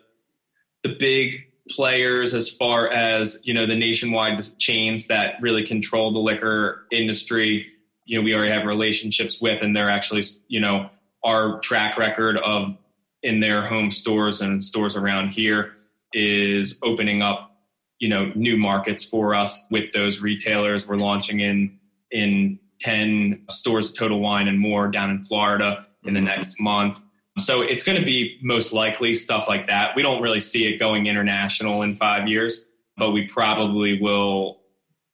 the 0.84 0.90
big 0.90 1.45
players 1.70 2.34
as 2.34 2.50
far 2.50 2.88
as 2.90 3.40
you 3.44 3.54
know 3.54 3.66
the 3.66 3.76
nationwide 3.76 4.44
chains 4.60 5.08
that 5.08 5.36
really 5.42 5.64
control 5.64 6.12
the 6.12 6.20
liquor 6.20 6.86
industry. 6.92 7.68
You 8.06 8.20
know 8.20 8.24
we 8.24 8.36
already 8.36 8.52
have 8.52 8.66
relationships 8.66 9.42
with 9.42 9.62
and 9.62 9.76
they're 9.76 9.90
actually 9.90 10.24
you 10.48 10.60
know 10.60 10.90
our 11.24 11.60
track 11.60 11.98
record 11.98 12.38
of 12.38 12.78
in 13.24 13.40
their 13.40 13.66
home 13.66 13.90
stores 13.90 14.42
and 14.42 14.64
stores 14.64 14.96
around 14.96 15.30
here 15.30 15.74
is 16.14 16.80
opening 16.84 17.22
up 17.22 17.58
you 18.00 18.10
know 18.10 18.32
new 18.36 18.58
markets 18.58 19.04
for 19.04 19.34
us 19.34 19.66
with 19.72 19.92
those 19.94 20.22
retailers. 20.22 20.88
We're 20.88 20.98
launching 20.98 21.40
in 21.40 21.80
in 22.12 22.60
10 22.82 23.46
stores 23.50 23.92
total 23.92 24.20
wine 24.20 24.48
and 24.48 24.60
more 24.60 24.88
down 24.90 25.10
in 25.10 25.24
florida 25.24 25.86
in 26.04 26.14
the 26.14 26.20
mm-hmm. 26.20 26.28
next 26.28 26.60
month 26.60 27.00
so 27.38 27.62
it's 27.62 27.84
going 27.84 28.00
to 28.00 28.06
be 28.06 28.40
most 28.42 28.72
likely 28.72 29.14
stuff 29.14 29.46
like 29.48 29.68
that. 29.68 29.96
We 29.96 30.02
don't 30.02 30.22
really 30.22 30.40
see 30.40 30.66
it 30.66 30.78
going 30.78 31.08
international 31.08 31.82
in 31.82 31.96
five 31.98 32.28
years, 32.28 32.66
but 32.98 33.12
we 33.12 33.28
probably 33.28 34.00
will 34.00 34.62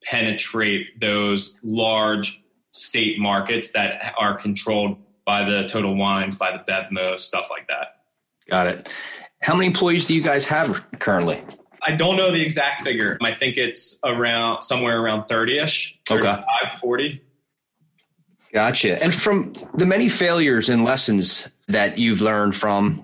penetrate 0.04 1.00
those 1.00 1.56
large 1.64 2.42
state 2.72 3.20
markets 3.20 3.72
that 3.72 4.14
are 4.18 4.36
controlled 4.36 4.98
by 5.26 5.44
the 5.44 5.64
Total 5.68 5.96
Wines, 5.96 6.36
by 6.36 6.52
the 6.52 6.64
Bevmo, 6.72 7.20
stuff 7.20 7.48
like 7.50 7.68
that. 7.68 8.04
Got 8.50 8.68
it. 8.68 8.90
How 9.42 9.56
many 9.56 9.68
employees 9.68 10.06
do 10.06 10.14
you 10.14 10.22
guys 10.22 10.46
have 10.46 10.84
currently? 11.00 11.44
I 11.84 11.92
don't 11.92 12.16
know 12.16 12.32
the 12.32 12.42
exact 12.42 12.82
figure. 12.82 13.18
I 13.24 13.34
think 13.34 13.58
it's 13.58 14.00
around 14.04 14.62
somewhere 14.62 15.02
around 15.02 15.26
30 15.26 15.58
ish, 15.58 16.00
okay. 16.10 16.42
40. 16.80 17.22
Gotcha. 18.54 19.02
And 19.02 19.14
from 19.14 19.54
the 19.76 19.86
many 19.86 20.10
failures 20.10 20.70
and 20.70 20.84
lessons 20.84 21.48
that 21.68 21.98
you've 21.98 22.22
learned 22.22 22.56
from, 22.56 23.04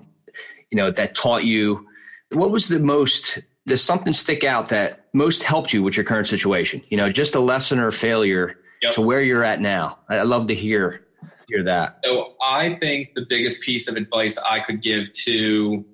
you 0.72 0.76
know, 0.76 0.91
that 0.91 1.15
taught 1.15 1.43
you, 1.43 1.88
what 2.32 2.52
was 2.52 2.67
the 2.67 2.80
most, 2.80 3.39
does 3.65 3.82
something 3.84 4.13
stick 4.13 4.43
out 4.43 4.70
that 4.70 5.08
most 5.13 5.43
helped 5.43 5.74
you 5.74 5.84
with 5.84 5.96
your 5.96 6.04
current 6.04 6.28
situation? 6.28 6.82
You 6.89 6.98
know, 6.98 7.10
just 7.10 7.36
a 7.36 7.39
lesson 7.39 7.80
or 7.80 7.91
failure 7.91 8.58
yep. 8.82 8.93
to 8.93 9.02
where 9.02 9.22
you're 9.22 9.43
at 9.43 9.62
now. 9.62 10.00
I 10.10 10.24
love 10.24 10.48
to 10.48 10.56
hear 10.56 11.04
hear 11.48 11.63
that. 11.63 12.00
So 12.04 12.34
I 12.41 12.76
think 12.76 13.13
the 13.15 13.26
biggest 13.28 13.62
piece 13.62 13.88
of 13.88 13.96
advice 13.96 14.38
I 14.38 14.60
could 14.60 14.82
give 14.82 15.12
to 15.13 15.86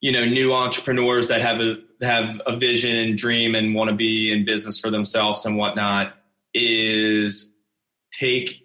you 0.00 0.12
know 0.12 0.24
new 0.24 0.52
entrepreneurs 0.52 1.28
that 1.28 1.40
have 1.40 1.60
a 1.60 1.76
have 2.02 2.40
a 2.46 2.56
vision 2.56 2.96
and 2.96 3.16
dream 3.16 3.54
and 3.54 3.74
want 3.74 3.90
to 3.90 3.96
be 3.96 4.30
in 4.30 4.44
business 4.44 4.78
for 4.78 4.90
themselves 4.90 5.46
and 5.46 5.56
whatnot 5.56 6.14
is 6.52 7.52
take 8.12 8.63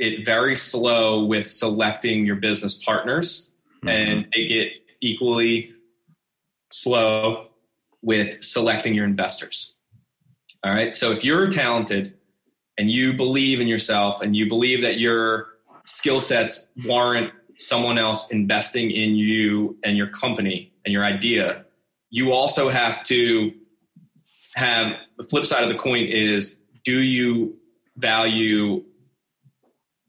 it 0.00 0.24
very 0.24 0.56
slow 0.56 1.24
with 1.24 1.46
selecting 1.46 2.24
your 2.24 2.36
business 2.36 2.74
partners 2.74 3.50
mm-hmm. 3.76 3.88
and 3.88 4.32
take 4.32 4.50
it 4.50 4.72
equally 5.02 5.72
slow 6.72 7.48
with 8.02 8.42
selecting 8.42 8.94
your 8.94 9.04
investors. 9.04 9.74
All 10.64 10.72
right. 10.72 10.96
So 10.96 11.12
if 11.12 11.22
you're 11.22 11.48
talented 11.48 12.14
and 12.78 12.90
you 12.90 13.12
believe 13.12 13.60
in 13.60 13.68
yourself 13.68 14.22
and 14.22 14.34
you 14.34 14.48
believe 14.48 14.82
that 14.82 14.98
your 14.98 15.48
skill 15.84 16.18
sets 16.18 16.68
warrant 16.86 17.32
someone 17.58 17.98
else 17.98 18.30
investing 18.30 18.90
in 18.90 19.16
you 19.16 19.76
and 19.84 19.98
your 19.98 20.06
company 20.06 20.72
and 20.84 20.92
your 20.92 21.04
idea, 21.04 21.66
you 22.08 22.32
also 22.32 22.70
have 22.70 23.02
to 23.04 23.52
have 24.54 24.92
the 25.18 25.24
flip 25.24 25.44
side 25.44 25.62
of 25.62 25.68
the 25.68 25.78
coin 25.78 26.04
is 26.04 26.58
do 26.84 26.98
you 26.98 27.56
value 27.96 28.82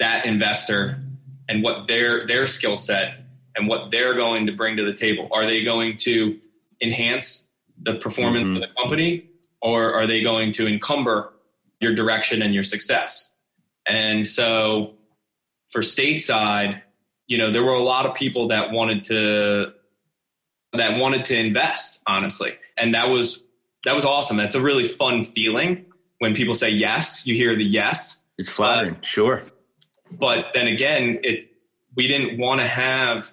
that 0.01 0.25
investor 0.25 0.99
and 1.47 1.63
what 1.63 1.87
their 1.87 2.27
their 2.27 2.45
skill 2.45 2.75
set 2.75 3.23
and 3.55 3.67
what 3.67 3.91
they're 3.91 4.15
going 4.15 4.47
to 4.47 4.51
bring 4.51 4.75
to 4.77 4.83
the 4.83 4.93
table. 4.93 5.29
Are 5.31 5.45
they 5.45 5.63
going 5.63 5.97
to 5.97 6.39
enhance 6.81 7.47
the 7.81 7.95
performance 7.95 8.45
mm-hmm. 8.45 8.55
of 8.55 8.61
the 8.61 8.81
company 8.81 9.29
or 9.61 9.93
are 9.93 10.07
they 10.07 10.21
going 10.21 10.51
to 10.53 10.67
encumber 10.67 11.33
your 11.79 11.93
direction 11.93 12.41
and 12.41 12.53
your 12.53 12.63
success? 12.63 13.31
And 13.87 14.25
so 14.25 14.95
for 15.69 15.81
stateside, 15.81 16.81
you 17.27 17.37
know, 17.37 17.51
there 17.51 17.63
were 17.63 17.73
a 17.73 17.83
lot 17.83 18.05
of 18.05 18.15
people 18.15 18.47
that 18.49 18.71
wanted 18.71 19.03
to 19.05 19.73
that 20.73 20.97
wanted 20.97 21.25
to 21.25 21.37
invest, 21.37 22.01
honestly. 22.07 22.55
And 22.77 22.95
that 22.95 23.09
was 23.09 23.45
that 23.85 23.95
was 23.95 24.05
awesome. 24.05 24.37
That's 24.37 24.55
a 24.55 24.61
really 24.61 24.87
fun 24.87 25.23
feeling 25.23 25.85
when 26.19 26.33
people 26.33 26.53
say 26.53 26.69
yes, 26.69 27.27
you 27.27 27.35
hear 27.35 27.55
the 27.55 27.65
yes. 27.65 28.23
It's 28.37 28.49
flattering, 28.49 28.95
uh, 28.95 29.01
sure. 29.01 29.43
But 30.11 30.47
then 30.53 30.67
again, 30.67 31.19
it 31.23 31.51
we 31.95 32.07
didn't 32.07 32.37
want 32.37 32.61
to 32.61 32.67
have 32.67 33.31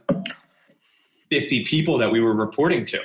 50 1.31 1.65
people 1.65 1.99
that 1.99 2.11
we 2.11 2.21
were 2.21 2.35
reporting 2.35 2.85
to. 2.87 3.01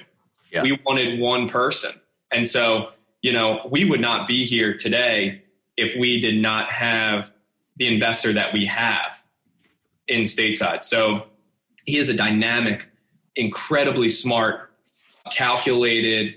Yeah. 0.51 0.63
We 0.63 0.79
wanted 0.85 1.19
one 1.19 1.47
person. 1.47 1.91
And 2.31 2.47
so, 2.47 2.89
you 3.21 3.31
know, 3.31 3.67
we 3.69 3.85
would 3.85 4.01
not 4.01 4.27
be 4.27 4.45
here 4.45 4.75
today 4.75 5.43
if 5.77 5.93
we 5.99 6.19
did 6.19 6.41
not 6.41 6.71
have 6.71 7.31
the 7.77 7.87
investor 7.87 8.33
that 8.33 8.53
we 8.53 8.65
have 8.65 9.23
in 10.07 10.23
stateside. 10.23 10.83
So 10.83 11.23
he 11.85 11.97
is 11.97 12.09
a 12.09 12.13
dynamic, 12.13 12.89
incredibly 13.35 14.09
smart, 14.09 14.71
calculated, 15.31 16.35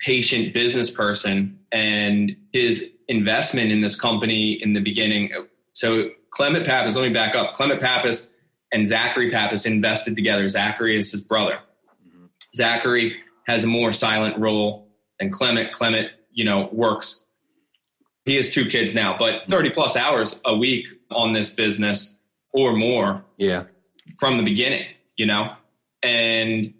patient 0.00 0.52
business 0.52 0.90
person. 0.90 1.58
And 1.70 2.36
his 2.52 2.90
investment 3.08 3.72
in 3.72 3.80
this 3.80 3.98
company 3.98 4.52
in 4.52 4.74
the 4.74 4.80
beginning. 4.80 5.30
So 5.72 6.10
Clement 6.32 6.66
Pappas, 6.66 6.96
let 6.96 7.06
me 7.06 7.12
back 7.12 7.34
up. 7.34 7.54
Clement 7.54 7.80
Pappas 7.80 8.30
and 8.72 8.88
Zachary 8.88 9.30
Pappas 9.30 9.66
invested 9.66 10.16
together. 10.16 10.48
Zachary 10.48 10.96
is 10.98 11.10
his 11.12 11.20
brother. 11.20 11.58
Mm-hmm. 12.08 12.26
Zachary 12.56 13.16
has 13.46 13.64
a 13.64 13.66
more 13.66 13.92
silent 13.92 14.38
role 14.38 14.88
than 15.20 15.30
Clement. 15.30 15.72
Clement, 15.72 16.08
you 16.32 16.44
know, 16.44 16.68
works. 16.72 17.24
He 18.24 18.36
has 18.36 18.48
two 18.48 18.64
kids 18.64 18.94
now, 18.94 19.16
but 19.18 19.46
30 19.48 19.70
plus 19.70 19.96
hours 19.96 20.40
a 20.44 20.56
week 20.56 20.86
on 21.10 21.32
this 21.32 21.50
business 21.50 22.16
or 22.52 22.72
more. 22.72 23.22
Yeah. 23.36 23.64
From 24.18 24.36
the 24.36 24.42
beginning, 24.42 24.86
you 25.16 25.26
know, 25.26 25.54
and 26.02 26.72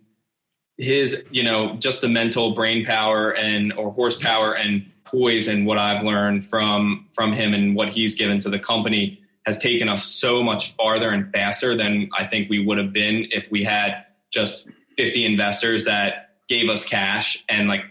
his, 0.78 1.24
you 1.30 1.42
know, 1.42 1.76
just 1.76 2.00
the 2.00 2.08
mental 2.08 2.52
brain 2.52 2.84
power 2.86 3.34
and 3.34 3.72
or 3.74 3.92
horsepower 3.92 4.54
and 4.54 4.90
poise 5.04 5.46
and 5.46 5.66
what 5.66 5.78
I've 5.78 6.02
learned 6.02 6.46
from 6.46 7.08
from 7.12 7.32
him 7.32 7.54
and 7.54 7.76
what 7.76 7.88
he's 7.90 8.14
given 8.14 8.38
to 8.40 8.50
the 8.50 8.58
company 8.58 9.21
has 9.44 9.58
taken 9.58 9.88
us 9.88 10.04
so 10.04 10.42
much 10.42 10.74
farther 10.74 11.10
and 11.10 11.32
faster 11.32 11.76
than 11.76 12.08
I 12.16 12.24
think 12.24 12.48
we 12.48 12.64
would 12.64 12.78
have 12.78 12.92
been 12.92 13.28
if 13.32 13.50
we 13.50 13.64
had 13.64 14.04
just 14.32 14.68
50 14.96 15.24
investors 15.24 15.84
that 15.84 16.36
gave 16.48 16.68
us 16.68 16.84
cash 16.84 17.44
and 17.48 17.68
like 17.68 17.84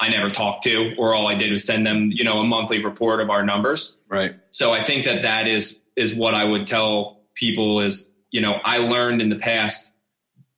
I 0.00 0.08
never 0.08 0.28
talked 0.28 0.64
to, 0.64 0.94
or 0.98 1.14
all 1.14 1.28
I 1.28 1.34
did 1.34 1.52
was 1.52 1.64
send 1.64 1.86
them, 1.86 2.10
you 2.12 2.24
know, 2.24 2.38
a 2.40 2.44
monthly 2.44 2.84
report 2.84 3.20
of 3.20 3.30
our 3.30 3.44
numbers. 3.44 3.96
Right. 4.08 4.34
So 4.50 4.72
I 4.72 4.82
think 4.82 5.04
that 5.06 5.22
that 5.22 5.46
is 5.46 5.78
is 5.96 6.14
what 6.14 6.34
I 6.34 6.44
would 6.44 6.66
tell 6.66 7.20
people 7.34 7.80
is, 7.80 8.10
you 8.30 8.40
know, 8.40 8.54
I 8.64 8.78
learned 8.78 9.22
in 9.22 9.28
the 9.28 9.36
past 9.36 9.94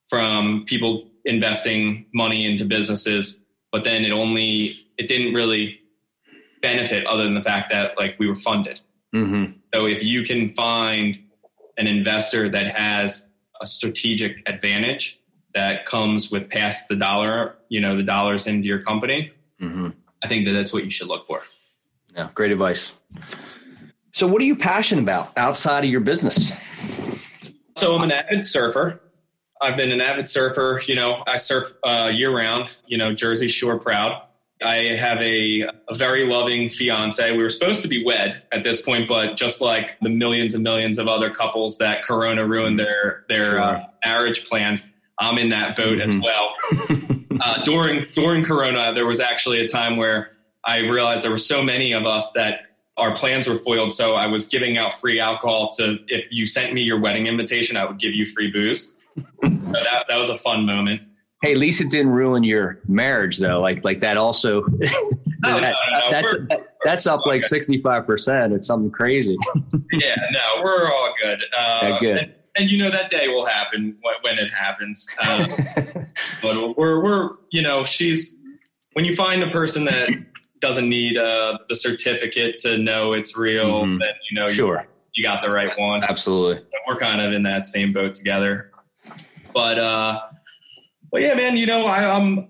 from 0.08 0.64
people 0.66 1.08
investing 1.24 2.06
money 2.14 2.46
into 2.46 2.64
businesses, 2.64 3.38
but 3.70 3.84
then 3.84 4.04
it 4.04 4.12
only 4.12 4.86
it 4.96 5.08
didn't 5.08 5.34
really 5.34 5.80
benefit 6.62 7.06
other 7.06 7.24
than 7.24 7.34
the 7.34 7.42
fact 7.42 7.70
that 7.70 7.96
like 7.98 8.16
we 8.18 8.26
were 8.26 8.34
funded. 8.34 8.80
Mm-hmm. 9.16 9.52
So 9.74 9.86
if 9.86 10.02
you 10.02 10.22
can 10.24 10.54
find 10.54 11.18
an 11.76 11.86
investor 11.86 12.48
that 12.50 12.76
has 12.76 13.30
a 13.60 13.66
strategic 13.66 14.48
advantage 14.48 15.20
that 15.54 15.86
comes 15.86 16.30
with 16.30 16.50
past 16.50 16.88
the 16.88 16.96
dollar, 16.96 17.56
you 17.68 17.80
know, 17.80 17.96
the 17.96 18.02
dollars 18.02 18.46
into 18.46 18.66
your 18.66 18.82
company, 18.82 19.32
mm-hmm. 19.60 19.88
I 20.22 20.28
think 20.28 20.46
that 20.46 20.52
that's 20.52 20.72
what 20.72 20.84
you 20.84 20.90
should 20.90 21.08
look 21.08 21.26
for. 21.26 21.42
Yeah, 22.14 22.28
great 22.34 22.52
advice. 22.52 22.92
So, 24.12 24.26
what 24.26 24.40
are 24.40 24.44
you 24.44 24.56
passionate 24.56 25.02
about 25.02 25.32
outside 25.36 25.84
of 25.84 25.90
your 25.90 26.00
business? 26.00 26.52
So, 27.76 27.94
I'm 27.94 28.02
an 28.02 28.12
avid 28.12 28.44
surfer. 28.44 29.00
I've 29.60 29.76
been 29.76 29.90
an 29.90 30.00
avid 30.00 30.28
surfer. 30.28 30.80
You 30.86 30.94
know, 30.94 31.22
I 31.26 31.36
surf 31.36 31.72
uh, 31.84 32.10
year 32.12 32.34
round. 32.34 32.76
You 32.86 32.98
know, 32.98 33.12
Jersey 33.14 33.48
Shore 33.48 33.78
proud. 33.78 34.22
I 34.62 34.96
have 34.96 35.18
a, 35.18 35.62
a 35.88 35.94
very 35.94 36.24
loving 36.24 36.70
fiance. 36.70 37.30
We 37.30 37.42
were 37.42 37.50
supposed 37.50 37.82
to 37.82 37.88
be 37.88 38.04
wed 38.04 38.42
at 38.52 38.62
this 38.62 38.80
point, 38.80 39.06
but 39.06 39.36
just 39.36 39.60
like 39.60 39.98
the 40.00 40.08
millions 40.08 40.54
and 40.54 40.64
millions 40.64 40.98
of 40.98 41.08
other 41.08 41.30
couples 41.30 41.78
that 41.78 42.02
Corona 42.04 42.46
ruined 42.46 42.78
their 42.78 43.24
their 43.28 43.50
sure. 43.50 43.60
uh, 43.60 43.84
marriage 44.04 44.48
plans, 44.48 44.86
I'm 45.18 45.36
in 45.36 45.50
that 45.50 45.76
boat 45.76 45.98
mm-hmm. 45.98 46.10
as 46.10 46.22
well. 46.22 47.40
uh, 47.40 47.64
during 47.64 48.06
during 48.14 48.44
Corona, 48.44 48.94
there 48.94 49.06
was 49.06 49.20
actually 49.20 49.60
a 49.60 49.68
time 49.68 49.98
where 49.98 50.32
I 50.64 50.78
realized 50.78 51.22
there 51.22 51.30
were 51.30 51.36
so 51.36 51.62
many 51.62 51.92
of 51.92 52.06
us 52.06 52.32
that 52.32 52.60
our 52.96 53.14
plans 53.14 53.46
were 53.46 53.58
foiled. 53.58 53.92
So 53.92 54.14
I 54.14 54.26
was 54.26 54.46
giving 54.46 54.78
out 54.78 54.98
free 54.98 55.20
alcohol 55.20 55.70
to 55.74 55.98
if 56.08 56.24
you 56.30 56.46
sent 56.46 56.72
me 56.72 56.80
your 56.80 56.98
wedding 56.98 57.26
invitation, 57.26 57.76
I 57.76 57.84
would 57.84 57.98
give 57.98 58.14
you 58.14 58.24
free 58.24 58.50
booze. 58.50 58.94
so 59.16 59.22
that 59.42 60.06
that 60.08 60.16
was 60.16 60.30
a 60.30 60.36
fun 60.36 60.64
moment. 60.64 61.02
Hey, 61.46 61.52
at 61.52 61.58
least 61.58 61.80
it 61.80 61.92
didn't 61.92 62.10
ruin 62.10 62.42
your 62.42 62.80
marriage, 62.88 63.38
though. 63.38 63.60
Like, 63.60 63.84
like 63.84 64.00
that 64.00 64.16
also. 64.16 64.64
No, 65.40 65.60
that, 65.60 65.76
no, 65.90 65.98
no, 65.98 66.10
that's 66.10 66.32
we're, 66.32 66.48
that's 66.82 67.06
up 67.06 67.26
like 67.26 67.44
five 67.84 68.06
percent. 68.06 68.54
It's 68.54 68.66
something 68.66 68.90
crazy. 68.90 69.36
yeah, 69.92 70.16
no, 70.32 70.62
we're 70.64 70.90
all 70.90 71.14
good. 71.22 71.44
Uh, 71.56 71.80
yeah, 71.82 71.98
good. 72.00 72.18
And, 72.18 72.34
and, 72.56 72.70
you 72.70 72.78
know 72.78 72.90
that 72.90 73.10
day 73.10 73.28
will 73.28 73.44
happen 73.44 73.98
when 74.22 74.38
it 74.38 74.50
happens. 74.50 75.06
Um, 75.20 75.46
but 76.42 76.76
we're 76.78 77.04
we're 77.04 77.30
you 77.50 77.60
know 77.60 77.84
she's 77.84 78.34
when 78.94 79.04
you 79.04 79.14
find 79.14 79.44
a 79.44 79.50
person 79.50 79.84
that 79.84 80.08
doesn't 80.60 80.88
need 80.88 81.18
uh, 81.18 81.58
the 81.68 81.76
certificate 81.76 82.56
to 82.62 82.78
know 82.78 83.12
it's 83.12 83.36
real, 83.36 83.82
mm-hmm. 83.82 83.98
then 83.98 84.14
you 84.30 84.40
know 84.40 84.48
sure. 84.48 84.86
you, 85.14 85.22
you 85.22 85.22
got 85.22 85.42
the 85.42 85.50
right 85.50 85.78
one. 85.78 86.02
Absolutely. 86.02 86.64
So 86.64 86.72
we're 86.88 86.96
kind 86.96 87.20
of 87.20 87.34
in 87.34 87.42
that 87.42 87.68
same 87.68 87.92
boat 87.92 88.14
together. 88.14 88.72
But 89.52 89.78
uh, 89.78 90.20
but 91.16 91.22
yeah, 91.22 91.32
man, 91.32 91.56
you 91.56 91.64
know, 91.64 91.86
I, 91.86 92.14
am 92.14 92.46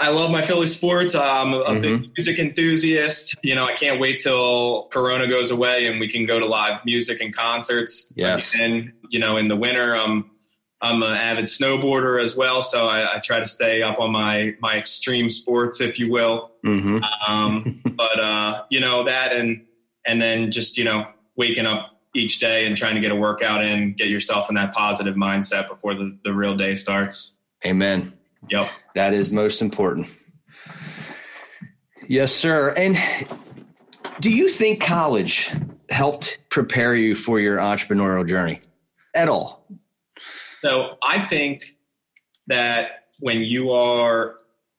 I 0.00 0.08
love 0.08 0.32
my 0.32 0.42
Philly 0.42 0.66
sports. 0.66 1.14
I'm 1.14 1.54
a 1.54 1.62
mm-hmm. 1.62 1.80
big 1.80 2.10
music 2.16 2.40
enthusiast. 2.40 3.36
You 3.44 3.54
know, 3.54 3.64
I 3.64 3.74
can't 3.74 4.00
wait 4.00 4.18
till 4.18 4.88
Corona 4.88 5.28
goes 5.28 5.52
away 5.52 5.86
and 5.86 6.00
we 6.00 6.08
can 6.08 6.26
go 6.26 6.40
to 6.40 6.46
live 6.46 6.84
music 6.84 7.20
and 7.20 7.32
concerts. 7.32 8.12
Yes. 8.16 8.58
And 8.58 8.92
you 9.10 9.20
know, 9.20 9.36
in 9.36 9.46
the 9.46 9.54
winter, 9.54 9.94
I'm 9.94 10.32
I'm 10.80 11.00
an 11.04 11.14
avid 11.14 11.44
snowboarder 11.44 12.20
as 12.20 12.34
well, 12.34 12.60
so 12.60 12.88
I, 12.88 13.14
I 13.14 13.18
try 13.20 13.38
to 13.38 13.46
stay 13.46 13.82
up 13.82 14.00
on 14.00 14.10
my 14.10 14.56
my 14.58 14.76
extreme 14.76 15.28
sports, 15.28 15.80
if 15.80 16.00
you 16.00 16.10
will. 16.10 16.50
Mm-hmm. 16.66 17.04
Um, 17.32 17.80
but 17.96 18.18
uh, 18.18 18.64
you 18.68 18.80
know 18.80 19.04
that, 19.04 19.32
and 19.32 19.64
and 20.04 20.20
then 20.20 20.50
just 20.50 20.76
you 20.76 20.82
know 20.82 21.06
waking 21.36 21.66
up 21.66 21.90
each 22.16 22.40
day 22.40 22.66
and 22.66 22.76
trying 22.76 22.96
to 22.96 23.00
get 23.00 23.12
a 23.12 23.16
workout 23.16 23.64
in, 23.64 23.92
get 23.92 24.08
yourself 24.08 24.48
in 24.48 24.56
that 24.56 24.74
positive 24.74 25.14
mindset 25.14 25.68
before 25.68 25.94
the, 25.94 26.18
the 26.24 26.34
real 26.34 26.56
day 26.56 26.74
starts. 26.74 27.36
Amen. 27.64 28.12
Yep. 28.50 28.70
That 28.94 29.14
is 29.14 29.30
most 29.30 29.62
important. 29.62 30.08
Yes, 32.08 32.34
sir. 32.34 32.70
And 32.70 32.98
do 34.20 34.30
you 34.30 34.48
think 34.48 34.82
college 34.82 35.50
helped 35.88 36.38
prepare 36.50 36.94
you 36.94 37.14
for 37.14 37.38
your 37.38 37.58
entrepreneurial 37.58 38.28
journey 38.28 38.60
at 39.14 39.28
all? 39.28 39.66
So 40.62 40.96
I 41.02 41.20
think 41.20 41.76
that 42.46 43.06
when 43.18 43.40
you 43.40 43.72
are 43.72 44.36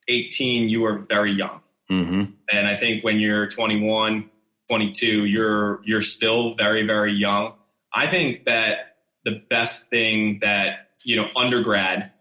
18, 0.07 0.69
you 0.69 0.85
are 0.85 0.99
very 1.09 1.31
young. 1.31 1.61
Mm-hmm. 1.89 2.23
And 2.51 2.67
I 2.67 2.75
think 2.75 3.03
when 3.03 3.19
you're 3.19 3.47
21, 3.47 4.29
22, 4.69 5.25
you're 5.25 5.81
you're 5.85 6.01
still 6.01 6.55
very, 6.55 6.85
very 6.85 7.13
young. 7.13 7.53
I 7.93 8.07
think 8.07 8.45
that 8.45 8.97
the 9.25 9.41
best 9.49 9.89
thing 9.89 10.39
that, 10.41 10.89
you 11.03 11.15
know, 11.15 11.27
undergrad 11.35 12.11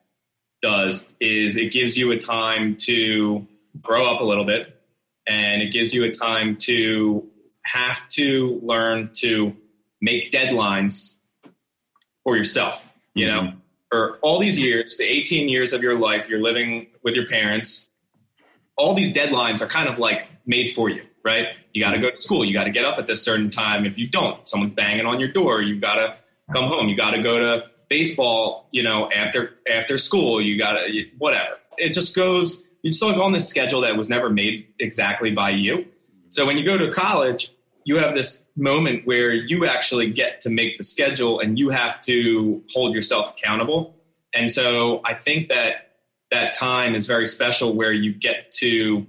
does 0.62 1.08
is 1.20 1.56
it 1.56 1.72
gives 1.72 1.96
you 1.96 2.10
a 2.12 2.18
time 2.18 2.76
to 2.76 3.46
grow 3.80 4.12
up 4.12 4.20
a 4.20 4.24
little 4.24 4.44
bit 4.44 4.80
and 5.26 5.62
it 5.62 5.72
gives 5.72 5.92
you 5.92 6.04
a 6.04 6.10
time 6.10 6.56
to 6.56 7.26
have 7.64 8.08
to 8.08 8.60
learn 8.62 9.10
to 9.12 9.54
make 10.00 10.30
deadlines 10.30 11.14
for 12.24 12.36
yourself 12.36 12.86
you 13.14 13.26
mm-hmm. 13.26 13.46
know 13.46 13.52
for 13.90 14.18
all 14.22 14.38
these 14.38 14.58
years 14.58 14.96
the 14.96 15.04
18 15.04 15.48
years 15.48 15.72
of 15.72 15.82
your 15.82 15.98
life 15.98 16.28
you're 16.28 16.42
living 16.42 16.86
with 17.02 17.14
your 17.14 17.26
parents 17.26 17.86
all 18.76 18.94
these 18.94 19.12
deadlines 19.12 19.60
are 19.60 19.66
kind 19.66 19.88
of 19.88 19.98
like 19.98 20.28
made 20.46 20.72
for 20.72 20.88
you 20.88 21.02
right? 21.24 21.48
You 21.72 21.82
got 21.82 21.92
to 21.92 21.98
go 21.98 22.10
to 22.10 22.20
school 22.20 22.44
you 22.44 22.52
got 22.52 22.64
to 22.64 22.70
get 22.70 22.84
up 22.84 22.98
at 22.98 23.06
this 23.06 23.22
certain 23.22 23.50
time. 23.50 23.84
If 23.86 23.98
you 23.98 24.08
don't 24.08 24.46
someone's 24.48 24.72
banging 24.72 25.06
on 25.06 25.20
your 25.20 25.30
door 25.30 25.62
you 25.62 25.80
got 25.80 25.94
to 25.96 26.16
come 26.52 26.68
home 26.68 26.88
you 26.88 26.96
got 26.96 27.12
to 27.12 27.22
go 27.22 27.38
to 27.38 27.66
baseball, 27.92 28.68
you 28.72 28.82
know, 28.82 29.10
after 29.10 29.58
after 29.70 29.98
school, 29.98 30.40
you 30.40 30.56
got 30.56 30.72
to 30.72 31.04
whatever. 31.18 31.56
It 31.76 31.92
just 31.92 32.14
goes. 32.14 32.58
You 32.80 32.90
just 32.90 33.02
go 33.02 33.22
on 33.22 33.32
this 33.32 33.46
schedule 33.46 33.82
that 33.82 33.96
was 33.98 34.08
never 34.08 34.30
made 34.30 34.66
exactly 34.80 35.30
by 35.30 35.50
you. 35.50 35.84
So 36.30 36.46
when 36.46 36.56
you 36.56 36.64
go 36.64 36.78
to 36.78 36.90
college, 36.90 37.52
you 37.84 37.98
have 37.98 38.14
this 38.14 38.44
moment 38.56 39.06
where 39.06 39.34
you 39.34 39.66
actually 39.66 40.10
get 40.10 40.40
to 40.40 40.50
make 40.50 40.78
the 40.78 40.84
schedule 40.84 41.38
and 41.38 41.58
you 41.58 41.68
have 41.68 42.00
to 42.02 42.62
hold 42.72 42.94
yourself 42.94 43.34
accountable. 43.36 43.94
And 44.32 44.50
so 44.50 45.02
I 45.04 45.12
think 45.12 45.50
that 45.50 45.92
that 46.30 46.54
time 46.54 46.94
is 46.94 47.06
very 47.06 47.26
special 47.26 47.74
where 47.74 47.92
you 47.92 48.14
get 48.14 48.50
to 48.52 49.06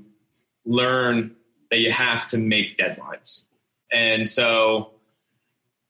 learn 0.66 1.34
that 1.72 1.80
you 1.80 1.92
have 1.92 2.28
to 2.28 2.38
make 2.38 2.78
deadlines. 2.78 3.46
And 3.94 4.28
so, 4.28 4.92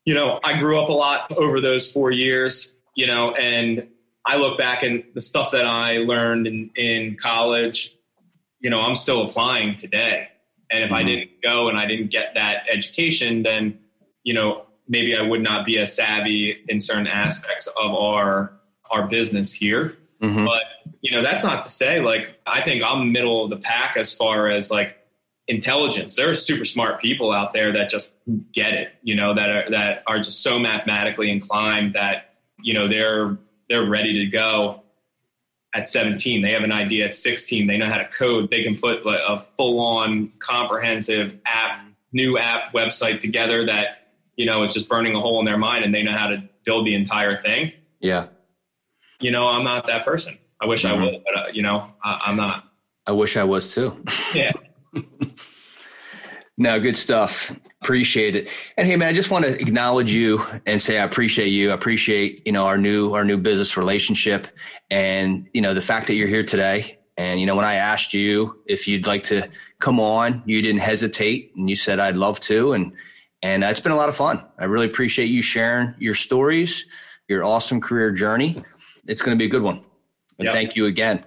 you 0.06 0.14
know, 0.14 0.40
I 0.44 0.60
grew 0.60 0.80
up 0.80 0.90
a 0.90 0.94
lot 0.94 1.34
over 1.36 1.60
those 1.60 1.92
four 1.92 2.12
years 2.12 2.76
you 2.96 3.08
know, 3.08 3.34
and 3.34 3.88
I 4.26 4.38
look 4.38 4.58
back 4.58 4.84
and 4.84 5.04
the 5.14 5.22
stuff 5.22 5.52
that 5.52 5.66
I 5.66 5.98
learned 5.98 6.48
in, 6.48 6.70
in 6.76 7.16
college, 7.18 7.96
you 8.60 8.70
know, 8.70 8.82
I'm 8.82 8.96
still 8.96 9.24
applying 9.24 9.76
today. 9.76 10.30
And 10.70 10.84
if 10.84 10.88
mm-hmm. 10.88 10.96
I 10.96 11.04
didn't 11.04 11.30
go 11.44 11.70
and 11.70 11.78
I 11.78 11.86
didn't 11.86 12.12
get 12.12 12.36
that 12.36 12.64
education, 12.70 13.44
then, 13.44 13.80
you 14.24 14.34
know, 14.34 14.66
maybe 14.88 15.16
I 15.16 15.22
would 15.22 15.42
not 15.42 15.66
be 15.66 15.78
as 15.80 15.96
savvy 15.96 16.64
in 16.68 16.80
certain 16.80 17.08
aspects 17.08 17.68
of 17.68 17.94
our 17.94 18.54
our 18.92 19.08
business 19.08 19.52
here. 19.52 19.98
Mm-hmm. 20.22 20.46
But 20.46 20.64
you 21.02 21.12
know, 21.12 21.22
that's 21.22 21.44
not 21.44 21.64
to 21.64 21.70
say 21.70 22.00
like 22.00 22.40
I 22.46 22.62
think 22.62 22.84
I'm 22.84 23.12
middle 23.12 23.44
of 23.44 23.50
the 23.50 23.58
pack 23.58 23.98
as 23.98 24.14
far 24.14 24.48
as 24.48 24.72
like 24.72 24.98
intelligence. 25.48 26.16
There 26.16 26.30
are 26.30 26.36
super 26.36 26.66
smart 26.66 27.02
people 27.02 27.32
out 27.32 27.54
there 27.54 27.74
that 27.74 27.90
just 27.90 28.12
get 28.52 28.74
it, 28.74 28.94
you 29.04 29.16
know, 29.16 29.34
that 29.34 29.50
are 29.50 29.70
that 29.72 30.04
are 30.08 30.18
just 30.20 30.44
so 30.44 30.60
mathematically 30.60 31.32
inclined 31.32 31.96
that, 31.96 32.33
you 32.64 32.74
know, 32.74 32.88
they're 32.88 33.38
they're 33.70 33.88
ready 33.88 34.14
to 34.20 34.26
go 34.26 34.84
at 35.76 35.88
17. 35.88 36.42
They 36.42 36.52
have 36.52 36.64
an 36.64 36.72
idea 36.72 37.06
at 37.06 37.16
16. 37.16 37.68
They 37.68 37.78
know 37.78 37.88
how 37.88 37.98
to 37.98 38.06
code. 38.06 38.50
They 38.50 38.64
can 38.64 38.76
put 38.76 39.02
a 39.06 39.46
full 39.58 39.80
on 39.80 40.32
comprehensive 40.40 41.40
app, 41.46 41.86
new 42.12 42.38
app 42.38 42.74
website 42.74 43.20
together 43.20 43.66
that, 43.66 44.10
you 44.36 44.46
know, 44.46 44.64
is 44.64 44.74
just 44.74 44.88
burning 44.88 45.16
a 45.16 45.20
hole 45.20 45.40
in 45.40 45.46
their 45.46 45.58
mind 45.58 45.84
and 45.84 45.94
they 45.94 46.04
know 46.04 46.16
how 46.16 46.28
to 46.28 46.44
build 46.64 46.86
the 46.86 46.94
entire 46.94 47.38
thing. 47.38 47.72
Yeah. 48.00 48.28
You 49.20 49.32
know, 49.32 49.48
I'm 49.48 49.64
not 49.64 49.88
that 49.88 50.06
person. 50.06 50.38
I 50.62 50.66
wish 50.66 50.84
mm-hmm. 50.84 51.02
I 51.02 51.06
would, 51.06 51.24
but, 51.26 51.40
uh, 51.40 51.46
you 51.52 51.64
know, 51.64 51.92
I, 52.04 52.22
I'm 52.26 52.36
not. 52.36 52.66
I 53.08 53.12
wish 53.12 53.36
I 53.36 53.44
was 53.44 53.74
too. 53.74 54.02
Yeah. 54.34 54.52
no, 56.58 56.80
good 56.80 56.96
stuff. 56.96 57.52
Appreciate 57.84 58.38
it. 58.38 58.50
And 58.78 58.88
hey, 58.88 58.96
man, 58.96 59.10
I 59.10 59.14
just 59.14 59.30
want 59.30 59.44
to 59.44 59.60
acknowledge 59.60 60.10
you 60.10 60.42
and 60.66 60.82
say 60.82 61.00
I 61.00 61.04
appreciate 61.04 61.50
you. 61.50 61.72
I 61.72 61.74
appreciate 61.74 62.42
you 62.46 62.54
know 62.54 62.66
our 62.66 62.78
new 62.78 63.14
our 63.14 63.26
new 63.26 63.36
business 63.36 63.76
relationship, 63.76 64.48
and 64.90 65.50
you 65.54 65.60
know 65.60 65.74
the 65.74 65.82
fact 65.82 66.08
that 66.08 66.14
you're 66.14 66.30
here 66.30 66.46
today. 66.46 66.98
And 67.18 67.42
you 67.42 67.46
know 67.46 67.56
when 67.56 67.66
I 67.66 67.76
asked 67.76 68.14
you 68.14 68.62
if 68.68 68.88
you'd 68.88 69.06
like 69.06 69.24
to 69.24 69.50
come 69.80 70.00
on, 70.00 70.44
you 70.46 70.62
didn't 70.62 70.80
hesitate, 70.80 71.52
and 71.58 71.70
you 71.70 71.76
said 71.76 72.00
I'd 72.00 72.16
love 72.16 72.40
to. 72.42 72.72
And 72.72 72.94
and 73.42 73.66
it's 73.66 73.82
been 73.82 73.92
a 73.92 73.98
lot 73.98 74.08
of 74.08 74.16
fun. 74.16 74.42
I 74.58 74.64
really 74.64 74.88
appreciate 74.88 75.26
you 75.26 75.42
sharing 75.42 75.94
your 76.00 76.16
stories, 76.16 76.86
your 77.28 77.44
awesome 77.44 77.82
career 77.82 78.12
journey. 78.12 78.64
It's 79.08 79.22
going 79.22 79.38
to 79.38 79.42
be 79.42 79.48
a 79.48 79.52
good 79.52 79.62
one. 79.62 79.84
And 80.40 80.46
yep. 80.46 80.54
thank 80.54 80.78
you 80.78 80.86
again 80.86 81.26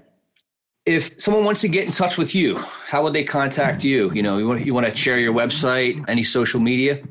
if 0.87 1.21
someone 1.21 1.45
wants 1.45 1.61
to 1.63 1.69
get 1.69 1.85
in 1.85 1.93
touch 1.93 2.17
with 2.17 2.35
you, 2.35 2.57
how 2.57 3.03
would 3.03 3.13
they 3.13 3.25
contact 3.25 3.83
you? 3.83 4.13
You 4.13 4.23
know, 4.23 4.39
you 4.39 4.47
want, 4.47 4.65
you 4.65 4.73
want 4.73 4.87
to 4.87 4.95
share 4.95 5.19
your 5.19 5.35
website, 5.35 6.03
any 6.09 6.23
social 6.23 6.61
media? 6.61 7.03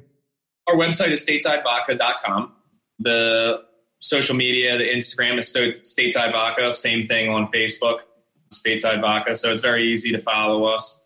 Our 0.67 0.75
website 0.75 1.11
is 1.11 1.25
statesidevodka.com. 1.25 2.53
The 2.99 3.61
social 3.99 4.35
media, 4.35 4.77
the 4.77 4.85
Instagram 4.85 5.37
is 5.37 5.51
Stateside 5.53 6.31
Vodka. 6.31 6.73
Same 6.73 7.05
thing 7.05 7.29
on 7.29 7.51
Facebook, 7.51 7.99
Stateside 8.53 9.01
Vodka. 9.01 9.35
So 9.35 9.51
it's 9.51 9.61
very 9.61 9.83
easy 9.83 10.11
to 10.13 10.21
follow 10.21 10.63
us. 10.65 11.03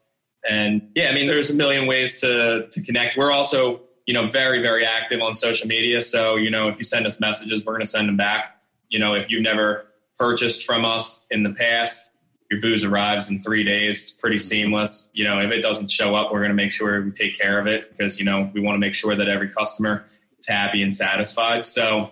And 0.48 0.90
yeah, 0.96 1.10
I 1.10 1.14
mean, 1.14 1.28
there's 1.28 1.50
a 1.50 1.56
million 1.56 1.88
ways 1.88 2.22
to 2.22 2.68
to 2.70 2.82
connect. 2.82 3.18
We're 3.18 3.32
also, 3.32 3.82
you 4.06 4.14
know, 4.14 4.30
very 4.30 4.62
very 4.62 4.86
active 4.86 5.22
on 5.22 5.34
social 5.34 5.68
media. 5.68 6.02
So 6.02 6.38
you 6.38 6.50
know, 6.50 6.70
if 6.70 6.78
you 6.78 6.84
send 6.84 7.06
us 7.06 7.20
messages, 7.20 7.66
we're 7.66 7.74
going 7.74 7.86
to 7.86 7.92
send 7.92 8.08
them 8.08 8.16
back. 8.16 8.56
You 8.88 9.00
know, 9.00 9.16
if 9.16 9.30
you've 9.30 9.42
never 9.42 9.86
purchased 10.18 10.66
from 10.66 10.86
us 10.86 11.26
in 11.30 11.44
the 11.44 11.50
past, 11.50 12.09
your 12.50 12.60
booze 12.62 12.84
arrives 12.84 13.30
in 13.30 13.44
three 13.44 13.64
days. 13.64 14.02
It's 14.02 14.12
pretty 14.12 14.40
seamless. 14.40 15.10
You 15.14 15.24
know, 15.24 15.40
if 15.40 15.52
it 15.52 15.62
doesn't 15.62 15.92
show 15.92 16.16
up, 16.16 16.32
we're 16.32 16.40
going 16.40 16.50
to 16.50 16.56
make 16.56 16.72
sure 16.72 17.02
we 17.04 17.12
take 17.12 17.38
care 17.38 17.60
of 17.60 17.68
it 17.68 17.92
because, 17.92 18.18
you 18.18 18.26
know, 18.26 18.50
we 18.54 18.60
want 18.60 18.76
to 18.76 18.80
make 18.80 18.94
sure 18.94 19.16
that 19.16 19.30
every 19.30 19.50
customer 19.50 20.06
is 20.40 20.48
happy 20.48 20.82
and 20.82 20.96
satisfied. 20.96 21.66
So, 21.66 22.12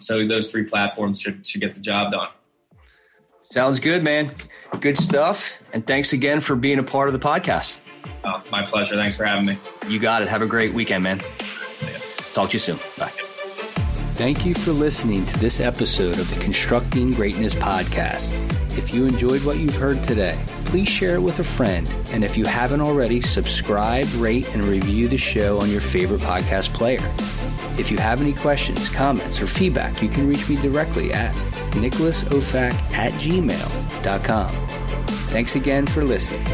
so 0.00 0.26
those 0.26 0.50
three 0.50 0.64
platforms 0.64 1.20
should, 1.20 1.44
should 1.44 1.60
get 1.60 1.74
the 1.74 1.80
job 1.80 2.12
done. 2.12 2.28
Sounds 3.42 3.80
good, 3.80 4.02
man. 4.02 4.30
Good 4.80 4.96
stuff. 4.96 5.58
And 5.72 5.86
thanks 5.86 6.12
again 6.12 6.40
for 6.40 6.56
being 6.56 6.78
a 6.78 6.82
part 6.82 7.08
of 7.08 7.12
the 7.12 7.20
podcast. 7.20 7.78
Oh, 8.24 8.42
my 8.50 8.64
pleasure. 8.64 8.94
Thanks 8.94 9.16
for 9.16 9.24
having 9.24 9.44
me. 9.44 9.58
You 9.88 9.98
got 9.98 10.22
it. 10.22 10.28
Have 10.28 10.42
a 10.42 10.46
great 10.46 10.72
weekend, 10.72 11.02
man. 11.02 11.20
Talk 12.32 12.50
to 12.50 12.54
you 12.54 12.58
soon. 12.58 12.76
Bye. 12.98 13.12
Thank 14.14 14.46
you 14.46 14.54
for 14.54 14.70
listening 14.70 15.26
to 15.26 15.38
this 15.40 15.60
episode 15.60 16.18
of 16.18 16.32
the 16.32 16.40
Constructing 16.40 17.10
Greatness 17.10 17.54
podcast. 17.54 18.32
If 18.76 18.92
you 18.92 19.06
enjoyed 19.06 19.44
what 19.44 19.58
you've 19.58 19.76
heard 19.76 20.02
today, 20.04 20.38
please 20.66 20.88
share 20.88 21.14
it 21.14 21.22
with 21.22 21.38
a 21.38 21.44
friend. 21.44 21.92
And 22.10 22.24
if 22.24 22.36
you 22.36 22.44
haven't 22.44 22.80
already, 22.80 23.20
subscribe, 23.20 24.06
rate, 24.14 24.48
and 24.48 24.64
review 24.64 25.08
the 25.08 25.16
show 25.16 25.60
on 25.60 25.70
your 25.70 25.80
favorite 25.80 26.20
podcast 26.20 26.74
player. 26.74 27.02
If 27.78 27.90
you 27.90 27.98
have 27.98 28.20
any 28.20 28.32
questions, 28.32 28.88
comments, 28.90 29.40
or 29.40 29.46
feedback, 29.46 30.02
you 30.02 30.08
can 30.08 30.28
reach 30.28 30.48
me 30.48 30.56
directly 30.56 31.12
at 31.12 31.34
nicholasofac 31.72 32.72
at 32.92 33.12
gmail.com. 33.14 34.48
Thanks 35.28 35.56
again 35.56 35.86
for 35.86 36.04
listening. 36.04 36.44